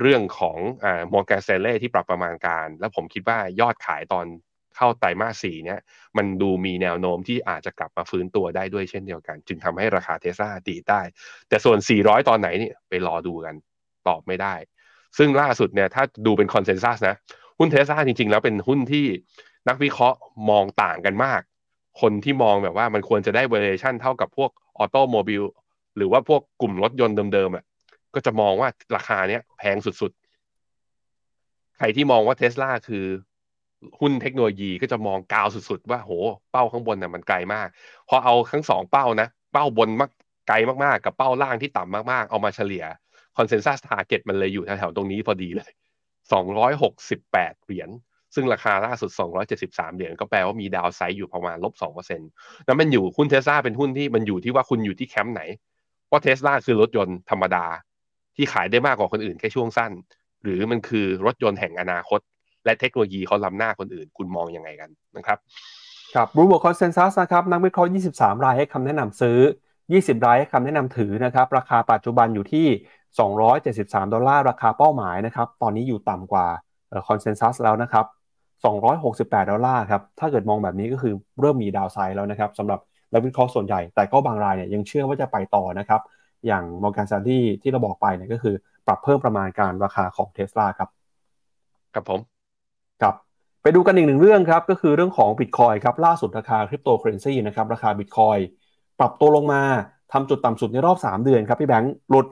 [0.00, 4.26] เรื่องของอ่า Morgan Stanley ที่ปรับประมาณการ แล้วผมคิดว่ายอดขายตอน
[4.76, 5.80] เข้าไตรมาสสี่เนี้ย
[6.16, 11.00] มันดูมีแนวโน้มที่อาจจะกลับมาฟื้นตัวได้ด้วยเช่นเดียวกัน จึงทำให้ราคาเทสลาดีได้
[11.48, 13.54] แต่ส่วน 400 ตอนไหนเนี่ยไปรอดูกัน
[14.08, 14.54] ตอบไม่ได้
[15.18, 17.16] ซึ่งล่าสุดเนี่ยถ้าดูเป็น consensus นะ
[17.58, 19.06] หุ้นเทสลาจริง ๆ แล้วเป็นหุ้นที่
[19.68, 20.18] นักวิเคราะห์
[20.50, 21.40] มองต่างกันมาก
[22.00, 25.42] คนที่มองแบบว่ามันควรจะได้ valuation เท่ากับพวก automobile
[25.96, 27.64] หรือว่าพวกกลุ่มรถยนต์เดิมๆอะ
[28.14, 33.04] ก็จะมองว่าราคาเนี้ยแพงสุดๆ ใครที่มองว่าเทสลาคือ
[34.00, 36.12] หุ้นเทคโนโลยีก็จะมองกาวสุดๆ ว่าโห
[36.52, 37.68] เป้าข้างบนน่ะมันไกลมาก
[38.08, 40.10] พอเอาทั้งสองเป้านะ เป้าบนมาก
[40.48, 42.84] ไกลมากๆ กับเป้าล่างที่ต่ำมากๆ เอามาเฉลี่ย
[43.36, 45.70] consensus target มันเลยอยู่แถวๆตรงนี้พอดีเลย
[46.48, 47.90] 268 เหรียญ
[48.34, 49.10] ซึ่งราคาล่าสุด
[49.54, 55.42] 273 เหรียญ ก็แปลว่ามี downside อยู่ประมาณลบ2%แล้วมันอยู่หุ้นเทสลาเป็นหุ้นที่มันอยู่ที่ว่าคุณอยู่ที่แคมป์ไหน
[56.06, 57.66] เพราะเทสลาคือรถยนต์ธรรมดา
[58.36, 59.92] ที่ขายได้มากกว่าคนอื่นแค่ช่วงสั้น
[60.42, 62.20] หรือมันคือรถยนต์แห่งอนาคต
[62.64, 65.38] และเทคโนโลยีเขาล้ำหน้าคนอื่น คุณมองยังไงกันนะครับ
[66.14, 69.38] ครับ Bloomberg consensus นะครับนักวิเคราะห์ 23 รายให้คำแนะนำซื้อ
[69.82, 72.66] 20 รายให้คำแนะนำถือนะครับราคาปัจจุบันอยู่ที่
[73.40, 76.46] 273 ดอลลาร์ราคาเป้าหมายนะครับตอนนี้อยู่ต่ำกว่า
[77.08, 78.06] consensus แล้วนะครับ
[78.64, 82.80] 268 ดอลลาร์ครับถ้าเกิดมองแบบนี้ก็คือเริ่มมี downside แล้วนะครับสำหรับ
[83.12, 86.00] นักวิเคราะห์ส่วนใหญ่ แต่ก็บางรายเนี่ยยังเชื่อว่าจะไปต่อนะครับ
[86.46, 88.54] อย่าง Morgan Stanley ที่เราบอกไปเนี่ยก็คือ
[88.86, 90.88] ปรับเพิ่มประมาณการราคาของเทสลาครับ
[91.94, 92.33] ครับผม
[93.02, 93.14] ครับ
[93.62, 98.38] ไปดูกันอีกหนึ่งเรื่องครับก็คือเรื่องของบิตคอยน์ครับล่าสุดราคาคริปโตเคอเรนซีนะครับราคาบิตคอยน์
[99.00, 99.62] ปรับตัวลงมา
[100.12, 102.26] ทำจุดต่ำสุดในรอบ 3 เดือนครับพี่แบงค์หลุด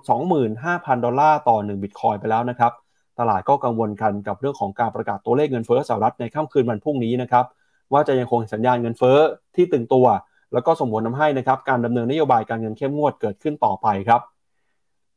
[0.50, 2.72] 25,000 ดอลลาร์ต่อ1บิตคอยน์ไปแล้วนะครับ
[3.18, 7.44] ตลาดก็กังวลกันกับเรื่องของการประกาศตัวเลขเงินเฟ้อสหรัฐในค่ำคืนวันพรุ่งนี้นะครับ
[7.92, 9.18] ว่าจะยังคงสัญญาณเงินเฟ้อ
[9.54, 10.06] ที่ตึงตัว
[10.52, 14.20] แล้วก็ส่งผลทำให้นะครับการดำเนินนโยบายการเงินเข้มงวดเกิดขึ้นต่อไปครับ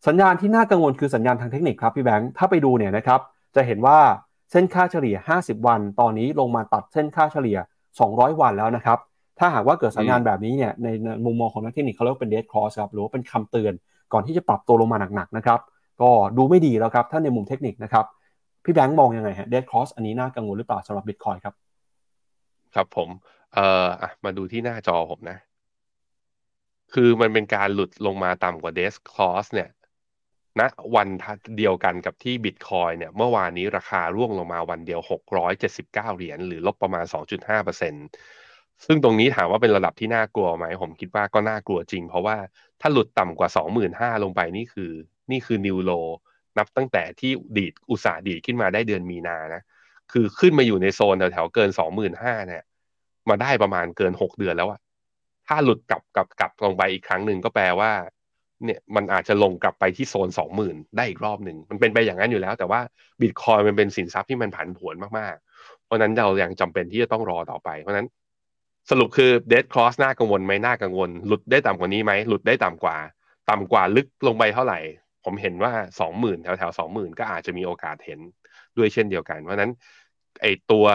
[0.07, 3.19] สัญญาณที่น่ากังวลคือสัญญาณทางเทคนิคครับพี่แบงค์ถ้าไปดูเนี่ยนะครับ
[3.55, 3.99] จะเห็นว่า
[4.51, 7.57] เส้นค่าเฉลี่ย 50 วัน ตอนนี้ลงมาตัดเส้นค่าเฉลี่ย
[7.99, 8.99] 200 วันแล้วนะครับ
[9.39, 10.87] ถ้าหากว่าเกิดสัญญาณแบบนี้เนี่ยใน
[11.25, 13.73] มุมมองของนักเทคนิคเขาเรียกเป็นเด d ค r อสครับหรือว่าเป็นคำเตือน
[14.13, 15.59] ก่อนที่จะปรับตัวลงมาหนักๆนะครับ
[16.01, 18.05] ก็ดูไม่ดีแล้วครับถ้าในมุมเทคนิคนะครับ
[18.63, 21.53] พี่แบงค์มองยังไงฮะเด d ค r อสอันนี้น่ากังวลหรือเปล่าสำหรับบิตคอยครับ
[22.75, 23.09] ครับผม
[23.53, 23.87] เอ่อ
[24.23, 25.37] มาดูที่หน้าจอผมนะ
[26.93, 29.69] คือมันเป็นการหลุดลงมาต่ำกว่า death cross เนี่ย
[30.59, 31.07] ณนะวัน
[31.57, 34.99] เดียวกันกับที่บิตคอยน์เนี่ยเมื่อวานนี้ราคาร่วงลงมาวันเดียว
[35.53, 37.05] 679 เหรียญหรือลบประมาณ
[37.75, 42.37] 2.5%ซึ่งตรงนี้ถามว่าเป็นระดับที่น่ากลัวไหม ผมคิดว่าก็น่ากลัวจริง เพราะว่า
[42.81, 43.49] ถ้าหลุดต่ำกว่า
[43.85, 44.91] 25,000 ลงไปนี่คือ
[45.31, 45.91] นี่คือ new low
[46.57, 49.61] นับตั้งแต่ที่ดีดอุตสาห์ดีดขึ้นมาได้เดือนมีนานะ
[50.11, 52.63] คือขึ้นมาอยู่ในโซนแถวๆเกิน 25,000เนี่ย
[53.29, 54.79] มาได้ประมาณเกิน 6 เดือนแล้วอะ
[55.47, 57.91] ถ้าหลุดกลับกลับกลับลงไปอีกครั้งหนึ่งก็แปลว่า
[58.63, 62.79] เนี่ยมันอาจจะลงกลับไปที่โซนสองหมื่นได้อีกรอบหนึ่งมันเป็นไปอย่างนั้นอยู่แล้ว แต่ว่า
[63.21, 68.07] บิตคอยมันเป็นสินทรัพย์ที่มันผันผวนมากๆ เพราะนั้นเรายังจำเป็นที่จะต้องรอต่อไป เพราะนั้น
[68.89, 72.97] สรุปคือเดดครอสน่ากังวลไหมน่ากังวล หลุดได้ต่ำกว่านี้ไหมหลุดได้ต่ำกว่า
[73.49, 74.79] ต่ำกว่าลึกลงไปเท่าไหร่
[75.23, 78.19] ผมเห็นว่าสองหมื่นแถวแถวสองหมื่นก็อาจจะมีโอกาสเห็น
[78.77, 79.71] ด้วยเช่นเดียวกัน เพราะนั้น
[80.41, 80.85] ไอตัว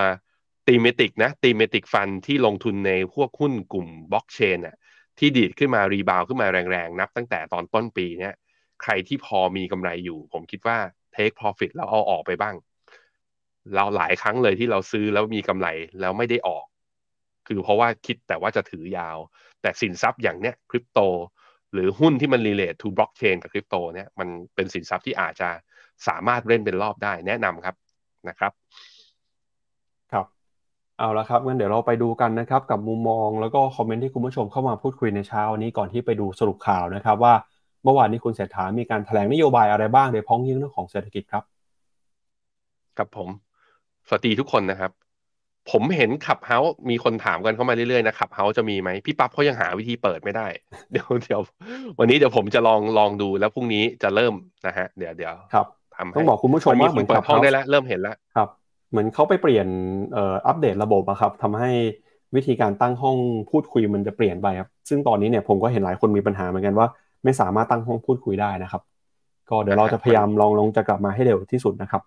[0.66, 4.76] thematic นะ thematic fund ที่ลงทุนในพวกหุ้นกลุ่มบล็อกเชนอะ
[5.20, 8.34] ที่ดีดขึ้นมา rebound ขึ้นมาแรงๆ นับตั้งแต่ตอนต้นปีเนี้ย
[8.82, 10.78] ใครที่พอมีกำไรอยู่ ผมคิดว่า
[11.14, 12.54] take profit แล้วเอาออกไปบ้าง
[13.74, 15.68] เราหลายครั้งเลยที่เราซื้อแล้วมีกำไร
[16.00, 16.64] แล้วไม่ได้ออก
[17.46, 19.18] คือเพราะว่าคิดแต่ว่าจะถือยาว
[19.62, 21.00] แต่สินทรัพย์อย่างเนี้ยคริปโต
[21.72, 25.48] หรือหุ้นที่มัน relate to blockchain กับคริปโตเนี่ยมันเป็นสินทรัพย์ที่อาจจะ
[26.08, 27.76] สามารถเล่นเป็นรอบได้แนะนำครับ
[28.28, 28.52] นะครับ
[31.00, 37.34] เอาละครับงั้นเดี๋ยวเราไปดูกันนะครับกับมุมมองแล้วก็คอมเมนต์ที่คุณผู้ชมเข้ามาพูดคุยในเช้านี้ก่อนที่ไปดูสรุปข่าวนะครับ ว่า
[37.84, 41.44] เมื่อวานนี้คุณเศรษฐามีการแถลงนโยบายอะไรบ้างโดยพ้องยิ่งเรื่องของเศรษฐกิจครับ
[42.98, 43.28] กับผม
[44.08, 44.90] สวัสดีทุกคนนะครับ
[45.70, 50.46] ผมเห็นขับเฮาส์มีคนถามกันเข้ามาเรื่อยๆนะขับเฮาส์จะมีไหมพี่ปั๊บเขายังหาวิธีเปิดไม่ได้
[50.92, 51.40] เดี๋ยวเดี๋ยว
[51.98, 54.34] วันนี้เดี๋ยวผมจะลองลองดูแล้วพรุ่งนี้จะเริ่ม
[54.66, 58.48] นะฮะเดี๋ยวเดี๋ยวครับทำต้องบอกคุณผู้ชมว่าเหมือนเปิดห้องได้แล้วเริ่มเห็นแล้วครับ
[58.90, 59.66] เหมือนเขาไปเปลี่ยน
[60.16, 61.70] อัปเดตระบบอะครับทำให้
[62.34, 63.16] วิธีการตั้งห้อง
[63.50, 66.86] พูดคุยมันจะเปลี่ยนไปครับซึ่งตอนนี้เนี่ยผมก็เห็นหลายคนมีปัญหาเหมือนกันว่า
[67.24, 68.82] ไม่สามารถตั้งห้องพูดคุยได้นะครับ
[69.50, 72.02] ก็เดี๋ยวเราจะพยายามลองลงจะกลับมาให้เร็วที่สุดนะครับ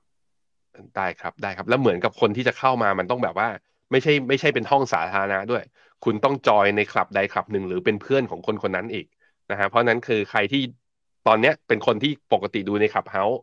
[0.98, 3.48] ได้ครับได้ครับ แล้วเหมือนกับคนที่จะเข้ามามันต้องแบบว่า
[3.92, 5.64] ไม่ใช่ไม่ใช่เป็นห้องสาธารณะด้วย
[6.04, 9.06] คุณต้องจอยในคลับใดคลับหนึ่งหรือเป็นเพื่อนของคนคนนั้นอีก
[9.52, 10.62] นะฮะเพราะนั้นคือใครที่
[11.28, 13.40] ตอนเนี้ยเป็นคนที่ปกติดูใน Clubhouse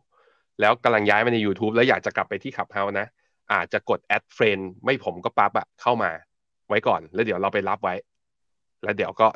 [0.59, 3.07] แล้วกำลังย้ายมาใน YouTube แล้วอยากจะกลับไปที่ Clubhouse นะ
[3.53, 6.11] อาจจะกด add friend ไม่ผมก็ปั๊บอะเข้ามา
[6.67, 7.95] ไว้ก่อน แล้วเดี๋ยวเราไปรับไว้
[8.83, 9.27] แล้วเดี๋ยวก็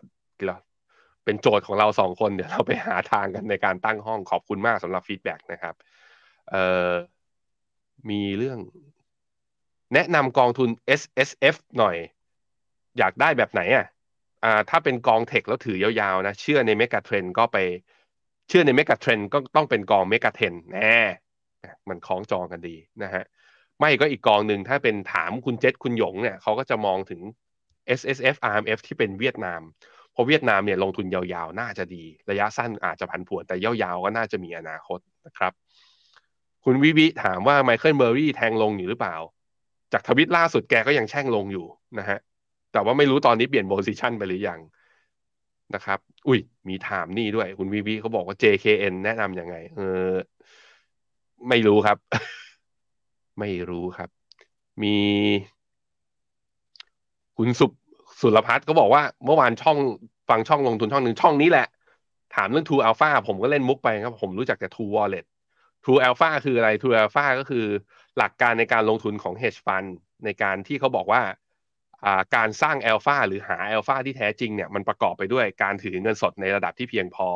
[1.25, 5.75] เป็นโจทย์ของเราสองคนเดี๋ยวเราไปหาทางกันในการตั้งห้องขอบคุณมากสำหรับ feedback นะครับ
[6.51, 6.91] เอ่อ
[8.09, 8.59] มีเรื่อง
[9.93, 11.95] แนะนำกองทุน SSF หน่อย
[12.97, 13.85] อยากได้แบบไหนอะ
[14.43, 17.57] อ่าถ้าเป็นกอง tech แล้วถือยาวๆนะ เชื่อใน megatrend ก็ไป
[18.49, 20.95] เชื่อใน megatrend ก็ต้องเป็นกอง megatrend แน่
[21.89, 23.23] มันคล้องจองกันดีนะฮะ
[23.79, 27.21] ไม่ก็อีกกองหนึ่งถ้าเป็นถามคุณเจษคุณหยงเนี่ยเขาก็จะมองถึง
[27.99, 29.61] S S F R M F ที่เป็นเวียดนาม
[30.11, 35.53] เพราะเวียดนามเนี่ยลงทุนยาวๆ น่าจะดี ระยะสั้นอาจจะผันผวนแต่ยาวๆ ก็น่าจะมีอนาคตนะครับ
[36.63, 39.15] คุณวิวิถามว่า Michael Burry แทงลงอยู่หรือเปล่า
[39.93, 41.65] จากทวิตล่าสุดแกก็ยังแช่งลงอยู่
[41.99, 42.19] นะฮะ
[42.73, 44.59] แต่ว่าไม่รู้ตอนนี้เปลี่ยน position ไปหรือยัง
[45.75, 50.11] นะครับ อุ้ย มีถามนี่ด้วย คุณวิวิเขาบอกว่า JKN แนะนำยังไง เออ
[51.49, 51.97] ไม่รู้ครับ
[53.39, 54.09] ไม่รู้ครับ
[54.83, 54.97] มี
[57.37, 57.67] คุณสุ
[58.21, 59.77] สุรพัฒน์ก็บอกว่าเมื่อวานช่อง
[60.29, 61.67] ฟังช่องลงทุนช่องหนึ่งช่องนี้แหละ
[62.35, 65.25] ถามเรื่อง True Alpha ผมก็เล่นมุกไปครับ ผมรู้จักแต่ True Wallet
[65.83, 67.65] True Alpha คืออะไร True Alpha ก็คือ
[68.17, 69.89] หลักการในการลงทุนของ hedge fund
[70.25, 71.21] ในการที่เขาบอกว่า
[72.35, 77.29] การสร้างอัลฟาหรือหาอัลฟาที่แท้จริงเนี่ยมันประกอบไปด้วยการถือเงินสดในระดับที่เพียงพอ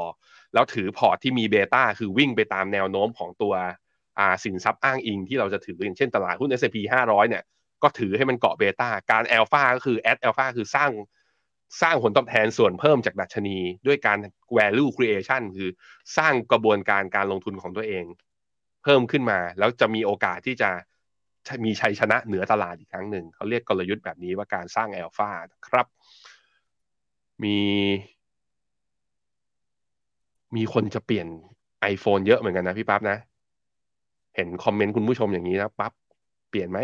[0.54, 3.54] แล้วถือพอร์ตที่มี beta คือวิ่งไปตามแนวโน้มของตัว
[4.44, 7.44] สินทรัพย์อ้างอิงที่เราจะถืออย่างเช่นตลาดหุ้น S&P 500 เนี่ย
[7.84, 10.92] ก็ถือให้มันเกาะเบต้าการอัลฟาก็คือแอดอัลฟาคือสร้าง
[11.82, 13.58] สร้างผลตอบแทนส่วนเพิ่มจากดัชนี
[13.88, 14.18] ด้วยการ
[14.58, 15.70] value creation คือ
[16.18, 18.06] สร้างกระบวนการการลงทุนของตัวเอง
[18.84, 20.70] เพิ่มขึ้นมา แล้วจะมีโอกาสที่จะ
[21.64, 25.32] มีชัยชนะเหนือตลาดอีกครั้งหนึ่ง เขาเรียกกลยุทธ์แบบนี้ว่าการสร้างอัลฟา
[25.68, 25.88] ครับ
[27.44, 27.60] มี
[30.56, 31.28] มีคนจะเปลี่ยน
[31.94, 33.18] iPhone เยอะเหมือนกันนะพี่ปั๊บนะ
[34.40, 35.94] เห็นคอมเมนต์คุณผู้ชมอย่างนี้นะปั๊บ
[36.50, 36.80] เปลี่ยนไหม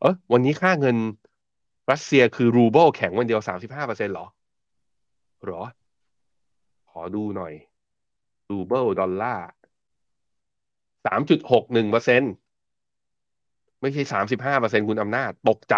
[0.00, 0.96] เออวันนี้ค่าเงิน
[1.90, 4.26] รัสเซียคือรูเบิลแข็งวันเดียวสามสิบห้าเปอร์เซ็นหรอ
[5.44, 5.62] หรอ
[6.90, 7.52] ขอดูหน่อย
[8.50, 9.46] รูเบิลดอลลาร์
[11.06, 12.22] สามจุดหกหนึ่งเปอร์เซ็น
[13.80, 15.76] ไม่ใช่สามสิบห้าเปอร์เซ็นคุณอำนาจ ตกใจ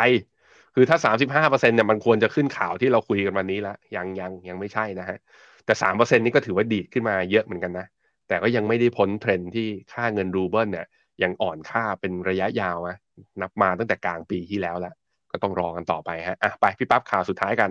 [0.75, 5.19] คือถ้าสามสิบห้าเปอร์เซ็นเนี่ยมันควรจะขึ้นข่าวที่เราคุยกันวันนี้แล้วยังยังยังไม่ใช่นะฮะ
[5.65, 7.87] แต่สามเปอร์เซ็นนี้ก็ถือว่าดีดขึ้นมาเยอะเหมือนกันนะ
[8.29, 10.87] แต่ก็ยังไม่ได้พ้นเทรนด์ที่ค่าเงินรูเบิลเนี่ย
[11.23, 12.99] ยังอ่อนค่าเป็นระยะยาวนะ
[13.43, 14.95] นับมาตั้งแต่กลางปีที่แล้วแล้ว
[15.33, 17.71] ก็ต้องรอกันต่อไปฮะอะไปพี่ปั๊บข่าวสุดท้ายกัน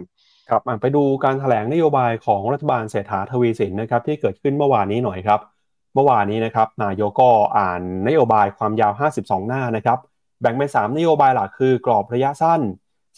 [0.50, 5.40] ครับไปดูการแถลงนโยบายของรัฐบาลเศรษฐาทวีสินนะครับที่เกิดขึ้นเมื่อวานนี้หน่อยครับ
[5.94, 10.00] เมื่อวานนี้นะครับนายกก็อ่านนโยบายความยาว 52 หน้านะครับ
[10.42, 12.62] แบ่งเป็น3นโยบายหลักคือกรอบระยะสั้น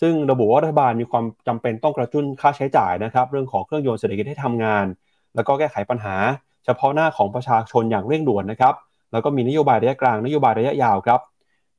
[0.01, 4.85] ซึ่งระบุว่ารัฐบาลมีความจำเป็นต้องกระตุ้นค่าใช้จ่ายนะครับ เรื่องของเครื่องยนต์เศรษฐกิจให้ทำงาน
[5.35, 6.15] แล้วก็แก้ไขปัญหา
[6.79, 8.73] เฉพาะหน้าของประชาชนอย่างเร่งด่วนนะครับ
[9.11, 11.19] แล้วก็มีนโยบายระยะกลางนโยบายระยะยาวครับ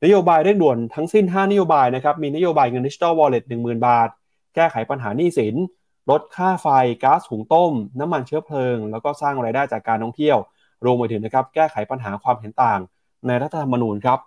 [0.03, 4.09] นโยบายเร่งด่วนทั้งสิ้น 5 นโยบายนะครับ มีนโยบายเงินดิจิตอลวอลเล็ต10,000บาท
[4.55, 5.55] แก้ไขปัญหาหนี้สิน
[6.09, 6.67] ลดค่าไฟ
[7.03, 10.37] ก๊าซหุงต้ม น้ำมันเชื้อเพลิง แล้วก็สร้างรายได้จากการท่องเที่ยว
[10.85, 12.79] รวมไปถึงนะครับ แก้ไขปัญหาความเห็นต่าง
[13.27, 14.19] ในรัฐธรรมนูญครับ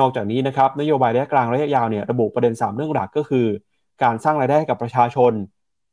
[0.00, 3.46] นอกจากนี้นะครับ นโยบายระยะกลางระยะยาวเนี่ย ระบุประเด็น 3 เรื่องหลักก็คือ
[4.02, 5.32] การสร้างรายได้ให้กับประชาชน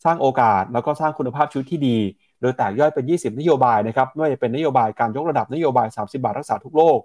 [0.06, 1.98] สร้างโอกาส แล้วก็สร้างคุณภาพชีวิตที่ดี
[2.42, 7.00] โดยแตกย่อยเป็น 20 นโยบายนะครับไม่ว่าจะเป็นนโยบายการยกระดับนโยบาย 30 บาทรักษาทุกโรค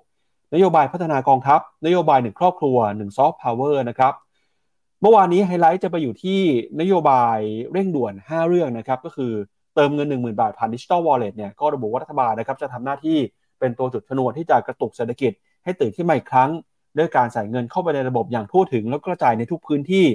[0.54, 4.12] นโยบายพัฒนากองทัพ นโยบายหนึ่งครอบครัวหนึ่งซอฟต์พาวเวอร์นะครับ
[5.00, 6.40] เมื่อวานนี้ไฮไลท์จะไปอยู่ที่
[6.80, 7.38] นโยบาย
[7.72, 9.32] เร่งด่วน 5 เรื่องนะครับก็คือ
[9.74, 13.18] เติมเงิน 10,000 บาทผ่านดิจิตอลวอลเล็ตเนี่ยก็ระบุว่ารัฐบาลนะครับจะทำหน้าที่
[13.58, 15.32] เป็นตัวจุดชนวนที่จะกระตุกเศรษฐกิจ
[15.64, 16.50] ให้ตื่นขึ้นมาอีกครั้ง
[16.98, 20.06] ด้วยการใส่เงินเข้าไปในระบบอย่างทั่วถึง แล้วกระจายในทุกพื้นที่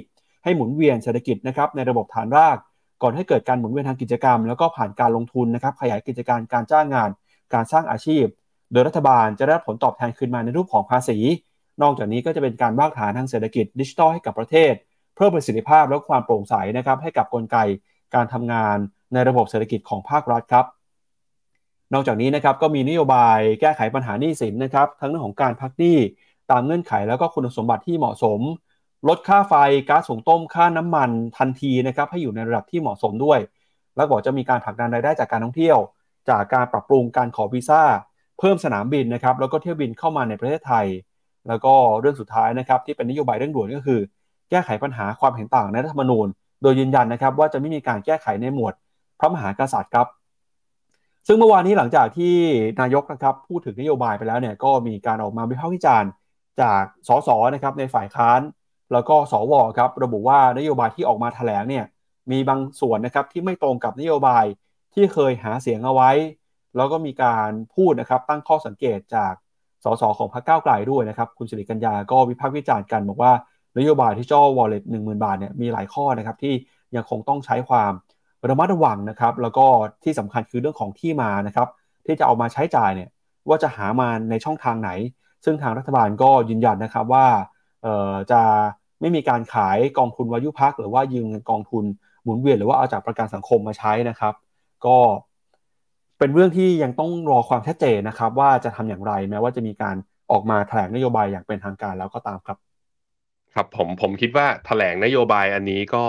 [0.43, 2.57] ให้หมุนเวียนเศรษฐกิจนะครับในระบบฐานราก
[3.01, 7.09] ก่อนให้เกิดการหมุนเวียนทางกิจกรรม แล้วก็ผ่านการลงทุนนะครับขยายกิจการการจ้างงาน
[7.53, 8.25] การสร้างอาชีพ
[8.71, 11.17] โดยรัฐบาลจะได้ผลตอบแทนคืนมาในรูปของภาษี
[11.81, 14.73] นอกจากนี้ก็จะเป็นการวางฐานทางเศรษฐกิจดิจิทัลให้กับประเทศ
[15.15, 17.57] เพิ่มประสิทธิภาพและความโปร่งใสนะครับให้กับกลไก
[18.15, 18.77] การทำงาน
[19.13, 20.65] ในระบบเศรษฐกิจของภาครัฐครับ
[21.93, 25.97] นอกจากนี้นะครับก็มีนโยบายแก้ไขปัญหาหนี้สินนะครับทั้งเรื่องของการพักหนี้
[26.51, 28.39] ตามเงื่อนไขแล้วก็คุณสมบัติที่เหมาะสม
[29.07, 29.53] ลดค่าไฟ
[29.89, 33.39] ก๊าซหุงต้มค่าน้ำมันทันทีนะครับให้อยู่ในระดับที่เหมาะสมด้วย
[33.95, 35.77] แล้วบอกจะมีการผลักดันรายได้จากการท่องเที่ยว
[36.29, 37.81] จากการปรับปรุงการขอวีซ่า
[38.39, 40.85] เพิ่มสนามบินนะครับแล้วก็เที่ยวบินเข้ามาในประเทศไทย
[41.47, 43.99] แล้วก็เรื่องสุดท้ายนะครับที่เป็นนโยบายเร่งด่วนก็คือ
[44.49, 46.27] แก้ไขปัญหาความเห็นต่างในรัฐธรรมนูญ
[46.61, 48.73] โดยยืนยันนะครับว่าจะไม่มีการแก้ไขในหมวด
[49.19, 50.07] พระมหากษัตริย์ครับ
[51.27, 52.35] ซึ่งเมื่อวานนี้หลังจากที่
[52.81, 56.09] นายกนะครับพูดถึงนโยบายไปแล้วเนี่ยก็มีการออกมาวิพากษ์วิจารณ์
[56.61, 58.39] จากสสนะครับในฝ่ายค้าน
[58.93, 61.85] แล้วก็สวครับระบุว่านโยบายที่ออกมาแถลงเนี่ย
[62.31, 64.45] มีบางส่วนนะครับที่ไม่ตรงกับนโยบาย
[64.93, 66.11] ที่เคยหาเสียงเอาไว้
[66.75, 69.33] แล้วก็มีการพูดนะครับตั้งข้อสังเกตจาก
[69.83, 73.31] สสของพรรคก้าวไกลด้วยนะครับ คุณสิริกัญญาก็วิพากษ์วิจารณ์กัน บอกว่า
[73.77, 76.53] นโยบายที่จ้าวอลเล็ตหนึ่งหมื่นบาทเนี่ยมีหลายข้อนะครับที่
[76.95, 77.91] ยังคงต้องใช้ความ
[78.49, 79.65] ระมัดระวังนะครับ แล้วก็
[80.03, 81.67] ที่สำคัญคือเรื่องของที่มานะครับ
[82.05, 83.09] ที่จะเอามาใช้จ่ายเนี่ย
[83.47, 84.91] ว่าจะหามาในช่องทางไหน
[85.45, 87.25] ซึ่งทางรัฐบาลก็ยืนยันนะครับว่า
[88.31, 88.41] จะ
[89.01, 91.83] ไม่มีการขายกองทุนวายุพักหรือว่ายืมเงินกองทุน
[92.23, 94.33] หมุนเวียนหรือว่าเอาจากประกันสังคมมาใช้นะครับ
[94.85, 94.97] ก็
[96.19, 99.95] เป็นเรื่องที่ยังต้องรอความชัดเจนนะครับ ว่าจะทำอย่างไรแม้ว่าจะมีการ
[100.31, 102.57] ออกมาแถลงนโยบายอย่างเป็นทางการแล้วก็ตามครับ
[103.53, 106.03] ครับผมผมคิดว่าแถลงนโยบายอันนี้ก็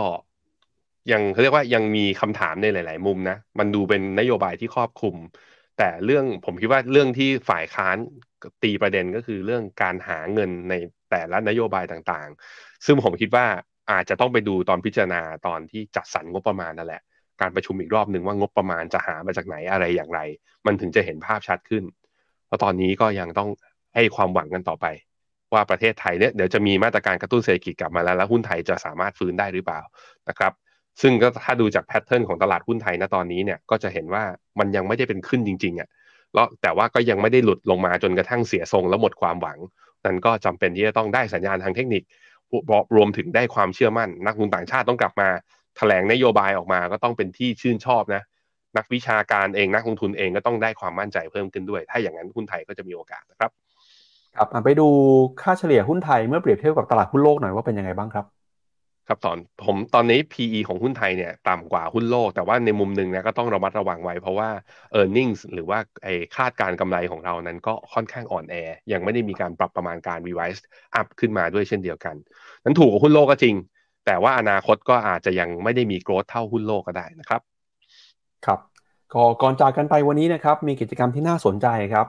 [1.13, 5.17] ยังเขาเรียกว่ายังมีคำถามในหลาย ๆ มุมนะ มันดูเป็นนโยบายที่ครอบคลุม
[5.79, 7.97] แต่เรื่องผมคิดว่าเรื่องที่ฝ่ายค้าน
[8.63, 10.75] ตีประเด็นก็คือเรื่องการหาเงินใน
[11.13, 13.47] แต่ละนโยบายต่างๆ ซึ่งผมคิดว่า
[13.91, 17.03] อาจจะต้องไปดูตอนพิจารณาตอนที่จัดสรรงบประมาณนั่นแหละ
[17.41, 20.21] การประชุมอีกรอบหนึ่งว่างบประมาณจะหามาจากไหนอะไรอย่างไร
[20.67, 21.85] มันถึงจะเห็นภาพชัดขึ้น
[22.47, 23.49] เพราะตอนนี้ก็ยังต้อง
[23.95, 24.87] ให้ความหวังกันต่อไป
[25.53, 29.81] ว่าประเทศไทยเนี่ยเดี๋ยวจะมีมาตรการกระตุ้นเศรษฐกิจกลับมาแล้วแล้วหุ้นไทยจะสามารถฟื้นได้หรือเปล่า
[30.29, 30.53] นะครับ
[31.03, 34.25] ซึ่งก็ถ้าดูจากแพทเทิร์นของตลาดหุ้นไทยณตอนนี้เนี่ยก็จะเห็นว่า
[34.59, 35.89] มันยังไม่ได้เป็นขึ้นจริงๆอะ่ะ
[36.35, 39.59] แล้วแต่ว่าก็ยังไม่ได้หลุดลงมาจนกระทั่งเสียทรงแล้วหมดความหวัง
[40.07, 42.03] นั้นก็จำเป็นที่จะต้องได้สัญญาณทางเทคนิค
[42.97, 45.29] รวมถึงได้ความเชื่อมั่น นักลงทุนต่างชาติต้องกลับมา
[45.77, 48.23] แถลงนโยบายออกมาก็ต้องเป็นที่ชื่นชอบนะ
[48.77, 53.51] นักวิชาการเองนักลงทุนเองก็ต้องได้ความมั่นใจเพิ่มขึ้นด้วย ถ้าอย่างนั้นหุ้นไทยก็จะมีโอกาสนะครับ
[54.37, 54.89] ครับไปดู
[55.43, 58.25] ค่าเฉลี่ยหุ้นไทยเมื่อเปรียบเทียบกับตลาดหุ้นโลกหน่อยว่าเป็นยังไงบ้างครับ
[59.09, 64.49] ครับตอนผมตอนนี้ PE ของหุ้นไทยเนี่ยต่ำกว่าหุ้นโลก แต่ว่าในมุมหนึ่งนะก็ต้องระมัดระวังไว้ เพราะว่า
[64.99, 68.55] e a r n i n g หรือว่าไอ้คาดการกำไรของเรานั้นก็ค่อนข้างอ่อนแอ
[68.93, 70.61] ยังไม่ได้มีการปรับประมาณการ revise
[71.01, 72.15] up ขึ้นมาด้วยเช่นเดียวกัน
[72.65, 73.55] นั้นถูกกว่าหุ้นโลกก็จริง
[74.07, 77.41] แต่ว่าอนาคตก็อาจจะยังไม่ได้มี growth เท่าหุ้นโลกก็ได้นะครับ
[78.47, 78.61] ครับ
[79.13, 82.07] ก็ก่อนจากกันไปวันนี้นะครับมีกิจกรรมที่น่าสนใจครับ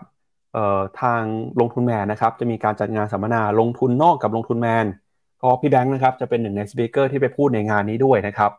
[1.02, 1.22] ทาง
[1.60, 4.86] ลงทุนแมนนะครับจะมีการจัดงานสัมมนาลงทุนนอกกับลงทุนแมน
[5.44, 8.52] ก็พี่แบงค์นะครับจะเป็นหนึ่งในสปีกเกอร์ที่ไปพูดในงานนี้ด้วยนะครับ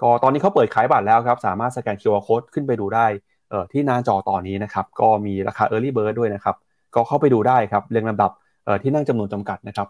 [0.00, 3.06] ก็ตอนนี้เขาเปิดขายบัตรแล้วครับ สามารถสแกน QR Code ขึ้นไปดูได้
[3.50, 6.56] เอ่อที่หน้าจอตอนนี้นะครับ ก็มีราคา Early Bird ด้วยนะครับ
[6.94, 8.30] ก็เข้าไปดูได้ครับเรียงลำดับ
[8.64, 9.88] เอ่อที่นั่งจำนวนจำกัดนะครับ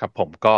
[0.00, 0.54] ครับผมก็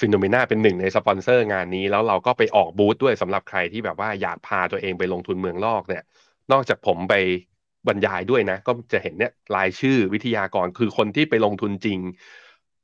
[0.00, 6.02] FINNOMENA เป็นหนึ่งในสปอนเซอร์งานนี้ แล้วเราก็ไปออกบูธด้วยสำหรับใครที่แบบว่าอยากพาตัวเองไปลงทุนเมืองนอกเนี่ย
[6.52, 7.14] นอกจากผมไป
[7.88, 11.98] บรรยายด้วยนะ ก็จะเห็นเนี่ยรายชื่อวิทยากรคือคนที่ไปลงทุนจริง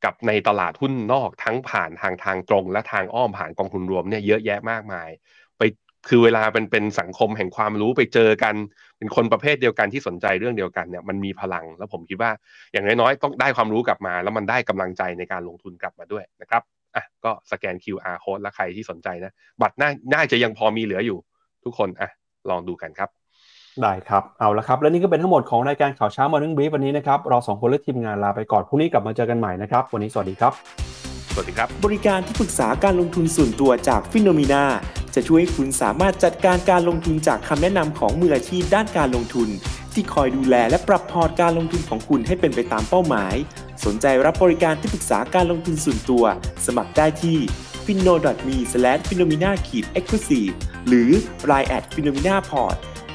[0.04, 5.08] กับในตลาดหุ้นนอกทั้งผ่านทางทางตรง และทางอ้อมผ่านกองทุนรวมเนี่ยเยอะแยะมากมาย
[5.58, 5.62] ไป
[6.08, 8.54] คือเวลาเป็นเป็นสังคมแห่งความรู้ไปเจอกัน
[8.98, 12.30] เป็นคนประเภทเดียวกันที่สนใจเรื่องเดียวกันเนี่ยมันมีพลังแล้วผมคิดว่า
[12.72, 16.62] อย่างน้อยๆต้องได้ความรู้กลับมา แล้วมันได้กำลังใจในการลงทุนกลับมาด้วยนะครับ
[16.96, 19.32] อะก็สแกน QR code แล้วใครที่สนใจนะ
[19.62, 21.18] บัตรน่าน่าจะยังพอมีเหลืออยู่
[21.64, 22.10] ทุกคนอะ
[22.50, 23.23] ลองดูกันครับ
[23.82, 30.52] ได้ครับ เอาละครับ และนี่ก็เป็นทั้งหมดของรายการข่าวเช้ามาเรื่องบีวันนี้นะครับ เราสองคนและทีมงานลาไปก่อน พรุ่งนี้กลับมาเจอกันใหม่นะครับ วันนี้สวัสดีครับ
[31.32, 34.64] สวัสดีครับ บริการที่ปรึกษาการลงทุนส่วนตัวจากฟิโนมีนา
[35.14, 39.48] จะช่วยให้คุณสามารถจัดการการลงทุนจากคำแนะนำของมืออาชีพด้านการลงทุน
[39.94, 43.34] ที่คอยดูแลและปรับพอร์ตการลงทุนของคุณให้เป็นไปตามเป้าหมาย
[43.84, 46.24] สนใจรับบริการที่ปรึกษาการลงทุนส่วนตัว
[46.66, 47.38] สมัครได้ที่
[47.84, 48.14] f i n o
[48.48, 48.58] m e
[49.08, 49.54] f i n o m i n a e
[50.02, 50.54] x c l u s i v e
[50.88, 51.10] หรือ
[51.50, 52.76] line at f i n o m i n a p o r t